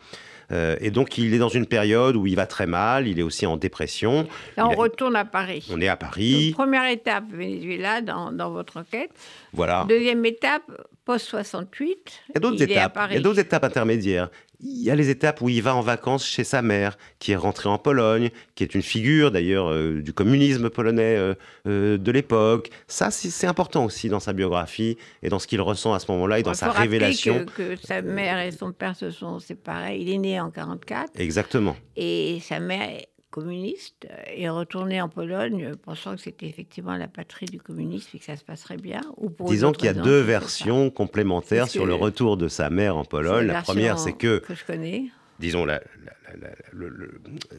et 0.51 0.91
donc, 0.91 1.17
il 1.17 1.33
est 1.33 1.37
dans 1.37 1.49
une 1.49 1.65
période 1.65 2.15
où 2.15 2.27
il 2.27 2.35
va 2.35 2.45
très 2.45 2.65
mal, 2.65 3.07
il 3.07 3.19
est 3.19 3.23
aussi 3.23 3.45
en 3.45 3.57
dépression. 3.57 4.27
Là, 4.57 4.67
on 4.67 4.75
retourne 4.75 5.15
à 5.15 5.25
Paris. 5.25 5.67
On 5.71 5.79
est 5.81 5.87
à 5.87 5.95
Paris. 5.95 6.51
première 6.53 6.89
étape, 6.89 7.25
Venezuela, 7.31 8.01
dans, 8.01 8.31
dans 8.31 8.51
votre 8.51 8.77
enquête. 8.77 9.11
Voilà. 9.53 9.85
Deuxième 9.87 10.25
étape, 10.25 10.63
post-68. 11.05 11.79
Il 11.81 11.95
y 12.35 12.37
a 12.37 12.39
d'autres 12.39 12.61
étapes. 12.61 12.99
Il 13.09 13.15
y 13.15 13.17
a 13.17 13.21
d'autres 13.21 13.39
étapes 13.39 13.63
intermédiaires 13.63 14.29
il 14.63 14.81
y 14.81 14.89
a 14.89 14.95
les 14.95 15.09
étapes 15.09 15.41
où 15.41 15.49
il 15.49 15.61
va 15.61 15.75
en 15.75 15.81
vacances 15.81 16.25
chez 16.25 16.43
sa 16.43 16.61
mère, 16.61 16.97
qui 17.19 17.33
est 17.33 17.35
rentrée 17.35 17.69
en 17.69 17.77
Pologne, 17.77 18.29
qui 18.55 18.63
est 18.63 18.73
une 18.73 18.81
figure 18.81 19.31
d'ailleurs 19.31 19.69
euh, 19.69 20.01
du 20.01 20.13
communisme 20.13 20.69
polonais 20.69 21.17
euh, 21.17 21.33
euh, 21.67 21.97
de 21.97 22.11
l'époque. 22.11 22.69
Ça, 22.87 23.11
c'est 23.11 23.47
important 23.47 23.85
aussi 23.85 24.09
dans 24.09 24.21
sa 24.21 24.33
biographie 24.33 24.97
et 25.21 25.29
dans 25.29 25.39
ce 25.39 25.47
qu'il 25.47 25.61
ressent 25.61 25.93
à 25.93 25.99
ce 25.99 26.09
moment-là 26.11 26.39
et 26.39 26.43
dans 26.43 26.53
sa 26.53 26.71
révélation. 26.71 27.45
Que, 27.45 27.75
que 27.75 27.85
sa 27.85 28.01
mère 28.01 28.39
et 28.39 28.51
son 28.51 28.71
père 28.71 28.95
se 28.95 29.11
sont 29.11 29.39
séparés. 29.39 29.97
Il 29.97 30.09
est 30.09 30.17
né 30.17 30.39
en 30.39 30.49
44. 30.49 31.11
Exactement. 31.15 31.75
Et 31.95 32.39
sa 32.41 32.59
mère 32.59 32.89
communiste 33.33 34.07
et 34.31 34.47
retourné 34.47 35.01
en 35.01 35.09
Pologne 35.09 35.71
pensant 35.83 36.15
que 36.15 36.21
c'était 36.21 36.45
effectivement 36.45 36.95
la 36.95 37.07
patrie 37.07 37.47
du 37.47 37.59
communisme 37.59 38.09
et 38.13 38.19
que 38.19 38.25
ça 38.25 38.37
se 38.37 38.43
passerait 38.43 38.77
bien. 38.77 39.01
Ou 39.17 39.31
Disons 39.47 39.71
qu'il 39.71 39.87
y 39.87 39.89
a 39.89 39.93
deux 39.93 40.19
versions 40.19 40.91
complémentaires 40.91 41.67
sur 41.67 41.87
le 41.87 41.95
retour 41.95 42.37
de 42.37 42.47
sa 42.47 42.69
mère 42.69 42.95
en 42.95 43.05
Pologne. 43.05 43.47
La, 43.47 43.63
première, 43.63 43.97
c'est 43.97 44.13
que, 44.13 44.37
que 44.37 44.53
je 44.53 44.63
connais. 44.63 45.05
Disons 45.39 45.65
la, 45.65 45.81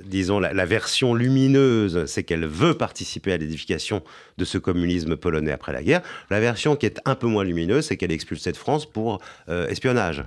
disons 0.04 0.38
la, 0.38 0.64
version 0.64 1.12
lumineuse, 1.12 2.06
c'est 2.06 2.22
qu'elle 2.22 2.46
veut 2.46 2.74
participer 2.74 3.32
à 3.32 3.36
l'édification 3.36 4.02
de 4.38 4.44
ce 4.44 4.58
communisme 4.58 5.16
polonais 5.16 5.50
après 5.50 5.72
la 5.72 5.82
guerre. 5.82 6.02
La 6.30 6.38
version 6.38 6.76
qui 6.76 6.86
est 6.86 7.00
un 7.04 7.16
peu 7.16 7.26
moins 7.26 7.42
lumineuse, 7.42 7.86
c'est 7.86 7.96
qu'elle 7.96 8.12
est 8.12 8.14
expulsée 8.14 8.52
de 8.52 8.56
France 8.56 8.86
pour 8.86 9.20
euh, 9.48 9.66
espionnage. 9.66 10.24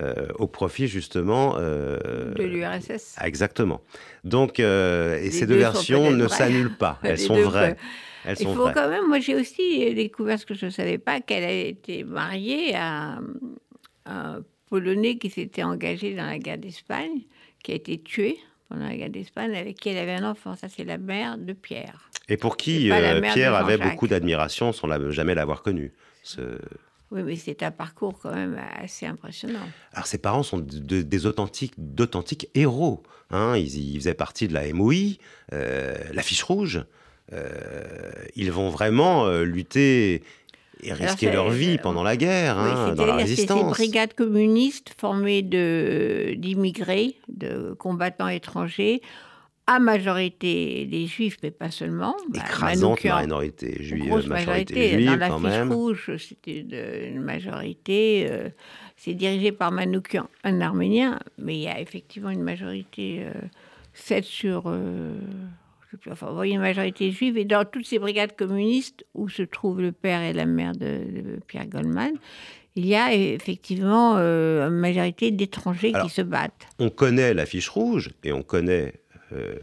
Euh, 0.00 0.28
au 0.38 0.46
profit 0.46 0.86
justement 0.86 1.56
euh, 1.58 2.32
de 2.34 2.44
l'URSS. 2.44 3.16
Exactement. 3.20 3.80
Donc, 4.22 4.60
euh, 4.60 5.18
et 5.20 5.32
ces 5.32 5.44
deux, 5.44 5.56
versions 5.56 6.12
ne 6.12 6.28
s'annulent 6.28 6.76
pas, 6.76 7.00
elles 7.02 7.18
sont 7.18 7.40
vraies. 7.40 7.76
Elles 8.24 8.36
Il 8.38 8.46
faut 8.46 8.70
quand 8.72 8.88
même, 8.88 9.08
moi 9.08 9.18
j'ai 9.18 9.34
aussi 9.34 9.92
découvert 9.94 10.38
ce 10.38 10.46
que 10.46 10.54
je 10.54 10.66
ne 10.66 10.70
savais 10.70 10.98
pas, 10.98 11.20
qu'elle 11.20 11.42
a 11.42 11.50
été 11.50 12.04
mariée 12.04 12.76
à 12.76 13.18
un 14.06 14.42
Polonais 14.68 15.16
qui 15.16 15.30
s'était 15.30 15.64
engagé 15.64 16.14
dans 16.14 16.26
la 16.26 16.38
guerre 16.38 16.58
d'Espagne, 16.58 17.22
qui 17.64 17.72
a 17.72 17.74
été 17.74 17.98
tué 17.98 18.38
pendant 18.68 18.86
la 18.86 18.96
guerre 18.96 19.10
d'Espagne, 19.10 19.56
avec 19.56 19.78
qui 19.78 19.88
elle 19.88 19.98
avait 19.98 20.22
un 20.22 20.30
enfant. 20.30 20.54
Ça, 20.54 20.68
c'est 20.68 20.84
la 20.84 20.98
mère 20.98 21.38
de 21.38 21.54
Pierre. 21.54 22.08
Et 22.28 22.36
pour 22.36 22.56
qui 22.56 22.88
Pierre 23.32 23.54
avait 23.54 23.78
beaucoup 23.78 24.06
d'admiration 24.06 24.72
sans 24.72 25.10
jamais 25.10 25.34
l'avoir 25.34 25.62
connu. 25.62 25.92
Ce... 26.22 26.40
Oui, 27.10 27.22
mais 27.22 27.36
c'est 27.36 27.62
un 27.62 27.70
parcours 27.70 28.18
quand 28.20 28.34
même 28.34 28.60
assez 28.82 29.06
impressionnant. 29.06 29.66
Alors 29.92 30.06
ses 30.06 30.18
parents 30.18 30.42
sont 30.42 30.58
des 30.58 31.26
authentiques, 31.26 31.72
d'authentiques 31.78 32.48
héros. 32.54 33.02
Hein. 33.30 33.56
Ils, 33.56 33.96
faisaient 33.98 34.14
partie 34.14 34.48
de 34.48 34.54
la 34.54 34.70
MOI, 34.72 35.16
euh, 35.52 35.96
la 36.12 36.22
fiche 36.22 36.42
rouge. 36.42 36.84
Euh, 37.32 38.10
ils 38.36 38.52
vont 38.52 38.70
vraiment 38.70 39.26
euh, 39.26 39.44
lutter 39.44 40.22
et 40.82 40.92
risquer 40.92 41.30
leur 41.32 41.50
vie 41.50 41.78
pendant 41.78 42.02
la 42.02 42.16
guerre, 42.16 42.56
hein, 42.58 42.94
dans 42.94 43.06
la 43.06 43.16
résistance. 43.16 43.58
C'est 43.58 43.64
ces 43.64 43.70
brigades 43.70 44.14
communistes 44.14 44.94
formées 44.98 45.42
d'immigrés, 45.42 47.16
de 47.28 47.74
combattants 47.78 48.28
étrangers, 48.28 49.02
à 49.68 49.78
majorité 49.80 50.86
des 50.86 51.06
juifs, 51.06 51.36
mais 51.42 51.50
pas 51.50 51.70
seulement. 51.70 52.16
Bah, 52.30 52.40
Écrasante 52.40 53.04
minorité 53.04 53.82
juive, 53.82 54.08
grosse 54.08 54.26
majorité, 54.26 54.94
juive, 54.94 55.06
Dans 55.10 55.16
la 55.16 55.28
quand 55.28 55.38
fiche 55.40 55.48
même. 55.50 55.72
rouge, 55.72 56.10
c'était 56.16 56.60
une 57.10 57.20
majorité. 57.20 58.26
Euh, 58.30 58.48
c'est 58.96 59.12
dirigé 59.12 59.52
par 59.52 59.70
Manoukian, 59.70 60.26
un 60.42 60.60
Arménien, 60.62 61.18
mais 61.36 61.54
il 61.54 61.60
y 61.60 61.68
a 61.68 61.80
effectivement 61.80 62.30
une 62.30 62.42
majorité, 62.42 63.20
euh, 63.20 63.32
7 63.92 64.24
sur... 64.24 64.64
Euh, 64.66 65.12
enfin, 66.10 66.30
vous 66.30 66.42
une 66.44 66.60
majorité 66.60 67.10
juive. 67.10 67.36
Et 67.36 67.44
dans 67.44 67.66
toutes 67.66 67.86
ces 67.86 67.98
brigades 67.98 68.34
communistes, 68.36 69.04
où 69.12 69.28
se 69.28 69.42
trouvent 69.42 69.82
le 69.82 69.92
père 69.92 70.22
et 70.22 70.32
la 70.32 70.46
mère 70.46 70.72
de, 70.72 71.38
Pierre 71.46 71.66
Goldman, 71.66 72.12
il 72.74 72.86
y 72.86 72.94
a 72.94 73.12
effectivement 73.12 74.14
euh, 74.16 74.66
une 74.66 74.76
majorité 74.76 75.30
d'étrangers 75.30 75.92
qui 75.92 76.08
se 76.08 76.22
battent. 76.22 76.68
On 76.78 76.88
connaît 76.88 77.34
la 77.34 77.44
fiche 77.44 77.68
rouge 77.68 78.10
et 78.24 78.32
on 78.32 78.42
connaît 78.42 78.94
euh, 79.32 79.56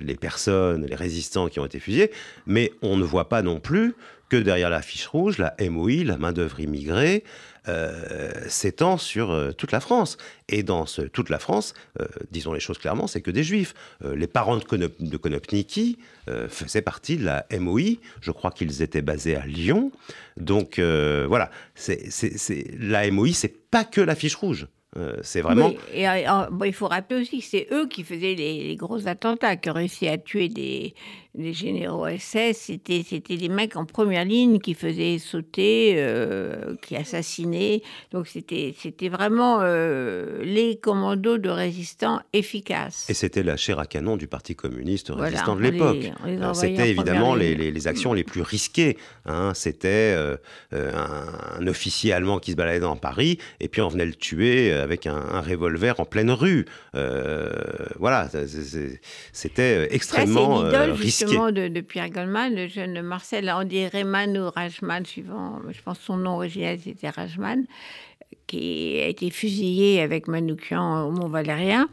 les 0.00 0.16
personnes, 0.16 0.86
les 0.86 0.96
résistants 0.96 1.48
qui 1.48 1.60
ont 1.60 1.66
été 1.66 1.78
fusillés, 1.78 2.10
mais 2.46 2.72
on 2.82 2.96
ne 2.96 3.04
voit 3.04 3.28
pas 3.28 3.42
non 3.42 3.60
plus 3.60 3.94
que 4.28 4.36
derrière 4.36 4.70
la 4.70 4.82
fiche 4.82 5.06
rouge, 5.06 5.38
la 5.38 5.54
MOI, 5.60 6.02
la 6.04 6.16
main-d'œuvre 6.16 6.58
immigrée, 6.58 7.22
euh, 7.68 8.32
s'étend 8.48 8.96
sur 8.96 9.30
euh, 9.30 9.52
toute 9.52 9.70
la 9.70 9.78
France. 9.78 10.16
Et 10.48 10.64
dans 10.64 10.84
toute 11.12 11.30
la 11.30 11.38
France, 11.38 11.74
disons 12.30 12.52
les 12.52 12.60
choses 12.60 12.78
clairement, 12.78 13.06
c'est 13.06 13.20
que 13.20 13.30
des 13.30 13.42
juifs. 13.42 13.74
les 14.02 14.28
parents 14.28 14.56
de, 14.56 15.16
Konopniki 15.16 15.98
faisaient 16.48 16.82
partie 16.82 17.16
de 17.16 17.24
la 17.24 17.46
MOI. 17.58 17.98
Je 18.20 18.30
crois 18.30 18.52
qu'ils 18.52 18.82
étaient 18.82 19.02
basés 19.02 19.34
à 19.34 19.44
Lyon. 19.44 19.90
Donc 20.36 20.78
voilà, 20.78 21.50
la 22.78 23.10
MOI, 23.10 23.32
c'est 23.32 23.70
pas 23.70 23.84
que 23.84 24.00
la 24.00 24.14
fiche 24.14 24.36
rouge. 24.36 24.68
Euh, 24.96 25.16
c'est 25.22 25.42
vraiment. 25.42 25.72
et, 25.92 26.08
euh, 26.08 26.46
il 26.64 26.72
faut 26.72 26.86
rappeler 26.86 27.20
aussi 27.20 27.40
que 27.40 27.44
c'est 27.44 27.68
eux 27.70 27.86
qui 27.86 28.02
faisaient 28.02 28.34
les, 28.34 28.76
gros 28.76 29.06
attentats, 29.06 29.56
qui 29.56 29.68
ont 29.70 29.74
réussi 29.74 30.08
à 30.08 30.16
tuer 30.16 30.48
des, 30.48 30.94
les 31.36 31.52
généraux 31.52 32.06
SS, 32.08 32.56
c'était, 32.56 33.04
c'était 33.06 33.36
des 33.36 33.48
mecs 33.48 33.76
en 33.76 33.84
première 33.84 34.24
ligne 34.24 34.58
qui 34.58 34.74
faisaient 34.74 35.18
sauter, 35.18 35.94
euh, 35.96 36.74
qui 36.82 36.96
assassinaient. 36.96 37.82
Donc 38.12 38.26
c'était, 38.26 38.74
c'était 38.78 39.08
vraiment 39.08 39.58
euh, 39.60 40.42
les 40.42 40.76
commandos 40.76 41.38
de 41.38 41.50
résistants 41.50 42.20
efficaces. 42.32 43.06
Et 43.10 43.14
c'était 43.14 43.42
la 43.42 43.56
chair 43.56 43.78
à 43.78 43.86
canon 43.86 44.16
du 44.16 44.26
Parti 44.26 44.54
communiste 44.54 45.12
résistant 45.14 45.56
de 45.56 45.62
l'époque. 45.62 46.10
c'était 46.54 46.90
évidemment 46.90 47.34
les, 47.34 47.54
les, 47.54 47.86
actions 47.86 48.12
les 48.12 48.24
plus 48.24 48.42
risquées. 48.42 48.96
Hein. 49.26 49.52
C'était 49.54 50.14
euh, 50.16 50.36
un, 50.72 51.66
officier 51.66 52.12
allemand 52.12 52.38
qui 52.38 52.52
se 52.52 52.56
baladait 52.56 52.80
dans 52.80 52.96
Paris, 52.96 53.38
et 53.60 53.68
puis 53.68 53.80
on 53.82 53.88
venait 53.88 54.06
le 54.06 54.14
tuer 54.14 54.72
avec 54.72 55.06
un, 55.06 55.40
revolver 55.40 56.00
en 56.00 56.04
pleine 56.04 56.30
rue. 56.30 56.64
voilà, 57.98 58.28
c'était 59.32 59.88
extrêmement 59.94 60.58
risqué 60.94 61.25
de, 61.26 61.80
Pierre 61.80 62.10
Goldman, 62.10 62.54
le 62.54 62.66
jeune 62.66 63.02
Marcel, 63.02 63.52
on 63.54 63.64
dit 63.64 63.86
Rayman 63.86 64.36
ou 64.38 64.50
Rajman, 64.50 65.04
suivant, 65.04 65.60
je 65.70 65.80
pense 65.82 65.98
son 66.00 66.16
nom 66.16 66.36
original 66.36 66.78
c'était 66.82 67.10
Rajman, 67.10 67.64
qui 68.46 69.00
a 69.02 69.08
été 69.08 69.30
fusillé 69.30 70.00
avec 70.00 70.28
Manoukian 70.28 71.06
au 71.06 71.10
Mont 71.10 71.28
Valérien. 71.28 71.88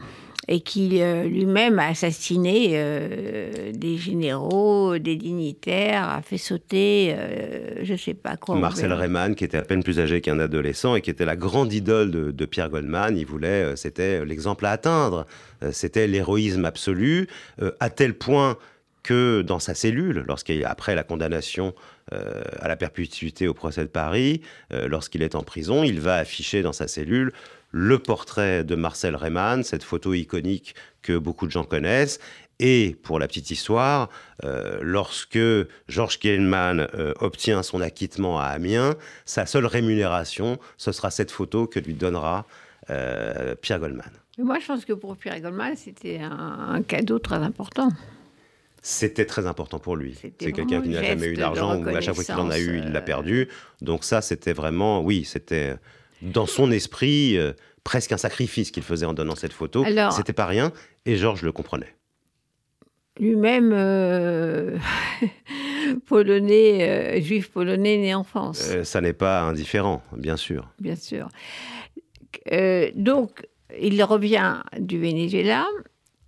et 0.49 0.59
qui 0.59 1.01
euh, 1.01 1.23
lui-même 1.23 1.79
a 1.79 1.87
assassiné 1.87 2.71
euh, 2.73 3.71
des 3.71 3.95
généraux, 3.95 4.97
des 4.97 5.15
dignitaires, 5.15 6.09
a 6.09 6.21
fait 6.21 6.37
sauter, 6.37 7.15
euh, 7.17 7.75
je 7.81 7.93
ne 7.93 7.97
sais 7.97 8.13
pas 8.13 8.35
quoi. 8.35 8.57
Marcel 8.57 8.91
Reymann, 8.91 9.35
qui 9.35 9.45
était 9.45 9.57
à 9.57 9.61
peine 9.61 9.83
plus 9.83 10.01
âgé 10.01 10.19
qu'un 10.19 10.39
adolescent 10.39 10.95
et 10.95 11.01
qui 11.01 11.09
était 11.09 11.23
la 11.23 11.37
grande 11.37 11.71
idole 11.71 12.11
de, 12.11 12.45
Pierre 12.45 12.69
Goldman, 12.69 13.17
il 13.17 13.25
voulait, 13.25 13.77
c'était 13.77 14.25
l'exemple 14.25 14.65
à 14.65 14.71
atteindre, 14.71 15.25
c'était 15.71 16.07
l'héroïsme 16.07 16.65
absolu, 16.65 17.29
à 17.79 17.89
tel 17.89 18.13
point 18.13 18.57
que 19.03 19.41
dans 19.41 19.59
sa 19.59 19.75
cellule, 19.75 20.25
après 20.65 20.95
la 20.95 21.03
condamnation 21.03 21.75
à 22.11 22.67
la 22.67 22.75
perpétuité 22.75 23.47
au 23.47 23.53
procès 23.53 23.81
de 23.81 23.89
Paris, 23.89 24.41
lorsqu'il 24.71 25.21
est 25.23 25.35
en 25.35 25.43
prison, 25.43 25.83
il 25.83 25.99
va 25.99 26.15
afficher 26.15 26.61
dans 26.61 26.73
sa 26.73 26.87
cellule 26.87 27.33
le 27.73 27.99
portrait 27.99 28.63
de 28.63 28.75
Marcel 28.75 29.15
Reymann, 29.15 29.63
cette 29.63 29.83
photo 29.83 30.13
iconique 30.13 30.75
que 31.01 31.17
beaucoup 31.17 31.47
de 31.47 31.51
gens 31.51 31.63
connaissent. 31.63 32.19
Et 32.59 32.95
pour 33.01 33.19
la 33.19 33.27
petite 33.27 33.49
histoire, 33.49 34.09
euh, 34.45 34.77
lorsque 34.81 35.39
Georges 35.87 36.19
Kielman 36.19 36.87
euh, 36.93 37.13
obtient 37.19 37.63
son 37.63 37.81
acquittement 37.81 38.39
à 38.39 38.45
Amiens, 38.45 38.93
sa 39.25 39.47
seule 39.47 39.65
rémunération, 39.65 40.59
ce 40.77 40.91
sera 40.91 41.09
cette 41.09 41.31
photo 41.31 41.65
que 41.65 41.79
lui 41.79 41.95
donnera 41.95 42.45
euh, 42.91 43.55
Pierre 43.55 43.79
Goldman. 43.79 44.11
moi, 44.37 44.59
je 44.59 44.67
pense 44.67 44.85
que 44.85 44.93
pour 44.93 45.17
Pierre 45.17 45.41
Goldman, 45.41 45.75
c'était 45.75 46.19
un, 46.21 46.83
cadeau 46.83 47.17
très 47.17 47.37
important. 47.37 47.89
C'était 48.85 49.25
très 49.25 49.47
important 49.47 49.79
pour 49.79 49.95
lui. 49.95 50.13
C'est 50.21 50.51
quelqu'un 50.51 50.81
qui 50.81 50.89
n'a 50.89 51.01
jamais 51.01 51.27
eu 51.27 51.35
d'argent, 51.35 51.81
ou 51.81 51.87
à 51.87 52.01
chaque 52.01 52.15
fois 52.15 52.23
qu'il 52.25 52.35
en 52.35 52.49
a 52.49 52.59
eu, 52.59 52.79
il 52.79 52.91
l'a 52.91 53.01
perdu. 53.01 53.47
Donc 53.81 54.03
ça, 54.03 54.21
c'était 54.21 54.51
vraiment, 54.51 55.01
oui, 55.01 55.23
c'était 55.23 55.75
dans 56.21 56.45
son 56.45 56.69
esprit, 56.69 57.37
euh, 57.37 57.53
presque 57.85 58.11
un 58.11 58.17
sacrifice 58.17 58.71
qu'il 58.71 58.83
faisait 58.83 59.05
en 59.05 59.13
donnant 59.13 59.35
cette 59.35 59.53
photo. 59.53 59.85
C'était 60.11 60.33
pas 60.33 60.45
rien, 60.45 60.73
et 61.05 61.15
Georges 61.15 61.43
le 61.43 61.53
comprenait. 61.53 61.95
Lui-même, 63.17 63.71
euh, 63.73 64.77
polonais, 66.05 66.89
euh, 66.89 67.21
juif 67.21 67.51
polonais 67.51 67.95
né 67.97 68.13
en 68.13 68.25
France. 68.25 68.69
ça 68.83 68.99
n'est 68.99 69.13
pas 69.13 69.43
indifférent, 69.43 70.03
bien 70.11 70.35
sûr. 70.35 70.69
Bien 70.79 70.97
sûr. 70.97 71.29
donc, 72.95 73.47
il 73.79 74.03
revient 74.03 74.57
du 74.77 74.99
Venezuela. 74.99 75.65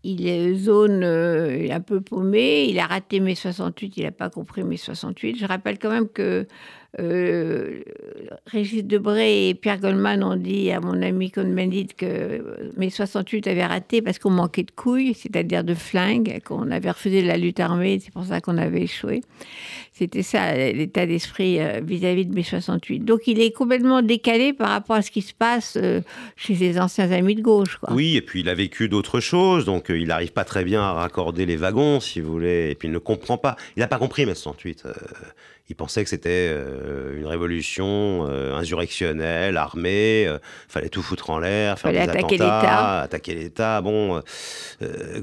Il 0.08 0.28
est 0.28 0.54
zone 0.54 1.04
un 1.04 1.82
peu 1.82 2.00
paumé. 2.00 2.66
Il 2.70 2.78
a 2.80 2.86
raté 2.86 3.20
mai 3.20 3.34
68. 3.34 3.98
Il 3.98 4.04
n'a 4.04 4.12
pas 4.12 4.30
compris 4.30 4.64
mai 4.64 4.78
68. 4.78 5.38
Je 5.40 5.46
rappelle 5.46 5.80
quand 5.80 5.90
même 5.90 6.08
que 6.08 6.48
euh, 7.00 7.82
Régis 8.48 8.84
Debray 8.84 9.50
et 9.50 9.54
Pierre 9.54 9.80
Goldman 9.80 10.24
ont 10.24 10.36
dit 10.36 10.72
à 10.72 10.80
mon 10.80 11.02
ami 11.02 11.30
Cohn-Bendit 11.30 11.88
que 11.98 12.72
mai 12.78 12.90
68 12.90 13.48
avait 13.48 13.66
raté 13.66 14.02
parce 14.02 14.18
qu'on 14.18 14.30
manquait 14.30 14.64
de 14.64 14.72
couilles, 14.72 15.14
c'est-à-dire 15.14 15.64
de 15.64 15.74
flingues, 15.74 16.40
qu'on 16.46 16.72
avait 16.72 16.92
refusé 16.92 17.22
la 17.22 17.38
lutte 17.38 17.60
armée, 17.60 18.00
c'est 18.00 18.14
pour 18.14 18.26
ça 18.26 18.40
qu'on 18.40 18.58
avait 18.58 18.84
échoué. 18.84 19.22
C'était 19.92 20.24
ça 20.24 20.56
l'état 20.56 21.06
d'esprit 21.06 21.60
euh, 21.60 21.82
vis-à-vis 21.84 22.26
de 22.26 22.34
mai 22.34 22.44
68. 22.44 23.00
Donc 23.00 23.28
il 23.28 23.42
est 23.42 23.52
complètement 23.52 24.02
décalé 24.02 24.54
par 24.54 24.70
rapport 24.70 24.96
à 24.96 25.02
ce 25.02 25.12
qui 25.12 25.22
se 25.22 25.34
passe 25.34 25.78
euh, 25.82 26.02
chez 26.36 26.56
ses 26.56 26.80
anciens 26.80 27.12
amis 27.12 27.36
de 27.36 27.42
gauche. 27.42 27.80
Oui, 27.90 28.16
et 28.16 28.22
puis 28.22 28.42
il 28.42 28.50
a 28.50 28.56
vécu 28.56 28.88
d'autres 28.88 29.20
choses, 29.20 29.66
donc 29.66 29.88
il 29.90 30.08
n'arrive 30.08 30.32
pas 30.32 30.46
très 30.46 30.64
bien 30.64 30.82
à 30.82 30.94
raccorder 30.94 31.46
les 31.46 31.58
wagons, 31.58 32.00
si 32.00 32.22
vous 32.22 32.32
voulez, 32.32 32.70
et 32.72 32.76
puis 32.76 32.88
il 32.88 32.92
ne 32.92 33.00
comprend 33.00 33.38
pas. 33.38 33.58
Il 33.76 33.82
n'a 33.82 33.88
pas 33.88 33.98
compris 33.98 34.26
mai 34.26 34.36
68 34.36 34.86
il 35.68 35.76
pensait 35.76 36.04
que 36.04 36.10
c'était 36.10 36.50
euh, 36.52 37.18
une 37.18 37.26
révolution 37.26 38.28
euh, 38.30 38.56
insurrectionnelle, 38.56 39.58
armée, 39.58 40.26
euh, 40.28 40.38
fallait 40.68 40.90
tout 40.90 41.02
foutre 41.02 41.32
en 41.32 41.40
l'air, 41.40 41.80
faire 41.80 41.92
des 41.92 41.98
attaquer 41.98 42.36
attentats, 42.36 43.02
attaquer 43.02 43.34
l'État. 43.34 43.82
Bon, 43.82 44.22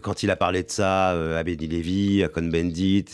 quand 0.03 0.23
il 0.23 0.31
a 0.31 0.37
parlé 0.37 0.65
de 0.65 0.71
ça 0.71 1.11
à 1.11 1.43
Béni 1.45 1.69
Lévy, 1.69 2.25
à 2.25 2.29
Cohn-Bendit 2.29 3.05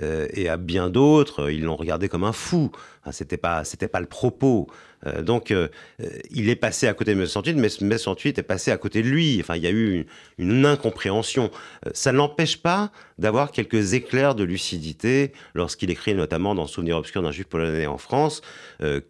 et 0.00 0.48
à 0.48 0.56
bien 0.56 0.90
d'autres, 0.90 1.50
ils 1.50 1.62
l'ont 1.62 1.76
regardé 1.76 2.08
comme 2.08 2.24
un 2.24 2.32
fou. 2.32 2.70
C'était 3.12 3.36
pas, 3.36 3.62
pas 3.90 4.00
le 4.00 4.06
propos. 4.06 4.68
Euh, 5.06 5.22
donc, 5.22 5.50
euh, 5.50 5.68
euh, 6.02 6.08
il 6.30 6.48
est 6.50 6.56
passé 6.56 6.86
à 6.86 6.94
côté 6.94 7.14
de 7.14 7.18
mai 7.18 7.26
68, 7.26 7.54
mais 7.54 7.68
mai 7.86 7.98
68 7.98 8.38
est 8.38 8.42
passé 8.42 8.70
à 8.70 8.76
côté 8.76 9.02
de 9.02 9.08
lui. 9.08 9.38
Enfin, 9.40 9.56
il 9.56 9.62
y 9.62 9.66
a 9.66 9.70
eu 9.70 10.06
une, 10.38 10.66
incompréhension. 10.66 11.50
ça 11.94 12.12
ne 12.12 12.18
l'empêche 12.18 12.58
pas 12.58 12.92
d'avoir 13.18 13.50
quelques 13.50 13.94
éclairs 13.94 14.34
de 14.34 14.44
lucidité 14.44 15.32
lorsqu'il 15.54 15.90
écrit 15.90 16.14
notamment 16.14 16.54
dans 16.54 16.66
Souvenir 16.66 16.98
obscur 16.98 17.22
d'un 17.22 17.32
juif 17.32 17.46
polonais 17.46 17.86
en 17.86 17.96
France 17.96 18.42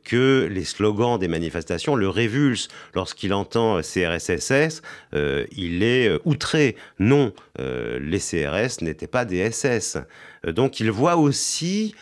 que 0.04 0.48
les 0.50 0.64
slogans 0.64 1.18
des 1.18 1.26
manifestations 1.26 1.96
le 1.96 2.08
révulsent. 2.08 2.68
Lorsqu'il 2.94 3.34
entend 3.34 3.80
CRSSS, 3.80 4.82
il 5.12 5.82
est 5.82 6.10
outré. 6.24 6.76
Non, 7.00 7.32
les 7.58 8.20
CRS 8.20 8.82
n'étaient 8.82 9.08
pas 9.08 9.24
des 9.24 9.50
SS. 9.50 9.98
donc, 10.46 10.78
il 10.78 10.90
voit 10.90 11.16
aussi 11.16 11.94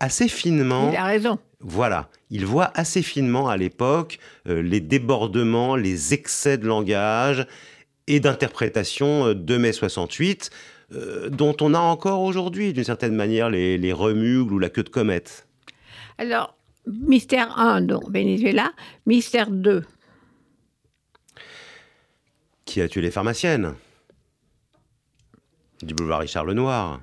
assez 0.00 0.28
finement. 0.28 0.90
Il 0.90 0.96
a 0.96 1.04
raison. 1.04 1.38
Voilà, 1.60 2.08
il 2.30 2.46
voit 2.46 2.70
assez 2.74 3.02
finement 3.02 3.48
à 3.48 3.56
l'époque 3.56 4.18
euh, 4.46 4.62
les 4.62 4.80
débordements, 4.80 5.74
les 5.74 6.14
excès 6.14 6.56
de 6.56 6.66
langage 6.66 7.46
et 8.06 8.20
d'interprétation 8.20 9.26
euh, 9.26 9.34
de 9.34 9.56
mai 9.56 9.72
68, 9.72 10.50
euh, 10.92 11.28
dont 11.30 11.56
on 11.60 11.74
a 11.74 11.80
encore 11.80 12.22
aujourd'hui, 12.22 12.72
d'une 12.72 12.84
certaine 12.84 13.14
manière, 13.14 13.50
les, 13.50 13.76
les 13.76 13.92
remugles 13.92 14.54
ou 14.54 14.58
la 14.58 14.68
queue 14.70 14.84
de 14.84 14.88
comète. 14.88 15.48
Alors, 16.16 16.56
mystère 16.86 17.58
1, 17.58 17.82
donc 17.82 18.08
Venezuela, 18.10 18.72
mystère 19.06 19.50
2. 19.50 19.84
Qui 22.64 22.80
a 22.82 22.88
tué 22.88 23.00
les 23.00 23.10
pharmaciennes? 23.10 23.74
Du 25.82 25.94
boulevard 25.94 26.20
Richard 26.20 26.44
Lenoir. 26.44 27.00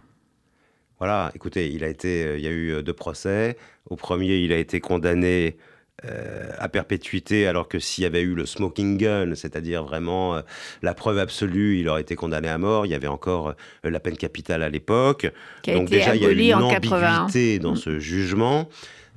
Voilà, 0.99 1.31
écoutez, 1.35 1.69
il, 1.71 1.83
a 1.83 1.89
été, 1.89 2.23
euh, 2.23 2.37
il 2.37 2.43
y 2.43 2.47
a 2.47 2.51
eu 2.51 2.73
euh, 2.73 2.81
deux 2.81 2.93
procès. 2.93 3.57
Au 3.89 3.95
premier, 3.95 4.37
il 4.37 4.53
a 4.53 4.57
été 4.57 4.79
condamné 4.79 5.57
euh, 6.05 6.49
à 6.57 6.69
perpétuité, 6.69 7.47
alors 7.47 7.67
que 7.67 7.79
s'il 7.79 8.03
y 8.03 8.07
avait 8.07 8.21
eu 8.21 8.33
le 8.33 8.45
smoking 8.45 8.97
gun, 8.97 9.35
c'est-à-dire 9.35 9.83
vraiment 9.83 10.41
la 10.81 10.93
preuve 10.93 11.19
absolue, 11.19 11.79
il 11.79 11.89
aurait 11.89 12.01
été 12.01 12.15
condamné 12.15 12.47
à 12.47 12.57
mort. 12.57 12.85
Il 12.85 12.91
y 12.91 12.95
avait 12.95 13.07
encore 13.07 13.55
la 13.83 13.99
peine 13.99 14.17
capitale 14.17 14.63
à 14.63 14.69
l'époque. 14.69 15.31
Donc 15.67 15.89
déjà, 15.89 16.15
il 16.15 16.21
y 16.21 16.25
a 16.25 16.31
eu 16.31 16.37
une 16.37 16.53
ambiguïté 16.55 17.59
dans 17.59 17.73
mm. 17.73 17.77
ce 17.77 17.99
jugement. 17.99 18.69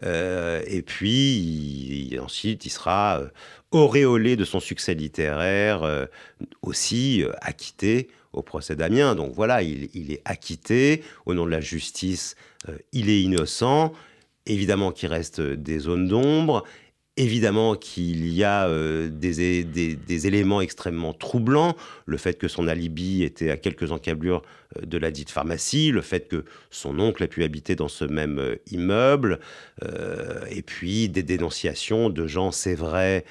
et 0.05 0.83
puis, 0.83 2.17
ensuite, 2.23 2.67
il 2.67 2.71
sera 2.71 3.23
auréolé 3.71 4.37
de 4.37 4.45
son 4.45 4.61
succès 4.61 4.95
littéraire, 4.95 6.09
aussi 6.63 7.25
acquitté 7.41 8.09
au 8.33 8.43
procès 8.43 8.77
d'Amiens. 8.77 9.15
Donc 9.15 9.33
voilà, 9.35 9.63
il, 9.63 10.13
est 10.13 10.23
acquitté 10.25 11.03
au 11.27 11.35
nom 11.35 11.47
de 11.47 11.51
la 11.51 11.61
justice, 11.61 12.37
euh, 12.69 12.77
il 12.93 13.11
est 13.11 13.23
innocent. 13.23 13.93
Évidemment 14.47 14.93
qu'il 14.93 15.09
reste 15.11 15.41
des 15.41 15.79
zones 15.79 16.09
d'ombre. 16.09 16.65
Évidemment 17.17 17.75
qu'il 17.75 18.29
y 18.29 18.45
a 18.45 18.69
euh, 18.69 19.09
des, 19.09 20.27
éléments 20.27 20.61
extrêmement 20.61 21.13
troublants, 21.13 21.75
le 22.07 22.17
fait 22.17 22.39
que 22.39 22.47
son 22.47 22.69
alibi 22.69 23.25
était 23.25 23.51
à 23.51 23.57
quelques 23.57 23.91
encablures 23.91 24.43
euh, 24.77 24.87
de 24.87 24.99
la 24.99 25.11
dite 25.11 25.31
pharmacie, 25.31 25.91
le 25.91 26.01
fait 26.01 26.29
que 26.29 26.45
son 26.71 27.01
oncle 27.01 27.25
a 27.25 27.27
pu 27.27 27.43
habiter 27.43 27.75
dans 27.75 27.89
ce 27.89 28.05
même 28.05 28.57
immeuble, 28.71 29.41
et 30.51 30.63
puis 30.63 31.09
des 31.09 31.25
dénonciations 31.25 32.09
de 32.09 32.27
gens, 32.27 32.53
c'est 32.53 32.77
vrai, 32.77 33.25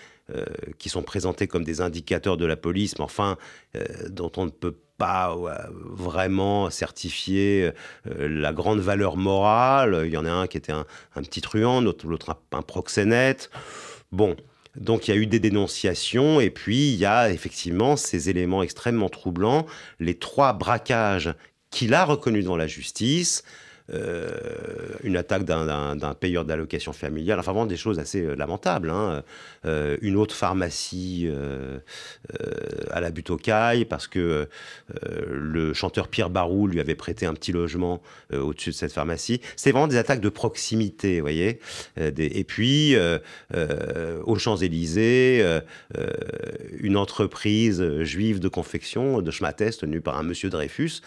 qui 0.77 0.89
sont 0.89 1.03
présentés 1.03 1.47
comme 1.47 1.63
des 1.63 1.79
indicateurs 1.79 2.35
de 2.35 2.45
la 2.45 2.57
police, 2.57 2.97
mais 2.97 3.05
enfin, 3.05 3.37
dont 4.09 4.31
on 4.35 4.45
ne 4.45 4.51
peut 4.51 4.75
pas 4.97 5.35
vraiment 5.71 6.69
certifié 6.69 7.71
euh, 8.07 8.27
la 8.27 8.53
grande 8.53 8.79
valeur 8.79 9.17
morale. 9.17 10.03
Il 10.05 10.11
y 10.11 10.17
en 10.17 10.25
a 10.25 10.31
un 10.31 10.47
qui 10.47 10.57
était 10.57 10.71
un, 10.71 10.85
petit 11.15 11.41
truand, 11.41 11.81
l'autre 11.81 12.37
un, 12.51 12.61
proxénète. 12.61 13.49
Bon, 14.11 14.35
donc 14.75 15.07
il 15.07 15.15
y 15.15 15.17
a 15.17 15.17
eu 15.17 15.27
des 15.27 15.39
dénonciations 15.39 16.39
et 16.39 16.49
puis 16.49 16.89
il 16.91 16.95
y 16.95 17.05
a 17.05 17.29
effectivement 17.31 17.95
ces 17.95 18.29
éléments 18.29 18.63
extrêmement 18.63 19.09
troublants, 19.09 19.65
les 19.99 20.17
trois 20.17 20.53
braquages 20.53 21.33
qu'il 21.69 21.93
a 21.93 22.05
reconnus 22.05 22.43
devant 22.43 22.57
la 22.57 22.67
justice, 22.67 23.43
euh, 23.93 24.27
une 25.03 25.15
attaque 25.15 25.45
d'un 25.45 26.13
payeur 26.19 26.43
d'allocation 26.43 26.91
familiale, 26.91 27.39
enfin 27.39 27.53
vraiment 27.53 27.65
des 27.65 27.77
choses 27.77 27.99
assez 27.99 28.21
euh, 28.21 28.35
lamentables. 28.35 28.89
Hein. 28.89 29.23
Euh, 29.65 29.95
une 30.01 30.17
autre 30.17 30.35
pharmacie 30.35 31.29
à 32.91 32.99
la 32.99 33.11
butte 33.11 33.29
aux 33.29 33.37
cailles 33.37 33.85
parce 33.85 34.07
que 34.07 34.47
le 35.29 35.73
chanteur 35.73 36.07
Pierre 36.07 36.29
Barou 36.29 36.67
lui 36.67 36.79
avait 36.79 36.95
prêté 36.95 37.25
un 37.25 37.33
petit 37.33 37.51
logement 37.51 38.01
au-dessus 38.33 38.71
de 38.71 38.75
cette 38.75 38.91
pharmacie. 38.91 39.41
C'est 39.55 39.71
vraiment 39.71 39.87
des 39.87 39.97
attaques 39.97 40.21
de 40.21 40.29
proximité, 40.29 41.15
vous 41.15 41.21
voyez. 41.21 41.59
et 41.97 42.43
puis, 42.43 42.95
aux 44.25 44.37
Champs-Élysées, 44.37 45.59
une 46.79 46.97
entreprise 46.97 48.01
juive 48.01 48.39
de 48.39 48.47
confection 48.47 49.21
de 49.21 49.31
Schmattès 49.31 49.77
tenue 49.77 50.01
par 50.01 50.17
un 50.17 50.23
monsieur 50.23 50.49
Dreyfus 50.49 51.01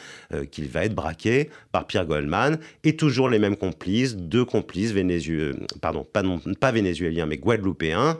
qui 0.51 0.63
va 0.63 0.85
être 0.85 0.95
braqué 0.95 1.51
par 1.73 1.87
Pierre 1.87 2.07
Goldman 2.07 2.59
et 2.85 2.97
toujours 2.97 3.29
les 3.29 3.39
mêmes 3.39 3.57
complices, 3.57 4.17
deux 4.17 4.45
complices 4.45 4.93
vénézuéliens, 4.93 5.59
pardon, 5.81 6.05
pas, 6.05 6.23
non, 6.23 6.41
pas 6.59 6.73
vénézuéliens, 6.73 7.27
mais 7.27 7.37
guadeloupéens, 7.37 8.19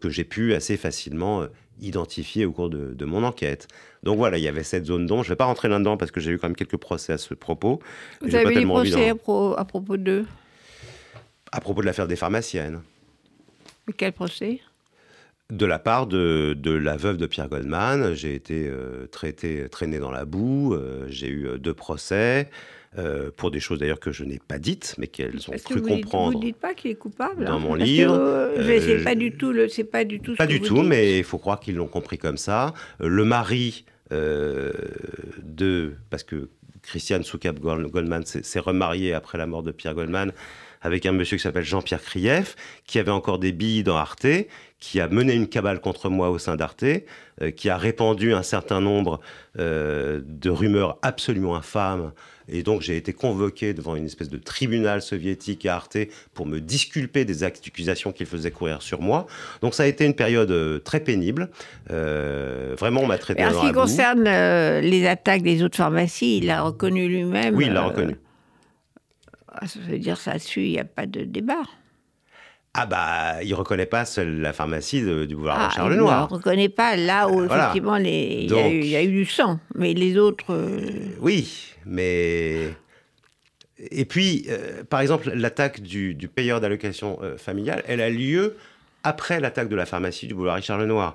que 0.00 0.10
j'ai 0.10 0.24
pu 0.24 0.54
assez 0.54 0.76
facilement 0.76 1.46
identifier 1.80 2.44
au 2.44 2.52
cours 2.52 2.70
de, 2.70 3.04
mon 3.04 3.24
enquête. 3.24 3.68
Donc 4.02 4.16
voilà, 4.18 4.38
il 4.38 4.44
y 4.44 4.48
avait 4.48 4.62
cette 4.62 4.86
zone 4.86 5.06
d'ombre. 5.06 5.22
Je 5.22 5.28
ne 5.28 5.32
vais 5.32 5.36
pas 5.36 5.44
rentrer 5.44 5.68
là-dedans 5.68 5.96
parce 5.96 6.10
que 6.10 6.20
j'ai 6.20 6.30
eu 6.30 6.38
quand 6.38 6.48
même 6.48 6.56
quelques 6.56 6.76
procès 6.76 7.12
à 7.12 7.18
ce 7.18 7.34
propos. 7.34 7.80
Vous 8.20 8.34
avez 8.34 8.54
des 8.54 8.64
procès 8.64 9.10
à, 9.10 9.64
propos 9.64 9.96
de 9.96 10.24
À 11.52 11.60
propos 11.60 11.80
de 11.80 11.86
l'affaire 11.86 12.08
des 12.08 12.16
pharmaciennes. 12.16 12.82
Mais 13.86 13.94
quel 13.96 14.12
procès? 14.12 14.60
De 15.50 15.64
la 15.64 15.78
part 15.78 16.06
de, 16.06 16.54
la 16.64 16.96
veuve 16.96 17.16
de 17.16 17.26
Pierre 17.26 17.48
Goldman, 17.48 18.14
j'ai 18.14 18.34
été 18.34 18.68
euh, 18.68 19.06
traité, 19.06 19.66
traîné 19.70 19.98
dans 19.98 20.10
la 20.10 20.26
boue, 20.26 20.74
euh, 20.74 21.06
j'ai 21.08 21.28
eu 21.28 21.46
euh, 21.46 21.58
deux 21.58 21.74
procès, 21.74 22.50
pour 23.36 23.52
des 23.52 23.60
choses 23.60 23.78
d'ailleurs 23.78 24.00
que 24.00 24.10
je 24.10 24.24
n'ai 24.24 24.40
pas 24.40 24.58
dites, 24.58 24.96
mais 24.98 25.06
qu'elles 25.06 25.38
ont 25.48 25.52
cru 25.52 25.82
comprendre. 25.82 26.32
vous 26.32 26.38
ne 26.40 26.46
dites 26.46 26.56
pas 26.56 26.74
qu'il 26.74 26.90
est 26.90 26.96
coupable 26.96 27.44
Dans 27.44 27.52
hein 27.52 27.58
mon 27.60 27.74
livre. 27.74 28.50
c'est 28.56 29.04
pas 29.04 29.14
du 29.14 29.30
tout, 29.30 29.54
c'est 29.68 29.84
pas 29.84 30.04
du 30.04 30.18
tout. 30.20 30.34
pas 30.34 30.48
du 30.48 30.60
tout, 30.60 30.82
mais 30.82 31.18
il 31.18 31.24
faut 31.24 31.38
croire 31.38 31.60
qu'ils 31.60 31.76
l'ont 31.76 31.86
compris 31.86 32.18
comme 32.18 32.38
ça. 32.38 32.74
le 32.98 33.24
mari 33.24 33.84
de, 34.10 35.94
parce 36.10 36.24
que 36.24 36.48
Christiane 36.82 37.22
Soukab 37.22 37.60
Goldman 37.60 38.24
s'est 38.24 38.58
remariée 38.58 39.12
après 39.12 39.38
la 39.38 39.46
mort 39.46 39.62
de 39.62 39.70
Pierre 39.70 39.94
Goldman 39.94 40.32
avec 40.82 41.06
un 41.06 41.12
monsieur 41.12 41.36
qui 41.36 41.42
s'appelle 41.42 41.64
Jean-Pierre 41.64 42.02
Krief, 42.02 42.56
qui 42.86 42.98
avait 42.98 43.10
encore 43.10 43.38
des 43.38 43.52
billes 43.52 43.82
dans 43.82 43.96
Arte, 43.96 44.26
qui 44.80 45.00
a 45.00 45.08
mené 45.08 45.34
une 45.34 45.48
cabale 45.48 45.80
contre 45.80 46.08
moi 46.08 46.30
au 46.30 46.38
sein 46.38 46.56
d'Arte, 46.56 46.84
euh, 47.42 47.50
qui 47.50 47.68
a 47.68 47.76
répandu 47.76 48.32
un 48.32 48.44
certain 48.44 48.80
nombre 48.80 49.20
euh, 49.58 50.20
de 50.24 50.50
rumeurs 50.50 50.98
absolument 51.02 51.56
infâmes. 51.56 52.12
Et 52.50 52.62
donc 52.62 52.80
j'ai 52.80 52.96
été 52.96 53.12
convoqué 53.12 53.74
devant 53.74 53.96
une 53.96 54.06
espèce 54.06 54.30
de 54.30 54.38
tribunal 54.38 55.02
soviétique 55.02 55.66
à 55.66 55.74
Arte 55.74 55.98
pour 56.32 56.46
me 56.46 56.60
disculper 56.60 57.24
des 57.24 57.42
accusations 57.42 58.12
qu'il 58.12 58.26
faisait 58.26 58.52
courir 58.52 58.80
sur 58.80 59.02
moi. 59.02 59.26
Donc 59.60 59.74
ça 59.74 59.82
a 59.82 59.86
été 59.86 60.06
une 60.06 60.14
période 60.14 60.50
euh, 60.50 60.78
très 60.78 61.00
pénible. 61.00 61.50
vraiment, 61.88 63.02
on 63.02 63.06
m'a 63.06 63.18
traité. 63.18 63.44
En 63.44 63.52
ce 63.52 63.66
qui 63.66 63.72
concerne 63.72 64.24
les 64.80 65.06
attaques 65.06 65.42
des 65.42 65.62
autres 65.62 65.76
pharmacies, 65.76 66.38
il 66.38 66.48
a 66.50 66.62
reconnu 66.62 67.08
lui-même. 67.08 67.54
Oui, 67.54 67.66
il 67.66 67.72
l'a 67.72 67.82
reconnu. 67.82 68.16
Ah, 69.52 69.66
ça 69.66 69.78
veut 69.80 69.98
dire 69.98 70.18
ça 70.18 70.38
suit, 70.38 70.68
il 70.68 70.72
n'y 70.72 70.78
a 70.78 70.84
pas 70.84 71.06
de 71.06 71.24
débat. 71.24 71.62
Ah 72.74 72.86
bah, 72.86 73.42
il 73.42 73.54
reconnaît 73.54 73.86
pas 73.86 74.04
seule 74.04 74.40
la 74.40 74.52
pharmacie 74.52 75.00
du 75.00 75.34
boulevard 75.34 75.68
ah, 75.70 75.74
Charles 75.74 75.94
Noir. 75.94 76.28
Il 76.30 76.34
ne 76.34 76.38
reconnaît 76.38 76.68
pas 76.68 76.96
là 76.96 77.28
où 77.28 77.44
effectivement 77.44 77.96
les... 77.96 78.46
il, 78.48 78.86
y 78.86 78.96
a 78.96 79.02
eu, 79.02 79.08
du 79.08 79.24
sang, 79.24 79.58
mais 79.74 79.94
les 79.94 80.16
autres. 80.16 80.52
Euh, 80.52 81.16
oui, 81.20 81.74
mais 81.86 82.74
et 83.78 84.04
puis, 84.04 84.46
euh, 84.48 84.82
par 84.84 85.00
exemple, 85.00 85.30
l'attaque 85.34 85.80
du, 85.80 86.16
payeur 86.34 86.60
d'allocation 86.60 87.18
euh, 87.22 87.38
familiale, 87.38 87.82
elle 87.86 88.00
a 88.00 88.10
lieu 88.10 88.56
après 89.04 89.40
l'attaque 89.40 89.68
de 89.68 89.76
la 89.76 89.86
pharmacie 89.86 90.26
du 90.26 90.34
boulevard 90.34 90.56
Richard 90.56 90.78
Lenoir. 90.78 91.14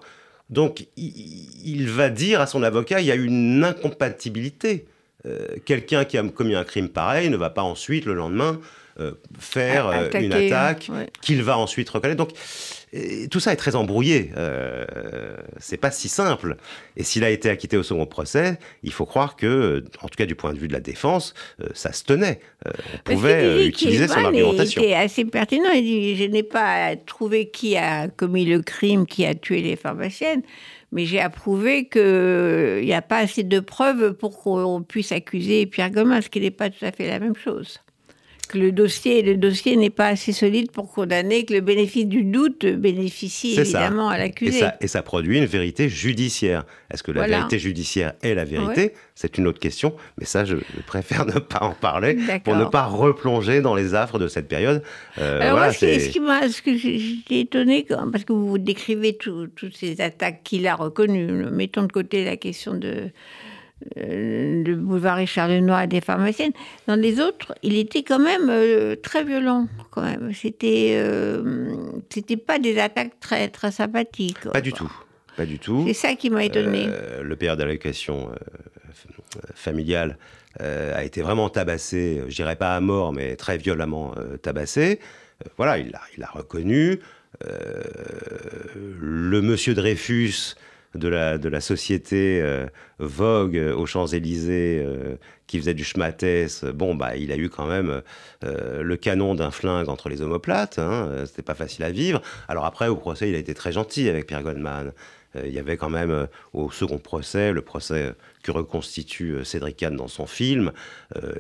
Donc, 0.49 0.88
il, 0.97 1.88
va 1.89 2.09
dire 2.09 2.39
à 2.39 2.47
son 2.47 2.63
avocat, 2.63 3.01
il 3.01 3.07
y 3.07 3.11
a 3.11 3.15
une 3.15 3.63
incompatibilité. 3.63 4.86
Quelqu'un 5.65 6.05
qui 6.05 6.17
a 6.17 6.24
commis 6.24 6.55
un 6.55 6.63
crime 6.63 6.89
pareil 6.89 7.30
ne 7.30 7.38
va 7.38 7.49
pas 7.49 7.63
ensuite, 7.63 8.05
le 8.05 8.13
lendemain, 8.13 8.59
euh, 8.99 9.13
faire 9.39 9.88
euh, 9.88 10.07
une 10.13 10.34
attaque 10.34 10.91
qu'il 11.19 11.41
va 11.41 11.57
ensuite 11.57 11.89
reconnaître. 11.89 12.24
Donc 12.24 12.38
tout 13.30 13.39
ça 13.39 13.54
est 13.54 13.58
très 13.58 13.76
embrouillé. 13.76 14.32
Euh, 14.38 14.86
c'est 15.58 15.78
pas 15.78 15.91
si 15.91 16.10
simple. 16.10 16.58
Et 16.96 17.04
s'il 17.04 17.24
a 17.24 17.30
été 17.30 17.50
acquitté 17.50 17.78
au 17.78 17.84
second 17.84 18.06
procès, 18.06 18.60
il 18.84 18.91
faut 18.91 19.06
croire 19.06 19.36
que, 19.36 19.84
en 20.02 20.08
tout 20.08 20.16
cas 20.18 20.26
du 20.26 20.36
point 20.36 20.54
de 20.54 20.60
vue 20.60 20.68
de 20.68 20.74
la 20.74 20.80
défense, 20.80 21.34
euh, 21.62 21.68
ça 21.74 21.91
se 21.91 22.04
tenait. 22.04 22.39
on 22.66 23.14
pouvait 23.14 23.68
utiliser 23.68 24.08
son 24.08 24.26
argumentation. 24.26 24.82
C'était 24.82 24.94
assez 24.94 25.26
pertinent. 25.26 25.72
Il 25.74 25.84
dit 25.84 26.16
Je 26.16 26.26
n'ai 26.26 26.44
pas 26.44 26.96
trouvé 26.96 27.50
qui 27.50 27.78
a 27.78 28.08
commis 28.08 28.46
le 28.46 28.62
crime, 28.62 29.06
qui 29.06 29.26
a 29.26 29.34
tué 29.36 29.62
les 29.62 29.76
pharmaciennes 29.76 30.44
mais 30.96 31.08
j'ai 31.08 31.20
approuvé 31.20 31.89
qu'il 31.89 32.84
n'y 32.84 32.94
a 32.94 33.02
pas 33.02 33.18
assez 33.18 33.41
de 33.41 33.60
preuves 33.60 34.14
pour 34.14 34.39
qu'on 34.39 34.84
puisse 34.84 35.12
accuser 35.12 35.66
Pierre 35.66 35.89
Gomin, 35.89 36.22
ce 36.22 36.30
qui 36.30 36.39
n'est 36.39 36.52
pas 36.52 36.70
tout 36.70 36.86
à 36.86 36.91
fait 36.91 37.08
la 37.08 37.18
même 37.18 37.36
chose 37.36 37.80
le 38.58 38.72
dossier, 38.72 39.22
le 39.22 39.36
dossier 39.36 39.76
n'est 39.76 39.89
pas 39.89 40.08
assez 40.08 40.32
solide 40.32 40.72
pour 40.72 40.91
condamner, 40.91 41.45
que 41.45 41.54
le 41.54 41.62
bénéfice 41.62 42.06
du 42.06 42.24
doute 42.24 42.66
bénéficie 42.66 43.60
évidemment 43.60 44.10
à 44.10 44.18
l'accusé. 44.18 44.66
Et, 44.82 44.88
ça, 44.88 45.01
produit 45.01 45.38
une 45.38 45.45
vérité 45.45 45.89
judiciaire. 45.89 46.66
Est-ce 46.91 47.04
que 47.04 47.12
la 47.12 47.28
vérité 47.28 47.60
judiciaire 47.60 48.14
est 48.22 48.34
la 48.34 48.45
vérité 48.45 48.93
C'est 49.16 49.38
une 49.38 49.47
autre 49.47 49.60
question, 49.60 49.95
mais 50.18 50.26
ça, 50.26 50.45
je, 50.45 50.56
préfère 50.86 51.26
ne 51.34 51.39
pas 51.39 51.62
en 51.62 51.74
parler 51.74 52.18
pour 52.43 52.56
ne 52.56 52.66
pas 52.66 52.86
replonger 52.86 53.62
dans 53.62 53.76
les 53.76 53.95
affres 53.95 54.20
de 54.20 54.28
cette 54.28 54.47
période. 54.47 54.84
Euh, 55.18 55.41
Alors 55.41 55.58
moi, 55.58 55.74
ce, 55.74 56.10
qui 56.10 56.20
m'a, 56.20 56.49
ce 56.49 56.62
que 56.62 56.76
j'étais 56.78 57.41
étonné, 57.41 57.86
parce 58.12 58.24
que 58.24 58.34
vous 58.34 58.58
décrivez 58.58 59.18
toutes 59.18 59.76
ces 59.76 60.01
attaques 60.01 60.41
qu'il 60.43 60.68
a 60.68 60.76
reconnues, 60.76 61.45
mettons 61.51 61.84
de 61.84 61.91
côté 61.91 62.24
la 62.26 62.38
question 62.38 62.74
de 62.74 63.10
le 63.95 64.71
euh, 64.71 64.75
boulevard 64.75 65.17
Richard 65.17 65.47
Lenoir 65.47 65.84
et 65.84 65.88
des 65.88 66.01
pharmaciennes. 66.01 66.53
Dans 66.88 66.95
les 66.95 67.19
autres, 67.19 67.53
il 67.63 67.77
était 67.77 68.03
quand 68.03 68.19
même 68.19 68.49
euh, 68.49 68.95
très 68.95 69.23
violent. 69.23 69.67
Quand 69.91 70.01
même, 70.01 70.31
c'était 70.34 70.93
euh, 70.95 71.75
c'était 72.09 72.38
pas 72.38 72.59
des 72.59 72.79
attaques 72.79 73.19
très 73.19 73.49
très 73.49 73.71
sympathiques. 73.71 74.49
Pas 74.51 74.61
du 74.61 74.73
tout, 74.73 74.91
pas 75.38 75.45
du 75.45 75.59
tout. 75.59 75.84
C'est 75.88 75.93
ça 75.93 76.15
qui 76.15 76.29
m'a 76.29 76.43
étonné. 76.43 76.88
le 77.21 77.36
père 77.36 77.57
d'allocation 77.57 78.29
familiale 79.55 80.17
a 80.59 81.03
été 81.03 81.21
vraiment 81.21 81.49
tabassé. 81.49 82.21
Je 82.27 82.36
dirais 82.36 82.55
pas 82.55 82.75
à 82.75 82.79
mort, 82.79 83.13
mais 83.13 83.36
très 83.36 83.57
violemment 83.57 84.13
tabassé. 84.41 84.99
voilà, 85.57 85.77
il 85.77 85.91
l'a 85.91 86.01
il 86.17 86.23
a 86.23 86.27
reconnu. 86.27 86.99
le 87.41 89.41
monsieur 89.41 89.73
Dreyfus 89.73 90.55
de 90.96 91.08
la, 91.08 91.38
de 91.38 91.50
la 91.50 91.62
société 91.62 92.39
euh, 92.41 92.68
Vogue 93.00 93.58
euh, 93.58 93.76
aux 93.76 93.86
Champs-Élysées 93.86 94.84
euh, 94.86 95.16
qui 95.48 95.60
faisait 95.60 95.74
du 95.74 95.84
schmatès, 95.84 96.64
bon, 96.64 96.96
bah, 96.96 97.16
il 97.16 97.32
a 97.32 97.38
eu 97.38 97.50
quand 97.50 97.68
même 97.68 98.02
le 98.41 98.96
canon 98.96 99.36
d'un 99.36 99.52
flingue 99.52 99.88
entre 99.88 100.10
les 100.10 100.22
omoplates. 100.22 100.80
Hein, 100.80 101.26
C'était 101.28 101.44
pas 101.44 101.54
facile 101.54 101.84
à 101.84 101.91
vivre. 101.91 102.22
Alors 102.48 102.66
après, 102.66 102.88
au 102.88 102.96
procès, 102.96 103.30
il 103.30 103.36
a 103.36 103.38
été 103.38 103.54
très 103.54 103.72
gentil 103.72 104.10
avec 104.10 104.26
Pierre 104.26 104.41
Goldman. 104.41 104.94
il 105.36 105.52
y 105.52 105.60
avait 105.60 105.78
quand 105.78 105.91
même 105.91 106.28
au 106.54 106.72
second 106.72 106.98
procès, 106.98 107.52
le 107.52 107.62
procès 107.62 108.14
que 108.41 108.52
reconstitue 108.52 109.46
Cédric 109.46 109.78
Kahn 109.78 109.96
dans 109.96 110.08
son 110.08 110.26
film, 110.26 110.72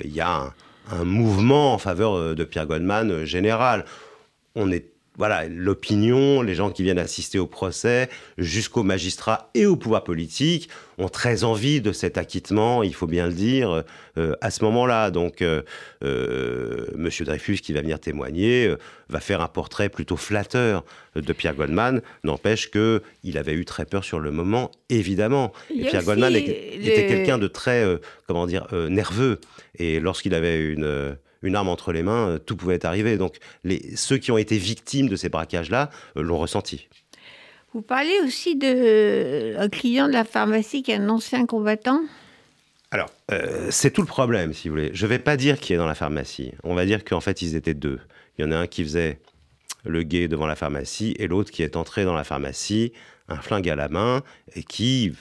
il 0.03 0.13
y 0.13 0.21
a 0.21 0.29
un, 0.29 0.53
un, 0.91 1.05
mouvement 1.05 1.73
en 1.73 1.77
faveur 1.79 2.35
de 2.35 2.43
Pierre 2.43 2.67
Goldman 2.67 3.25
général. 3.25 3.85
On 4.53 4.69
est 4.71 4.92
voilà, 5.17 5.47
l'opinion, 5.47 6.41
les 6.41 6.55
gens 6.55 6.71
qui 6.71 6.83
viennent 6.83 6.99
assister 6.99 7.37
au 7.37 7.45
procès, 7.45 8.09
jusqu'aux 8.37 8.83
magistrats 8.83 9.49
et 9.53 9.65
au 9.65 9.75
pouvoir 9.75 10.03
politique, 10.03 10.69
ont 10.97 11.09
très 11.09 11.43
envie 11.43 11.81
de 11.81 11.91
cet 11.91 12.17
acquittement, 12.17 12.83
il 12.83 12.93
faut 12.95 13.07
bien 13.07 13.27
le 13.27 13.33
dire, 13.33 13.83
euh, 14.17 14.33
à 14.41 14.49
ce 14.49 14.63
moment-là. 14.63 15.11
Donc, 15.11 15.41
euh, 15.41 15.61
euh, 16.03 16.87
Monsieur 16.95 17.25
Dreyfus, 17.25 17.57
qui 17.57 17.73
va 17.73 17.81
venir 17.81 17.99
témoigner, 17.99 18.73
va 19.09 19.19
faire 19.19 19.41
un 19.41 19.47
portrait 19.47 19.89
plutôt 19.89 20.17
flatteur 20.17 20.83
de 21.15 21.33
Pierre 21.33 21.55
Goldman. 21.55 22.01
N'empêche 22.23 22.71
que 22.71 23.01
il 23.23 23.37
avait 23.37 23.53
eu 23.53 23.65
très 23.65 23.85
peur 23.85 24.03
sur 24.03 24.19
le 24.19 24.31
moment, 24.31 24.71
évidemment. 24.89 25.53
Et 25.69 25.85
Pierre 25.85 26.03
Goldman 26.03 26.35
était 26.35 27.07
quelqu'un 27.07 27.37
de 27.37 27.47
très, 27.47 27.85
comment 28.27 28.47
dire, 28.47 28.67
nerveux. 28.89 29.39
Et 29.77 29.99
lorsqu'il 29.99 30.33
avait 30.33 30.59
une 30.59 31.17
une 31.43 31.55
arme 31.55 31.69
entre 31.69 31.91
les 31.91 32.01
mains, 32.01 32.29
euh, 32.29 32.39
tout 32.39 32.55
pouvait 32.55 32.85
arriver. 32.85 33.17
Donc 33.17 33.37
les, 33.63 33.95
ceux 33.95 34.17
qui 34.17 34.31
ont 34.31 34.37
été 34.37 34.57
victimes 34.57 35.09
de 35.09 35.15
ces 35.15 35.29
braquages-là 35.29 35.91
euh, 36.17 36.23
l'ont 36.23 36.39
ressenti. 36.39 36.87
Vous 37.73 37.81
parlez 37.81 38.15
aussi 38.23 38.55
d'un 38.55 39.69
client 39.69 40.07
de 40.07 40.13
la 40.13 40.23
pharmacie 40.23 40.83
qui 40.83 40.91
est 40.91 40.95
un 40.95 41.09
ancien 41.09 41.45
combattant? 41.45 42.01
Alors, 42.91 43.09
euh, 43.31 43.69
c'est 43.71 43.89
tout 43.89 44.01
le 44.01 44.07
problème, 44.07 44.53
si 44.53 44.69
vous 44.69 44.75
voulez. 44.75 44.91
Je 44.93 45.05
ne 45.05 45.09
vais 45.09 45.17
pas 45.17 45.35
dire 45.37 45.59
qui 45.59 45.73
est 45.73 45.77
dans 45.77 45.87
la 45.87 45.95
pharmacie. 45.95 46.51
On 46.63 46.75
va 46.75 46.85
dire 46.85 47.03
qu'en 47.03 47.21
fait, 47.21 47.41
ils 47.41 47.55
étaient 47.55 47.73
deux. 47.73 47.99
Il 48.37 48.45
y 48.45 48.47
en 48.47 48.51
a 48.51 48.57
un 48.57 48.67
qui 48.67 48.83
faisait 48.83 49.19
le 49.83 50.03
guet 50.03 50.27
devant 50.27 50.45
la 50.45 50.55
pharmacie 50.55 51.15
et 51.17 51.27
l'autre 51.27 51.49
qui 51.49 51.63
est 51.63 51.75
entré 51.75 52.05
dans 52.05 52.13
la 52.13 52.23
pharmacie, 52.23 52.93
un 53.27 53.37
flingue 53.37 53.67
à 53.69 53.75
la 53.75 53.89
main, 53.89 54.21
et 54.55 54.61
qui 54.61 55.13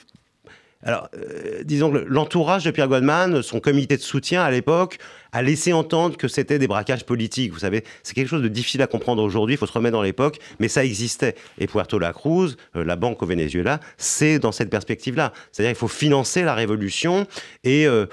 alors, 0.83 1.09
euh, 1.15 1.63
disons 1.63 1.91
que 1.91 1.97
l'entourage 1.97 2.63
de 2.63 2.71
Pierre 2.71 2.87
Goldman, 2.87 3.41
son 3.41 3.59
comité 3.59 3.97
de 3.97 4.01
soutien 4.01 4.43
à 4.43 4.51
l'époque, 4.51 4.97
a 5.31 5.41
laissé 5.41 5.73
entendre 5.73 6.17
que 6.17 6.27
c'était 6.27 6.59
des 6.59 6.67
braquages 6.67 7.05
politiques. 7.05 7.53
Vous 7.53 7.59
savez, 7.59 7.83
c'est 8.03 8.13
quelque 8.13 8.27
chose 8.27 8.43
de 8.43 8.47
difficile 8.47 8.81
à 8.81 8.87
comprendre 8.87 9.23
aujourd'hui, 9.23 9.55
il 9.55 9.57
faut 9.57 9.65
se 9.65 9.71
remettre 9.71 9.93
dans 9.93 10.03
l'époque, 10.03 10.39
mais 10.59 10.67
ça 10.67 10.85
existait. 10.85 11.35
Et 11.57 11.67
Puerto 11.67 11.97
La 11.99 12.13
Cruz, 12.13 12.55
euh, 12.75 12.83
la 12.83 12.95
banque 12.95 13.23
au 13.23 13.25
Venezuela, 13.25 13.79
c'est 13.97 14.39
dans 14.39 14.51
cette 14.51 14.69
perspective-là. 14.69 15.33
C'est-à-dire 15.51 15.71
qu'il 15.71 15.79
faut 15.79 15.87
financer 15.87 16.43
la 16.43 16.53
révolution 16.53 17.25
et 17.63 17.87
euh, 17.87 18.05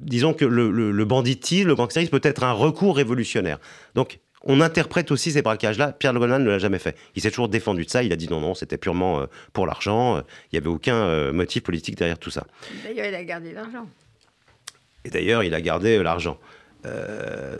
disons 0.00 0.34
que 0.34 0.44
le, 0.44 0.70
le, 0.70 0.90
le 0.90 1.04
banditisme, 1.04 1.68
le 1.68 1.76
peut 2.08 2.20
être 2.22 2.42
un 2.42 2.52
recours 2.52 2.96
révolutionnaire. 2.96 3.58
Donc, 3.94 4.18
on 4.44 4.60
interprète 4.60 5.10
aussi 5.10 5.32
ces 5.32 5.42
braquages-là. 5.42 5.92
Pierre 5.92 6.14
Goldman 6.14 6.42
ne 6.42 6.50
l'a 6.50 6.58
jamais 6.58 6.78
fait. 6.78 6.96
Il 7.16 7.22
s'est 7.22 7.30
toujours 7.30 7.48
défendu 7.48 7.84
de 7.84 7.90
ça. 7.90 8.02
Il 8.02 8.12
a 8.12 8.16
dit 8.16 8.28
non, 8.28 8.40
non, 8.40 8.54
c'était 8.54 8.78
purement 8.78 9.20
euh, 9.20 9.26
pour 9.52 9.66
l'argent. 9.66 10.18
Il 10.18 10.54
n'y 10.54 10.58
avait 10.58 10.68
aucun 10.68 10.94
euh, 10.94 11.32
motif 11.32 11.62
politique 11.62 11.96
derrière 11.96 12.18
tout 12.18 12.30
ça. 12.30 12.46
D'ailleurs, 12.84 13.06
il 13.06 13.14
a 13.14 13.24
gardé 13.24 13.52
l'argent. 13.52 13.88
Et 15.04 15.10
d'ailleurs, 15.10 15.42
il 15.42 15.54
a 15.54 15.60
gardé 15.60 15.96
euh, 15.98 16.02
l'argent. 16.02 16.38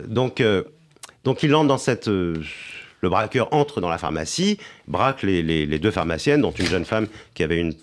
donc, 0.07 0.41
donc 1.23 1.43
il 1.43 1.53
entre 1.53 1.67
dans 1.67 1.77
cette... 1.77 2.07
le 2.07 2.43
braqueur 3.03 3.53
entre 3.53 3.81
dans 3.81 3.89
la 3.89 3.97
pharmacie, 3.97 4.57
braque 4.87 5.23
les, 5.23 5.79
deux 5.79 5.91
pharmaciennes, 5.91 6.41
dont 6.41 6.51
une 6.51 6.65
jeune 6.65 6.85
femme 6.85 7.07
qui 7.33 7.43
avait 7.43 7.59
une, 7.59 7.73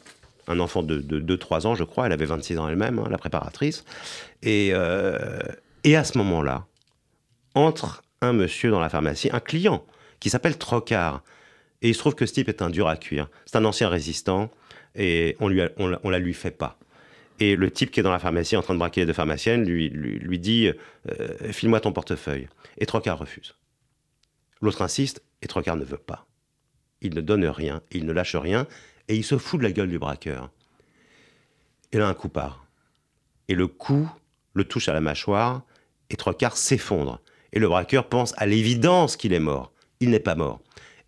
un 0.49 0.59
enfant 0.59 0.82
de, 0.82 1.01
2-3 1.01 1.66
ans, 1.66 1.74
je 1.74 1.84
crois, 1.84 2.07
elle 2.07 2.12
avait 2.12 2.24
26 2.24 2.59
ans 2.59 2.68
elle-même, 2.68 2.99
hein, 2.99 3.09
la 3.11 3.18
préparatrice. 3.18 3.84
Et, 4.42 4.72
et 5.84 5.97
à 5.97 6.05
ce 6.05 6.18
moment-là, 6.18 6.64
entre 7.55 8.03
un 8.21 8.33
monsieur 8.33 8.71
dans 8.71 8.81
la 8.81 8.89
pharmacie, 8.89 9.31
un 9.33 9.41
client, 9.41 9.85
qui 10.21 10.31
s'appelle 10.31 10.59
Trocard. 10.59 11.23
Et 11.83 11.89
il 11.89 11.95
se 11.95 11.99
trouve 11.99 12.14
que 12.14 12.27
ce 12.27 12.33
type 12.33 12.49
est 12.49 12.62
un 12.62 12.71
dur 12.71 12.89
à 12.89 12.97
cuire. 12.97 13.29
C'est 13.45 13.57
un 13.57 13.64
ancien 13.64 13.89
résistant 13.89 14.51
et 14.95 15.37
on, 15.41 15.49
lui 15.49 15.61
la 15.61 16.19
lui 16.19 16.35
fait 16.35 16.51
pas. 16.51 16.79
Et 17.39 17.55
le 17.55 17.71
type 17.71 17.91
qui 17.91 18.01
est 18.01 18.03
dans 18.03 18.12
la 18.12 18.19
pharmacie 18.19 18.57
en 18.57 18.62
train 18.62 18.73
de 18.73 18.79
braquer 18.79 19.03
les 19.03 19.07
deux 19.07 19.12
pharmaciennes 19.12 19.64
lui, 19.64 19.91
lui, 19.91 20.39
dit 20.39 20.71
euh, 21.11 21.53
File-moi 21.53 21.81
ton 21.81 21.93
portefeuille. 21.93 22.49
Et 22.79 22.87
Trocard 22.87 23.19
refuse. 23.19 23.55
L'autre 24.62 24.81
insiste 24.81 25.23
et 25.43 25.47
Trocard 25.47 25.77
ne 25.77 25.85
veut 25.85 25.99
pas. 25.99 26.27
Il 27.03 27.14
ne 27.14 27.21
donne 27.21 27.45
rien, 27.45 27.83
il 27.91 28.07
ne 28.07 28.12
lâche 28.12 28.37
rien 28.37 28.67
et 29.09 29.17
il 29.17 29.25
se 29.25 29.37
fout 29.37 29.61
de 29.61 29.64
la 29.64 29.73
gueule 29.73 29.91
du 29.91 29.99
braqueur. 29.99 30.51
Et 31.93 31.99
là, 31.99 32.09
un 32.09 32.14
coup 32.14 32.31
part. 32.31 32.67
Et 33.49 33.55
le 33.55 33.67
coup 33.67 34.11
le 34.55 34.64
touche 34.64 34.89
à 34.89 34.95
la 34.95 35.01
mâchoire 35.01 35.62
et 36.09 36.17
Trocard 36.17 36.57
s'effondre. 36.57 37.21
Et 37.53 37.59
le 37.59 37.68
braqueur 37.68 38.09
pense 38.09 38.34
à 38.36 38.47
l'évidence 38.47 39.16
qu'il 39.16 39.32
est 39.32 39.40
mort. 39.40 39.72
Il 40.01 40.11
n'est 40.11 40.20
pas 40.20 40.34
mort. 40.34 40.61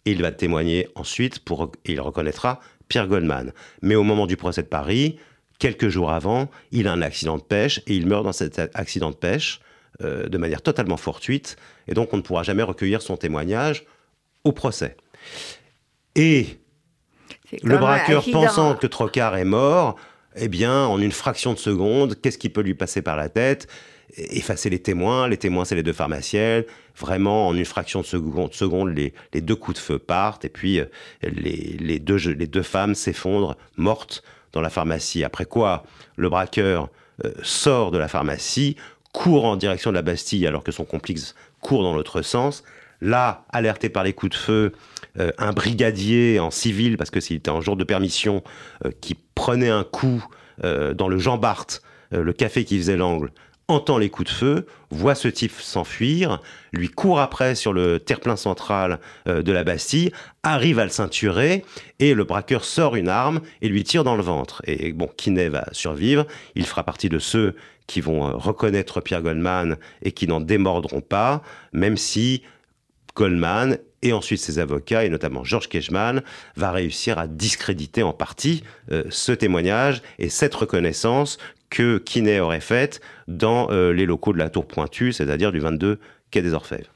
Et 0.04 0.12
il 0.12 0.22
va 0.22 0.32
témoigner 0.32 0.88
ensuite 0.94 1.40
pour, 1.40 1.72
il 1.84 2.00
reconnaîtra 2.00 2.60
Pierre 2.88 3.06
Goldman. 3.06 3.52
Mais 3.82 3.94
au 3.94 4.02
moment 4.02 4.26
du 4.26 4.36
procès 4.36 4.62
de 4.62 4.68
Paris, 4.68 5.18
quelques 5.58 5.88
jours 5.88 6.10
avant, 6.10 6.50
il 6.72 6.88
a 6.88 6.92
un 6.92 7.02
accident 7.02 7.36
de 7.36 7.42
pêche 7.42 7.80
et 7.86 7.94
il 7.94 8.06
meurt 8.06 8.24
dans 8.24 8.32
cet 8.32 8.58
accident 8.74 9.10
de 9.10 9.16
pêche 9.16 9.60
euh, 10.02 10.28
de 10.28 10.38
manière 10.38 10.62
totalement 10.62 10.96
fortuite. 10.96 11.56
Et 11.86 11.94
donc, 11.94 12.12
on 12.12 12.18
ne 12.18 12.22
pourra 12.22 12.42
jamais 12.42 12.62
recueillir 12.62 13.02
son 13.02 13.16
témoignage 13.16 13.84
au 14.44 14.52
procès. 14.52 14.96
Et 16.14 16.58
le 17.62 17.78
braqueur, 17.78 18.24
pensant 18.30 18.74
que 18.74 18.86
Trocard 18.86 19.36
est 19.36 19.44
mort, 19.44 19.96
eh 20.36 20.48
bien, 20.48 20.86
en 20.86 21.00
une 21.00 21.12
fraction 21.12 21.52
de 21.52 21.58
seconde, 21.58 22.20
qu'est-ce 22.20 22.38
qui 22.38 22.48
peut 22.48 22.60
lui 22.60 22.74
passer 22.74 23.02
par 23.02 23.16
la 23.16 23.28
tête? 23.28 23.66
Effacer 24.16 24.70
les 24.70 24.78
témoins. 24.78 25.28
Les 25.28 25.36
témoins, 25.36 25.64
c'est 25.64 25.74
les 25.74 25.82
deux 25.82 25.92
pharmaciennes. 25.92 26.64
Vraiment, 26.98 27.48
en 27.48 27.54
une 27.54 27.64
fraction 27.64 28.00
de 28.00 28.06
seconde, 28.06 28.94
les, 28.94 29.40
deux 29.40 29.56
coups 29.56 29.76
de 29.78 29.82
feu 29.82 29.98
partent 29.98 30.44
et 30.44 30.48
puis 30.48 30.80
euh, 30.80 30.86
les, 31.22 31.98
deux, 31.98 32.16
les 32.16 32.46
deux 32.46 32.62
femmes 32.62 32.94
s'effondrent 32.94 33.56
mortes 33.76 34.22
dans 34.52 34.60
la 34.60 34.70
pharmacie. 34.70 35.24
Après 35.24 35.44
quoi, 35.44 35.84
le 36.16 36.28
braqueur 36.28 36.88
euh, 37.24 37.32
sort 37.42 37.90
de 37.90 37.98
la 37.98 38.08
pharmacie, 38.08 38.76
court 39.12 39.44
en 39.44 39.56
direction 39.56 39.90
de 39.90 39.96
la 39.96 40.02
Bastille 40.02 40.46
alors 40.46 40.64
que 40.64 40.72
son 40.72 40.84
complice 40.84 41.34
court 41.60 41.82
dans 41.82 41.94
l'autre 41.94 42.22
sens. 42.22 42.64
Là, 43.00 43.44
alerté 43.50 43.88
par 43.88 44.02
les 44.02 44.12
coups 44.12 44.32
de 44.32 44.36
feu, 44.36 44.72
euh, 45.20 45.30
un 45.38 45.52
brigadier 45.52 46.40
en 46.40 46.50
civil, 46.50 46.96
parce 46.96 47.10
que 47.10 47.20
c'était 47.20 47.50
un 47.50 47.60
jour 47.60 47.76
de 47.76 47.84
permission, 47.84 48.42
qui 49.00 49.16
prenait 49.34 49.70
un 49.70 49.84
coup 49.84 50.24
dans 50.60 51.06
le 51.08 51.18
Jean 51.20 51.38
Bart, 51.38 51.66
le 52.10 52.32
café 52.32 52.64
qui 52.64 52.76
faisait 52.78 52.96
l'angle, 52.96 53.30
entend 53.68 53.98
les 53.98 54.08
coups 54.08 54.30
de 54.30 54.34
feu, 54.34 54.66
voit 54.90 55.14
ce 55.14 55.28
type 55.28 55.52
s'enfuir, 55.52 56.40
lui 56.72 56.88
court 56.88 57.20
après 57.20 57.54
sur 57.54 57.74
le 57.74 58.00
terre-plein 58.00 58.36
central 58.36 58.98
euh, 59.28 59.42
de 59.42 59.52
la 59.52 59.62
Bastille, 59.62 60.10
arrive 60.42 60.78
à 60.78 60.84
le 60.84 60.90
ceinturer, 60.90 61.64
et 61.98 62.14
le 62.14 62.24
braqueur 62.24 62.64
sort 62.64 62.96
une 62.96 63.08
arme 63.08 63.40
et 63.60 63.68
lui 63.68 63.84
tire 63.84 64.04
dans 64.04 64.16
le 64.16 64.22
ventre. 64.22 64.62
Et 64.66 64.92
bon, 64.92 65.08
Kinney 65.16 65.48
va 65.48 65.66
survivre, 65.72 66.26
il 66.54 66.64
fera 66.66 66.82
partie 66.82 67.10
de 67.10 67.18
ceux 67.18 67.54
qui 67.86 68.00
vont 68.00 68.26
euh, 68.26 68.32
reconnaître 68.32 69.00
Pierre 69.00 69.22
Goldman 69.22 69.76
et 70.02 70.12
qui 70.12 70.26
n'en 70.26 70.40
démordront 70.40 71.02
pas, 71.02 71.42
même 71.72 71.98
si 71.98 72.42
Goldman 73.14 73.78
et 74.02 74.12
ensuite 74.12 74.40
ses 74.40 74.58
avocats, 74.58 75.04
et 75.04 75.08
notamment 75.08 75.44
Georges 75.44 75.68
Kejman, 75.68 76.22
va 76.56 76.70
réussir 76.70 77.18
à 77.18 77.26
discréditer 77.26 78.02
en 78.02 78.12
partie 78.12 78.62
euh, 78.92 79.04
ce 79.10 79.32
témoignage 79.32 80.02
et 80.18 80.28
cette 80.28 80.54
reconnaissance 80.54 81.38
que 81.70 81.98
Kiné 81.98 82.40
aurait 82.40 82.60
faite 82.60 83.00
dans 83.26 83.70
euh, 83.70 83.92
les 83.92 84.06
locaux 84.06 84.32
de 84.32 84.38
la 84.38 84.50
Tour 84.50 84.66
Pointue, 84.66 85.12
c'est-à-dire 85.12 85.52
du 85.52 85.60
22 85.60 85.98
Quai 86.30 86.42
des 86.42 86.54
Orfèvres. 86.54 86.90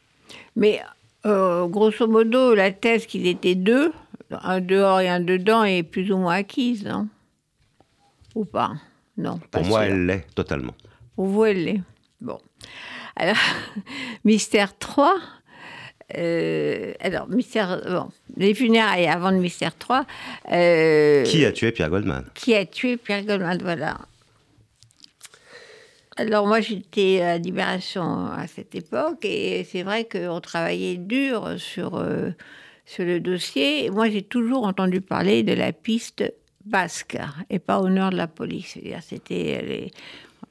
Mais 0.57 0.81
euh, 1.27 1.67
grosso 1.67 2.07
modo, 2.07 2.55
la 2.55 2.71
thèse 2.71 3.07
qu'ils 3.07 3.27
étaient 3.27 3.55
deux, 3.55 3.93
un 4.31 4.61
dehors 4.61 5.01
et 5.01 5.09
un 5.09 5.21
dedans, 5.21 5.65
est 5.65 5.83
plus 5.83 6.11
ou 6.13 6.17
moins 6.19 6.37
acquise, 6.37 6.85
non? 6.85 7.09
Ou 8.35 8.45
pas? 8.45 8.73
Non. 9.17 9.41
Pour 9.51 9.65
moi, 9.65 9.85
elle 9.85 10.07
l'est 10.07 10.27
totalement. 10.35 10.75
Pour 11.17 11.27
vous, 11.27 11.45
elle 11.45 11.65
l'est. 11.65 11.81
Bon. 12.21 12.39
Alors, 13.17 13.37
mystère 14.25 14.77
3. 14.79 15.15
Euh, 16.17 16.93
alors, 17.01 17.29
mystère. 17.29 17.81
Bon, 17.87 18.09
les 18.37 18.55
funérailles 18.55 19.07
avant 19.07 19.31
le 19.31 19.39
mystère 19.39 19.77
3. 19.77 20.07
qui 20.47 21.45
a 21.45 21.53
tué 21.53 21.73
Pierre 21.73 21.91
Goldman? 21.91 22.25
Qui 22.35 22.55
a 22.55 22.65
tué 22.65 22.97
Pierre 22.97 23.25
Goldman, 23.25 23.59
voilà. 23.63 23.99
Alors 26.17 26.47
moi 26.47 26.61
j'étais 26.61 27.23
à 27.23 27.39
Libération 27.39 28.27
à 28.27 28.47
cette 28.47 28.75
époque 28.75 29.25
et 29.25 29.65
c'est 29.65 29.83
vrai 29.83 30.07
qu'on 30.07 30.41
travaillait 30.41 30.99
dur 30.99 31.55
sur, 31.57 31.97
euh, 31.97 32.31
sur 32.85 33.05
le 33.05 33.19
dossier. 33.19 33.91
Moi 33.91 34.11
j'ai 34.11 34.23
toujours 34.23 34.67
entendu 34.67 35.01
parler 35.01 35.43
de 35.43 35.55
la 35.55 35.73
piste 35.73 36.25
basque 36.67 37.17
et 37.49 37.59
pas 37.59 37.81
au 37.81 37.89
nord 37.89 38.11
de 38.11 38.17
la 38.17 38.27
police. 38.27 38.79
C'était 39.01 39.91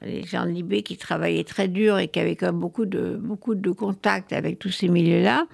les, 0.02 0.24
gens 0.24 0.46
de 0.46 0.50
Libé 0.50 0.82
qui 0.82 0.96
travaillaient 0.96 1.44
très 1.44 1.68
dur 1.68 1.98
et 1.98 2.08
qui 2.08 2.18
avaient 2.18 2.34
quand 2.34 2.46
même 2.46 2.58
beaucoup 2.58 2.86
de, 2.86 3.16
beaucoup 3.16 3.54
de 3.54 3.70
contacts 3.70 4.32
avec 4.32 4.58
tous 4.58 4.72
ces 4.72 4.88
milieux-là 4.88 5.46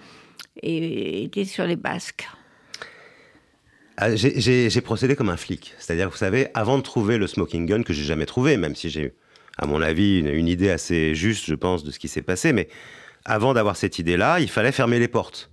et 0.63 1.25
étaient 1.25 1.45
sur 1.45 1.67
les 1.67 1.77
basques. 1.77 2.27
Ah, 3.99 4.15
j'ai 4.15 4.81
procédé 4.81 5.17
comme 5.17 5.29
un 5.29 5.37
flic. 5.37 5.75
C'est-à-dire, 5.79 6.09
vous 6.09 6.17
savez, 6.17 6.49
avant 6.55 6.79
de 6.79 6.83
trouver 6.83 7.19
le 7.19 7.27
smoking 7.27 7.67
gun, 7.67 7.83
que 7.83 7.93
j'ai 7.93 8.05
jamais 8.05 8.27
trouvé, 8.27 8.57
même 8.57 8.77
si 8.77 8.89
j'ai 8.89 9.13
à 9.59 9.67
mon 9.67 9.83
avis, 9.83 10.21
une, 10.21 10.49
idée 10.49 10.71
assez 10.71 11.15
juste, 11.15 11.47
je 11.47 11.55
pense, 11.55 11.83
de 11.83 11.91
ce 11.91 11.99
qui 11.99 12.09
s'est 12.09 12.23
passé. 12.23 12.53
Mais 12.53 12.69
avant 13.25 13.53
d'avoir 13.55 13.77
cette 13.77 13.99
idée-là, 13.99 14.41
il 14.41 14.49
fallait 14.49 14.73
fermer 14.73 14.99
les 14.99 15.09
portes. 15.09 15.51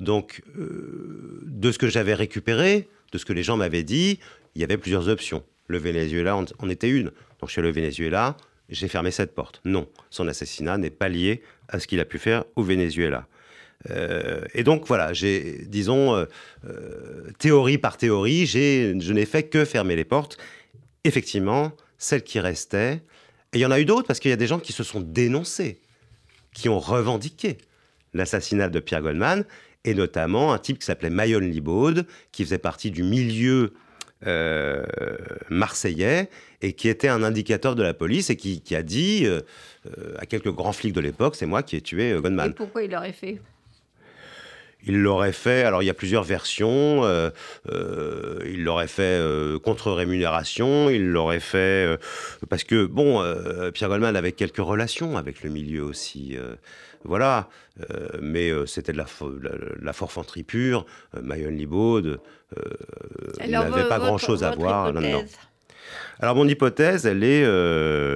Donc, 0.00 0.42
euh, 0.58 1.42
de 1.44 1.70
ce 1.70 1.78
que 1.78 1.88
j'avais 1.88 2.14
récupéré, 2.14 2.88
de 3.12 3.18
ce 3.18 3.24
que 3.24 3.32
les 3.32 3.42
gens 3.42 3.56
m'avaient 3.56 3.82
dit, 3.82 4.18
il 4.54 4.60
y 4.62 4.64
avait 4.64 4.78
plusieurs 4.78 5.08
options. 5.08 5.44
Le 5.68 5.78
Venezuela 5.78 6.36
en, 6.36 6.68
était 6.68 6.88
une. 6.88 7.12
Donc, 7.40 7.50
chez 7.50 7.60
le 7.60 7.70
Venezuela, 7.70 8.36
j'ai 8.70 8.88
fermé 8.88 9.10
cette 9.10 9.34
porte. 9.34 9.60
Non, 9.64 9.86
son 10.10 10.26
assassinat 10.28 10.78
n'est 10.78 10.90
pas 10.90 11.08
lié 11.08 11.42
à 11.68 11.78
ce 11.78 11.86
qu'il 11.86 12.00
a 12.00 12.04
pu 12.04 12.18
faire 12.18 12.44
au 12.56 12.62
Venezuela. 12.62 13.26
Euh, 13.90 14.40
et 14.54 14.64
donc 14.64 14.86
voilà, 14.86 15.12
j'ai, 15.12 15.64
disons, 15.66 16.14
euh, 16.16 17.30
théorie 17.38 17.78
par 17.78 17.98
théorie, 17.98 18.46
je 18.46 19.12
n'ai 19.12 19.26
fait 19.26 19.44
que 19.44 19.64
fermer 19.64 19.94
les 19.94 20.04
portes. 20.04 20.38
Effectivement, 21.04 21.72
celle 21.98 22.22
qui 22.22 22.40
restait, 22.40 23.02
et 23.56 23.60
il 23.60 23.62
y 23.62 23.66
en 23.66 23.70
a 23.70 23.80
eu 23.80 23.86
d'autres 23.86 24.06
parce 24.06 24.20
qu'il 24.20 24.30
y 24.30 24.34
a 24.34 24.36
des 24.36 24.46
gens 24.46 24.58
qui 24.58 24.74
se 24.74 24.84
sont 24.84 25.00
dénoncés, 25.00 25.80
qui 26.52 26.68
ont 26.68 26.78
revendiqué 26.78 27.56
l'assassinat 28.12 28.68
de 28.68 28.80
Pierre 28.80 29.00
Goldman, 29.00 29.46
et 29.86 29.94
notamment 29.94 30.52
un 30.52 30.58
type 30.58 30.78
qui 30.78 30.84
s'appelait 30.84 31.08
Mayon 31.08 31.38
Libaud, 31.38 32.02
qui 32.32 32.44
faisait 32.44 32.58
partie 32.58 32.90
du 32.90 33.02
milieu 33.02 33.72
euh, 34.26 34.84
marseillais 35.48 36.28
et 36.60 36.74
qui 36.74 36.90
était 36.90 37.08
un 37.08 37.22
indicateur 37.22 37.74
de 37.74 37.82
la 37.82 37.94
police 37.94 38.28
et 38.28 38.36
qui, 38.36 38.76
a 38.76 38.82
dit 38.82 39.22
euh, 39.24 39.40
euh, 39.86 40.14
à 40.18 40.26
quelques 40.26 40.52
grands 40.52 40.72
flics 40.74 40.92
de 40.92 41.00
l'époque, 41.00 41.34
c'est 41.34 41.46
moi 41.46 41.62
qui 41.62 41.76
ai 41.76 41.80
tué 41.80 42.12
Goldman. 42.20 42.50
Et 42.50 42.54
pourquoi 42.54 42.82
il 42.82 42.90
l'aurait 42.90 43.12
fait? 43.12 43.40
Il 44.84 45.02
l'aurait 45.02 45.32
fait, 45.32 45.62
alors 45.62 45.82
il 45.82 45.86
y 45.86 45.90
a 45.90 45.94
plusieurs 45.94 46.22
versions, 46.22 47.04
euh, 47.04 47.30
euh, 47.70 48.38
il 48.44 48.62
l'aurait 48.62 48.86
fait 48.86 49.02
euh, 49.02 49.58
contre 49.58 49.90
rémunération, 49.90 50.90
il 50.90 51.08
l'aurait 51.08 51.40
fait 51.40 51.98
parce 52.48 52.64
que, 52.64 52.86
bon, 52.86 53.22
Pierre 53.72 53.88
Goldman 53.88 54.16
avait 54.16 54.32
quelques 54.32 54.58
relations 54.58 55.16
avec 55.16 55.42
le 55.42 55.50
milieu 55.50 55.82
aussi, 55.82 56.36
voilà, 57.04 57.48
mais 58.20 58.50
c'était 58.66 58.92
de 58.92 58.98
la, 58.98 59.06
la, 59.80 59.92
forfanterie 59.92 60.44
pure, 60.44 60.86
Mayon 61.20 61.50
Libaud, 61.50 62.00
il 62.00 63.50
n'avait 63.50 63.88
pas 63.88 63.98
grand-chose 63.98 64.44
à 64.44 64.52
voir. 64.52 64.92
Non, 64.92 65.24
Alors 66.20 66.36
mon 66.36 66.46
hypothèse, 66.46 67.06
elle 67.06 67.24
est, 67.24 67.44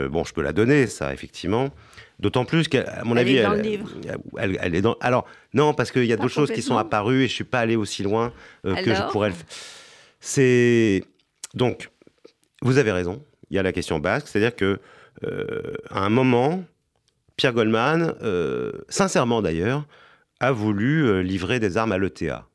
bon, 0.08 0.24
je 0.24 0.32
peux 0.32 0.42
la 0.42 0.52
donner, 0.52 0.86
ça, 0.86 1.12
effectivement. 1.12 1.70
D'autant 2.20 2.44
plus 2.44 2.68
qu'à 2.68 3.02
mon 3.04 3.16
avis, 3.16 3.36
est 3.36 3.46
elle, 4.38 4.58
elle, 4.60 4.74
est 4.74 4.82
dans. 4.82 4.94
Alors 5.00 5.26
non, 5.54 5.72
parce 5.72 5.90
qu'il 5.90 6.04
y 6.04 6.12
a 6.12 6.16
d'autres 6.16 6.28
choses 6.28 6.50
qui 6.50 6.60
sont 6.60 6.76
apparues 6.76 7.24
et 7.24 7.28
je 7.28 7.32
suis 7.32 7.44
pas 7.44 7.60
allé 7.60 7.76
aussi 7.76 8.02
loin 8.02 8.30
euh, 8.66 8.74
que 8.74 8.94
je 8.94 9.02
pourrais. 9.10 9.30
le 9.30 9.34
C'est 10.20 11.02
donc 11.54 11.90
vous 12.60 12.76
avez 12.76 12.92
raison. 12.92 13.24
Il 13.48 13.56
y 13.56 13.58
a 13.58 13.62
la 13.62 13.72
question 13.72 13.98
basque, 14.00 14.28
c'est-à-dire 14.28 14.54
que 14.54 14.78
euh, 15.24 15.72
à 15.88 16.00
un 16.00 16.10
moment, 16.10 16.62
Pierre 17.36 17.54
Goldman, 17.54 18.14
euh, 18.22 18.72
sincèrement 18.90 19.40
d'ailleurs, 19.40 19.86
a 20.40 20.52
voulu 20.52 21.22
livrer 21.22 21.58
des 21.58 21.78
armes 21.78 21.92
à 21.92 21.98
l'ETA. 21.98 22.46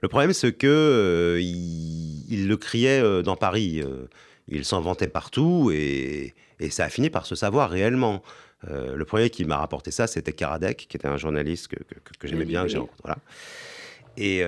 Le 0.00 0.08
problème, 0.08 0.32
c'est 0.32 0.52
que 0.52 1.38
il, 1.40 2.46
le 2.46 2.56
criait 2.56 3.22
dans 3.24 3.36
Paris. 3.36 3.82
il 4.46 4.64
s'en 4.64 4.80
vantait 4.80 5.08
partout 5.08 5.72
et 5.74 6.34
et 6.60 6.70
ça 6.70 6.84
a 6.84 6.88
fini 6.88 7.10
par 7.10 7.26
se 7.26 7.34
savoir 7.34 7.70
réellement. 7.70 8.22
le 8.64 9.04
premier 9.04 9.30
qui 9.30 9.44
m'a 9.44 9.58
rapporté 9.58 9.90
ça, 9.90 10.06
c'était 10.06 10.32
Karadec, 10.32 10.86
qui 10.88 10.96
était 10.96 11.08
un 11.08 11.16
journaliste 11.16 11.68
que, 11.68 11.76
que, 12.18 12.26
j'aimais 12.26 12.44
bien. 12.44 12.66
voilà. 13.02 13.18
Et, 14.16 14.42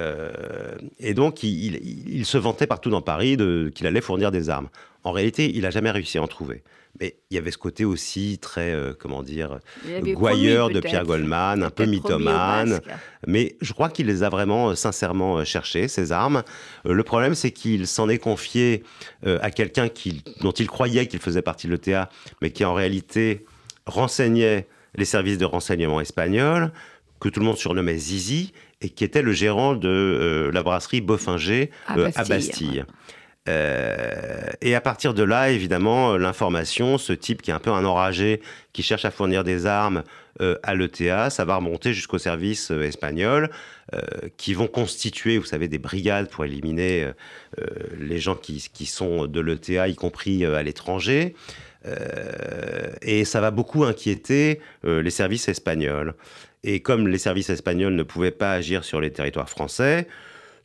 et, 0.99 1.15
donc, 1.15 1.43
il, 1.43 1.77
il, 2.09 2.25
se 2.25 2.39
vantait 2.39 2.67
partout 2.67 2.91
dans 2.91 3.03
Paris 3.03 3.37
qu'il 3.75 3.87
allait 3.87 4.01
fournir 4.01 4.31
des 4.33 4.49
armes. 4.49 4.69
En 5.05 5.13
réalité, 5.13 5.51
il 5.55 5.63
n'a 5.63 5.71
jamais 5.71 5.91
réussi 5.91 6.19
à 6.19 6.23
en 6.23 6.27
trouver. 6.27 6.63
Mais 7.01 7.17
il 7.31 7.37
y 7.37 7.39
avait 7.39 7.51
ce 7.51 7.59
côté 7.59 7.85
aussi 7.85 8.39
très, 8.39 8.73
euh, 8.73 8.93
comment 8.99 9.23
dire, 9.23 9.61
gouailleur 10.03 10.71
de 10.71 10.81
Pierre 10.81 11.05
Goldman, 11.05 11.63
un 11.63 11.71
peu 11.71 11.85
mythomane. 11.85 12.81
Mais 13.27 13.57
je 13.61 13.73
crois 13.73 13.89
qu'il 13.89 14.07
les 14.07 14.23
a 14.23 14.29
vraiment 14.29 14.71
euh, 14.71 14.75
sincèrement 14.75 15.39
euh, 15.39 15.45
cherchées, 15.45 15.87
ces 15.87 16.11
armes. 16.11 16.43
le 16.85 17.03
problème, 17.03 17.35
c'est 17.35 17.53
qu'il 17.53 17.87
s'en 17.87 18.09
est 18.09 18.19
confié 18.19 18.83
à 19.25 19.51
quelqu'un 19.51 19.89
dont 20.41 20.53
il 20.53 20.67
croyait 20.67 21.07
qu'il 21.07 21.21
faisait 21.21 21.43
partie 21.43 21.67
de 21.67 21.73
l'ETA, 21.73 22.09
mais 22.43 22.51
qui 22.51 22.65
en 22.65 22.75
réalité 22.75 23.45
renseignait 23.87 24.67
les 24.97 25.05
services 25.05 25.39
de 25.39 25.45
renseignement 25.45 26.01
espagnols, 26.01 26.73
que 27.21 27.29
tout 27.29 27.41
le 27.41 27.47
monde 27.47 27.59
surnommait 27.59 27.97
Zizi, 27.97 28.53
et 28.81 28.91
qui 28.91 29.05
était 29.05 29.23
le 29.23 29.33
gérant 29.33 29.75
de 29.75 30.51
la 30.53 30.63
brasserie 30.63 31.01
Boffinger 31.01 31.71
à 31.87 32.25
Bastille. 32.25 32.85
Euh, 33.49 34.51
et 34.61 34.75
à 34.75 34.81
partir 34.81 35.15
de 35.15 35.23
là, 35.23 35.51
évidemment, 35.51 36.17
l'information, 36.17 36.99
ce 36.99 37.13
type 37.13 37.43
qui 37.43 37.51
est 37.51 37.55
un 37.55 37.59
peu 37.59 37.71
un 37.71 37.85
enragé, 37.85 38.43
qui 38.73 38.83
cherche 38.83 39.05
à 39.05 39.11
fournir 39.11 39.43
des 39.43 39.67
armes 39.67 40.03
euh, 40.41 40.57
à 40.63 40.75
l'ETA, 40.75 41.31
ça 41.31 41.45
va 41.45 41.57
remonter 41.57 41.95
jusqu'au 41.95 42.19
service 42.19 42.71
euh, 42.71 42.83
espagnol, 42.83 43.51
qui 44.37 44.53
vont 44.53 44.67
constituer, 44.67 45.39
vous 45.39 45.47
savez, 45.47 45.67
des 45.67 45.79
brigades 45.79 46.29
pour 46.29 46.45
éliminer 46.45 47.11
les 47.99 48.19
gens 48.19 48.35
qui, 48.35 48.69
qui 48.71 48.85
sont 48.85 49.27
de 49.27 49.41
l'ETA, 49.41 49.89
y 49.89 49.95
compris 49.95 50.45
à 50.45 50.63
l'étranger. 50.63 51.35
et 53.01 53.25
ça 53.25 53.41
va 53.41 53.51
beaucoup 53.51 53.85
inquiéter 53.85 54.61
les 54.85 55.09
services 55.09 55.49
espagnols. 55.49 56.13
Et 56.65 56.81
comme 56.81 57.09
les 57.09 57.17
services 57.17 57.49
espagnols 57.49 57.95
ne 57.95 58.03
pouvaient 58.03 58.31
pas 58.31 58.53
agir 58.53 58.85
sur 58.85 59.01
les 59.01 59.11
territoires 59.11 59.49
français, 59.49 60.07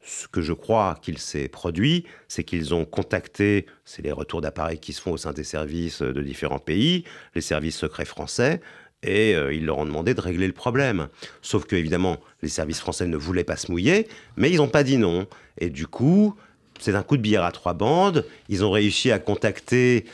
ce 0.04 0.28
que 0.28 0.42
je 0.42 0.54
crois 0.54 0.98
qu'il 1.02 1.18
s'est 1.18 1.48
produit, 1.48 2.06
c'est 2.28 2.44
qu'ils 2.44 2.74
ont 2.74 2.86
contacté, 2.86 3.66
c'est 3.86 4.02
les 4.02 4.12
retours 4.12 4.42
d'appareils 4.42 4.80
qui 4.80 4.94
se 4.94 5.02
font 5.02 5.14
au 5.14 5.18
sein 5.18 5.32
des 5.32 5.44
services 5.44 6.02
de 6.02 6.22
différents 6.22 6.60
pays, 6.60 7.06
les 7.36 7.42
services 7.42 7.78
secrets 7.78 8.06
français, 8.06 8.62
et 9.02 9.36
euh, 9.36 9.54
ils 9.54 9.66
leur 9.66 9.78
ont 9.78 9.86
demandé 9.86 10.14
de 10.14 10.22
régler 10.22 10.48
le 10.48 10.54
problème. 10.54 11.08
Sauf 11.42 11.66
que, 11.66 11.76
évidemment, 11.76 12.20
les 12.42 12.50
services 12.50 12.80
français 12.80 13.08
ne 13.08 13.18
voulaient 13.18 13.44
pas 13.44 13.58
se 13.58 13.72
mouiller, 13.72 14.08
mais 14.38 14.50
ils 14.50 14.58
n'ont 14.58 14.70
pas 14.70 14.84
dit 14.84 14.98
non. 14.98 15.28
Et 15.58 15.70
du 15.70 15.88
coup, 15.88 16.36
c'est 16.80 16.96
un 16.96 17.04
coup 17.04 17.18
de 17.18 17.22
billard 17.22 17.46
à 17.46 17.52
trois 17.52 17.74
bandes. 17.74 18.26
Ils 18.50 18.64
ont 18.64 18.72
réussi 18.72 19.12
à 19.12 19.20
contacter 19.20 20.06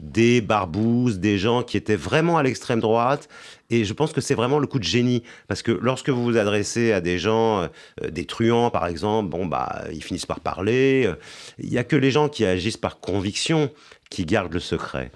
des 0.00 0.40
barbouzes, 0.40 1.18
des 1.18 1.38
gens 1.38 1.62
qui 1.62 1.76
étaient 1.76 1.96
vraiment 1.96 2.36
à 2.38 2.42
l'extrême 2.42 2.80
droite. 2.80 3.28
Et 3.70 3.84
je 3.84 3.92
pense 3.92 4.12
que 4.12 4.20
c'est 4.20 4.34
vraiment 4.34 4.58
le 4.58 4.66
coup 4.66 4.78
de 4.78 4.84
génie. 4.84 5.22
Parce 5.48 5.62
que 5.62 5.72
lorsque 5.72 6.10
vous 6.10 6.22
vous 6.22 6.36
adressez 6.36 6.92
à 6.92 7.00
des 7.00 7.18
gens, 7.18 7.62
euh, 7.62 8.10
des 8.10 8.24
truands 8.24 8.70
par 8.70 8.86
exemple, 8.86 9.30
bon, 9.30 9.46
bah, 9.46 9.84
ils 9.92 10.02
finissent 10.02 10.26
par 10.26 10.40
parler. 10.40 11.10
Il 11.58 11.70
n'y 11.70 11.78
a 11.78 11.84
que 11.84 11.96
les 11.96 12.10
gens 12.10 12.28
qui 12.28 12.44
agissent 12.44 12.76
par 12.76 13.00
conviction 13.00 13.70
qui 14.10 14.26
gardent 14.26 14.52
le 14.52 14.60
secret. 14.60 15.10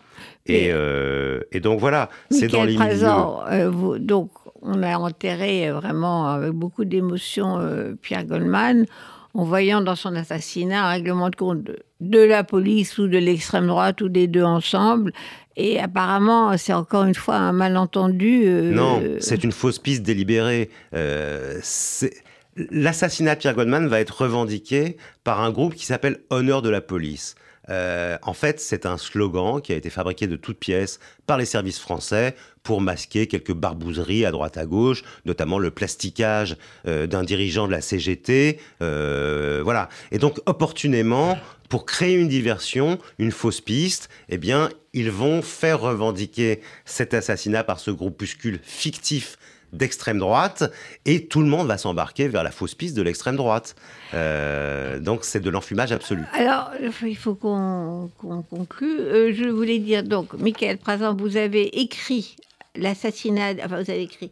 Et, 0.47 0.69
euh, 0.71 1.41
donc 1.61 1.81
voilà, 1.81 2.09
c'est 2.31 2.47
dans 2.47 2.63
les 2.65 2.77
présent, 2.77 3.43
euh, 3.51 3.99
donc 3.99 4.31
on 4.63 4.83
a 4.83 4.97
enterré 4.97 5.71
vraiment 5.73 6.29
avec 6.29 6.53
beaucoup 6.53 6.85
d'émotion 6.85 7.61
Pierre 8.01 8.25
Goldman 8.25 8.87
en 9.37 9.45
voyant 9.45 9.83
dans 9.83 9.97
son 9.97 10.15
assassinat 10.15 10.87
un 10.87 10.89
règlement 10.89 11.29
de 11.29 11.37
compte 11.37 11.59
de, 12.01 12.19
la 12.19 12.43
police 12.43 12.97
ou 12.99 13.07
de 13.07 13.19
l'extrême 13.19 13.67
droite 13.67 14.01
ou 14.01 14.09
des 14.09 14.27
deux 14.27 14.43
ensemble. 14.43 15.13
Et 15.57 15.79
apparemment, 15.79 16.57
c'est 16.57 16.73
encore 16.73 17.05
une 17.05 17.15
fois 17.15 17.37
un 17.37 17.53
malentendu. 17.53 18.45
Euh, 18.47 18.73
non, 18.73 19.03
c'est 19.21 19.45
une 19.45 19.53
fausse 19.53 19.79
piste 19.79 20.03
délibérée. 20.03 20.71
Euh, 20.95 21.61
l'assassinat 22.57 23.35
de 23.35 23.41
Pierre 23.41 23.55
Goldman 23.55 23.87
va 23.89 24.01
être 24.01 24.23
revendiqué 24.23 24.97
par 25.23 25.43
un 25.43 25.51
groupe 25.51 25.75
qui 25.75 25.85
s'appelle 25.85 26.19
Honneur 26.31 26.63
de 26.63 26.71
la 26.71 26.81
police. 26.81 27.35
Euh, 27.69 28.19
en 28.23 28.33
fait, 28.33 28.61
c'est 28.61 28.87
un 28.87 28.99
slogan 28.99 29.61
qui 29.61 29.73
a 29.73 29.77
été 29.77 29.91
fabriqué 29.91 30.27
de 30.27 30.37
toutes 30.37 30.59
pièces 30.59 31.01
par 31.27 31.39
les 31.39 31.45
services 31.45 31.79
français 31.79 32.35
pour 32.63 32.81
masquer 32.81 33.27
quelques 33.27 33.53
barbouzeries 33.53 34.25
à 34.25 34.31
droite 34.31 34.57
à 34.57 34.67
gauche, 34.67 35.03
notamment 35.25 35.59
le 35.59 35.71
plasticage 35.71 36.57
euh, 36.87 37.07
d'un 37.07 37.23
dirigeant 37.23 37.67
de 37.67 37.73
la 37.73 37.81
CGT. 37.81 38.59
Euh, 38.83 39.61
voilà. 39.63 39.89
Et 40.11 40.19
donc, 40.19 40.41
opportunément, 40.47 41.39
pour 41.69 41.87
créer 41.87 42.15
une 42.15 42.29
diversion, 42.29 42.99
une 43.19 43.31
fausse 43.31 43.61
piste, 43.61 44.09
eh 44.29 44.39
bien, 44.39 44.71
ils 44.93 45.11
vont 45.11 45.43
faire 45.43 45.81
revendiquer 45.81 46.61
cet 46.85 47.15
assassinat 47.15 47.65
par 47.65 47.81
ce 47.81 47.91
groupuscule 47.91 48.61
fictif 48.63 49.37
d'extrême 49.73 50.19
droite 50.19 50.65
et 51.05 51.27
tout 51.27 51.41
le 51.41 51.47
monde 51.47 51.67
va 51.67 51.79
s'embarquer 51.79 52.29
vers 52.29 52.43
la 52.43 52.51
fausse 52.51 52.75
piste 52.75 52.97
de 52.97 53.03
l'extrême 53.03 53.37
droite. 53.37 53.77
Euh, 54.15 54.99
donc 54.99 55.25
c'est 55.25 55.41
de 55.41 55.51
l'enfumage 55.51 55.93
absolu. 55.93 56.23
Alors 56.33 56.71
il 57.03 57.17
faut 57.17 57.35
qu'on 57.35 58.11
conclue. 58.51 59.01
Euh, 59.01 59.33
je 59.35 59.49
voulais 59.49 59.79
dire 59.79 60.03
donc, 60.03 60.35
Michael 60.35 60.79
Prazan, 60.79 61.15
vous 61.15 61.37
avez 61.37 61.81
écrit 61.81 62.37
l'assassinat, 62.77 63.55
enfin 63.65 63.83
vous 63.83 63.91
avez 63.91 64.03
écrit 64.03 64.31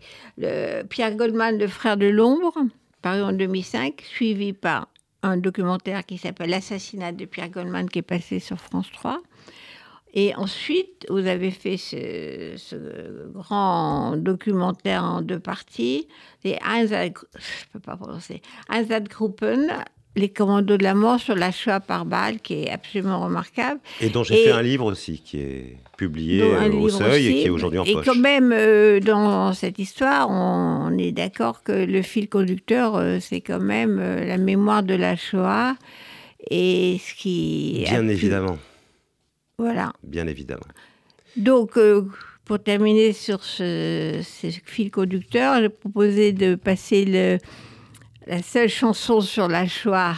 Pierre 0.88 1.14
Goldman, 1.14 1.58
le 1.58 1.68
frère 1.68 1.96
de 1.96 2.06
l'ombre, 2.06 2.54
paru 3.02 3.22
en 3.22 3.32
2005, 3.32 4.02
suivi 4.02 4.52
par 4.52 4.88
un 5.24 5.38
documentaire 5.38 6.04
qui 6.04 6.18
s'appelle 6.18 6.50
L'assassinat 6.50 7.12
de 7.12 7.24
Pierre 7.24 7.48
Goldman 7.48 7.88
qui 7.88 8.00
est 8.00 8.02
passé 8.02 8.38
sur 8.38 8.60
France 8.60 8.90
3. 8.92 9.20
Et 10.16 10.32
ensuite, 10.36 11.06
vous 11.10 11.26
avez 11.26 11.50
fait 11.50 11.76
ce, 11.76 12.54
grand 13.32 14.16
documentaire 14.16 15.02
en 15.02 15.22
deux 15.22 15.40
parties, 15.40 16.06
les 16.44 16.56
Einsatzgruppen, 18.70 19.72
les 20.14 20.28
commandos 20.28 20.76
de 20.76 20.84
la 20.84 20.94
mort 20.94 21.18
sur 21.18 21.34
la 21.34 21.50
Shoah 21.50 21.80
par 21.80 22.06
balle, 22.06 22.38
qui 22.38 22.62
est 22.62 22.70
absolument 22.70 23.20
remarquable. 23.20 23.80
Et 24.00 24.08
dont 24.08 24.22
j'ai 24.22 24.36
fait 24.36 24.52
un 24.52 24.62
livre 24.62 24.84
aussi, 24.84 25.20
qui 25.20 25.38
est 25.38 25.78
publié 25.96 26.42
euh, 26.42 26.70
au 26.70 26.88
Seuil 26.88 27.26
et 27.26 27.32
qui 27.40 27.46
est 27.46 27.50
aujourd'hui 27.50 27.80
en 27.80 27.84
et 27.84 27.94
poche. 27.94 28.06
Et 28.06 28.10
quand 28.10 28.14
même, 28.14 28.52
euh, 28.52 29.00
dans 29.00 29.52
cette 29.52 29.80
histoire, 29.80 30.30
on, 30.30 30.96
est 30.96 31.10
d'accord 31.10 31.64
que 31.64 31.72
le 31.72 32.02
fil 32.02 32.28
conducteur, 32.28 32.94
euh, 32.94 33.18
c'est 33.20 33.40
quand 33.40 33.58
même 33.58 33.98
la 33.98 34.38
mémoire 34.38 34.84
de 34.84 34.94
la 34.94 35.16
Shoah 35.16 35.74
et 36.48 37.00
ce 37.04 37.14
qui... 37.14 37.82
Bien 37.84 38.06
évidemment. 38.06 38.58
Voilà. 39.58 39.92
Bien 40.02 40.26
évidemment. 40.26 40.66
Donc, 41.36 41.76
euh, 41.76 42.08
pour 42.44 42.62
terminer 42.62 43.12
sur 43.12 43.42
ce, 43.42 44.20
fil 44.64 44.90
conducteur, 44.90 45.60
j'ai 45.60 45.68
proposé 45.68 46.32
de 46.32 46.54
passer 46.54 47.04
le, 47.04 47.38
la 48.26 48.42
seule 48.42 48.68
chanson 48.68 49.20
sur 49.20 49.48
la 49.48 49.66
Shoah 49.66 50.16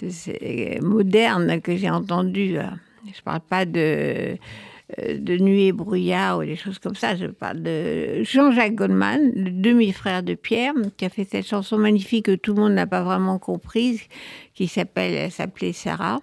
de 0.00 0.80
moderne 0.82 1.60
que 1.60 1.76
j'ai 1.76 1.90
entendue. 1.90 2.58
Euh, 2.58 2.64
je 3.04 3.18
ne 3.18 3.22
parle 3.24 3.40
pas 3.40 3.64
de, 3.64 4.36
euh, 4.98 5.18
de 5.18 5.36
Nuit 5.36 5.66
et 5.66 5.72
brouillard 5.72 6.38
ou 6.38 6.44
des 6.44 6.56
choses 6.56 6.78
comme 6.78 6.94
ça. 6.94 7.16
Je 7.16 7.26
parle 7.26 7.62
de 7.62 8.22
Jean-Jacques 8.22 8.74
Goldman, 8.74 9.32
le 9.34 9.50
demi-frère 9.50 10.22
de 10.22 10.34
Pierre, 10.34 10.74
qui 10.96 11.04
a 11.04 11.08
fait 11.08 11.24
cette 11.24 11.46
chanson 11.46 11.78
magnifique 11.78 12.26
que 12.26 12.34
tout 12.34 12.54
le 12.54 12.62
monde 12.62 12.72
n'a 12.72 12.86
pas 12.86 13.02
vraiment 13.02 13.38
comprise, 13.38 14.00
qui 14.54 14.68
s'appelle 14.68 15.30
s'appelait 15.30 15.72
Sarah 15.72 16.20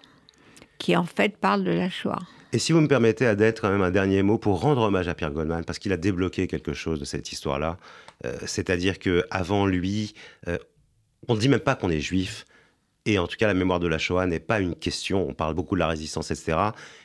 qui 0.77 0.95
en 0.95 1.05
fait 1.05 1.37
parle 1.37 1.63
de 1.63 1.71
la 1.71 1.89
Shoah. 1.89 2.19
Et 2.53 2.59
si 2.59 2.71
vous 2.71 2.81
me 2.81 2.87
permettez, 2.87 3.25
Adèle, 3.25 3.53
quand 3.53 3.69
même 3.69 3.81
un 3.81 3.91
dernier 3.91 4.23
mot 4.23 4.37
pour 4.37 4.61
rendre 4.61 4.81
hommage 4.83 5.07
à 5.07 5.13
Pierre 5.13 5.31
Goldman, 5.31 5.65
parce 5.65 5.79
qu'il 5.79 5.91
a 5.91 5.97
débloqué 5.97 6.47
quelque 6.47 6.73
chose 6.73 6.99
de 6.99 7.05
cette 7.05 7.31
histoire-là. 7.31 7.77
Euh, 8.25 8.33
c'est-à-dire 8.45 8.99
que 8.99 9.25
avant 9.29 9.65
lui, 9.65 10.13
euh, 10.47 10.57
on 11.27 11.35
ne 11.35 11.39
dit 11.39 11.49
même 11.49 11.59
pas 11.59 11.75
qu'on 11.75 11.89
est 11.89 11.99
juif. 11.99 12.45
Et 13.07 13.17
en 13.19 13.25
tout 13.25 13.37
cas, 13.37 13.47
la 13.47 13.53
mémoire 13.53 13.79
de 13.79 13.87
la 13.87 13.97
Shoah 13.97 14.27
n'est 14.27 14.41
pas 14.41 14.59
une 14.59 14.75
question. 14.75 15.25
On 15.29 15.33
parle 15.33 15.53
beaucoup 15.53 15.75
de 15.75 15.79
la 15.79 15.87
résistance, 15.87 16.29
etc. 16.29 16.57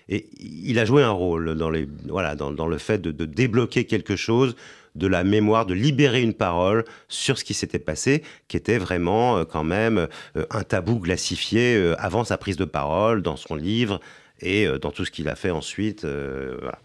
Et 0.09 0.27
il 0.41 0.79
a 0.81 0.85
joué 0.85 1.05
un 1.05 1.13
rôle 1.13 1.55
dans, 1.55 1.71
les, 1.71 1.89
voilà, 2.09 2.35
dans, 2.35 2.51
dans 2.51 2.67
le 2.67 2.77
fait 2.77 3.01
de, 3.01 3.13
de, 3.13 3.25
débloquer 3.25 3.85
quelque 3.85 4.17
chose 4.17 4.57
de 4.97 5.07
la 5.07 5.23
mémoire, 5.23 5.65
de 5.65 5.75
libérer 5.75 6.21
une 6.21 6.35
parole 6.35 6.85
sur 7.07 7.39
ce 7.39 7.45
qui 7.45 7.55
s'était 7.55 7.79
passé, 7.79 8.25
qui 8.49 8.57
était 8.57 8.79
vraiment 8.79 9.39
euh, 9.39 9.45
quand 9.45 9.63
même 9.63 10.09
euh, 10.37 10.45
un 10.51 10.65
tabou 10.65 10.99
glacifié 10.99 11.77
euh, 11.77 11.95
avant 11.99 12.25
sa 12.25 12.37
prise 12.37 12.57
de 12.57 12.65
parole, 12.65 13.23
dans 13.23 13.37
son 13.37 13.55
livre 13.55 14.01
et 14.41 14.67
dans 14.81 14.91
tout 14.91 15.05
ce 15.05 15.13
qu'il 15.13 15.29
a 15.29 15.37
fait 15.37 15.53
ensuite. 15.53 16.05
voilà. 16.05 16.81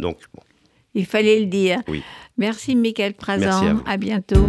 Donc, 0.00 0.18
bon. 0.34 0.42
Il 0.94 1.06
fallait 1.06 1.38
le 1.38 1.46
dire. 1.46 1.78
Oui. 1.86 2.02
Merci, 2.36 2.74
Michael 2.74 3.14
Prazan. 3.14 3.84
à 3.86 3.96
bientôt. 3.96 4.48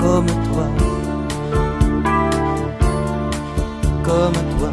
comme 0.00 0.26
toi. 0.26 0.66
Comme 4.02 4.38
toi, 4.52 4.70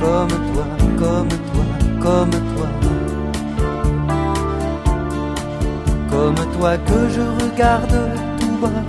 comme 0.00 0.34
toi, 0.48 0.66
comme 0.98 1.28
toi, 1.48 1.64
comme 2.00 2.30
toi. 2.54 2.68
Comme 6.10 6.40
toi 6.54 6.78
que 6.78 6.98
je 7.14 7.24
regarde 7.42 7.98
tout 8.40 8.56
bas. 8.62 8.82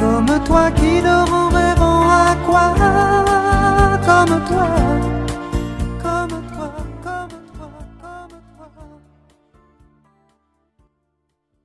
Comme 0.00 0.44
toi 0.44 0.70
qui 0.72 1.02
dort 1.02 1.32
en 1.32 1.48
rêvant 1.48 2.02
à 2.08 2.36
quoi 2.46 2.74
Comme 4.06 4.40
toi 4.48 5.15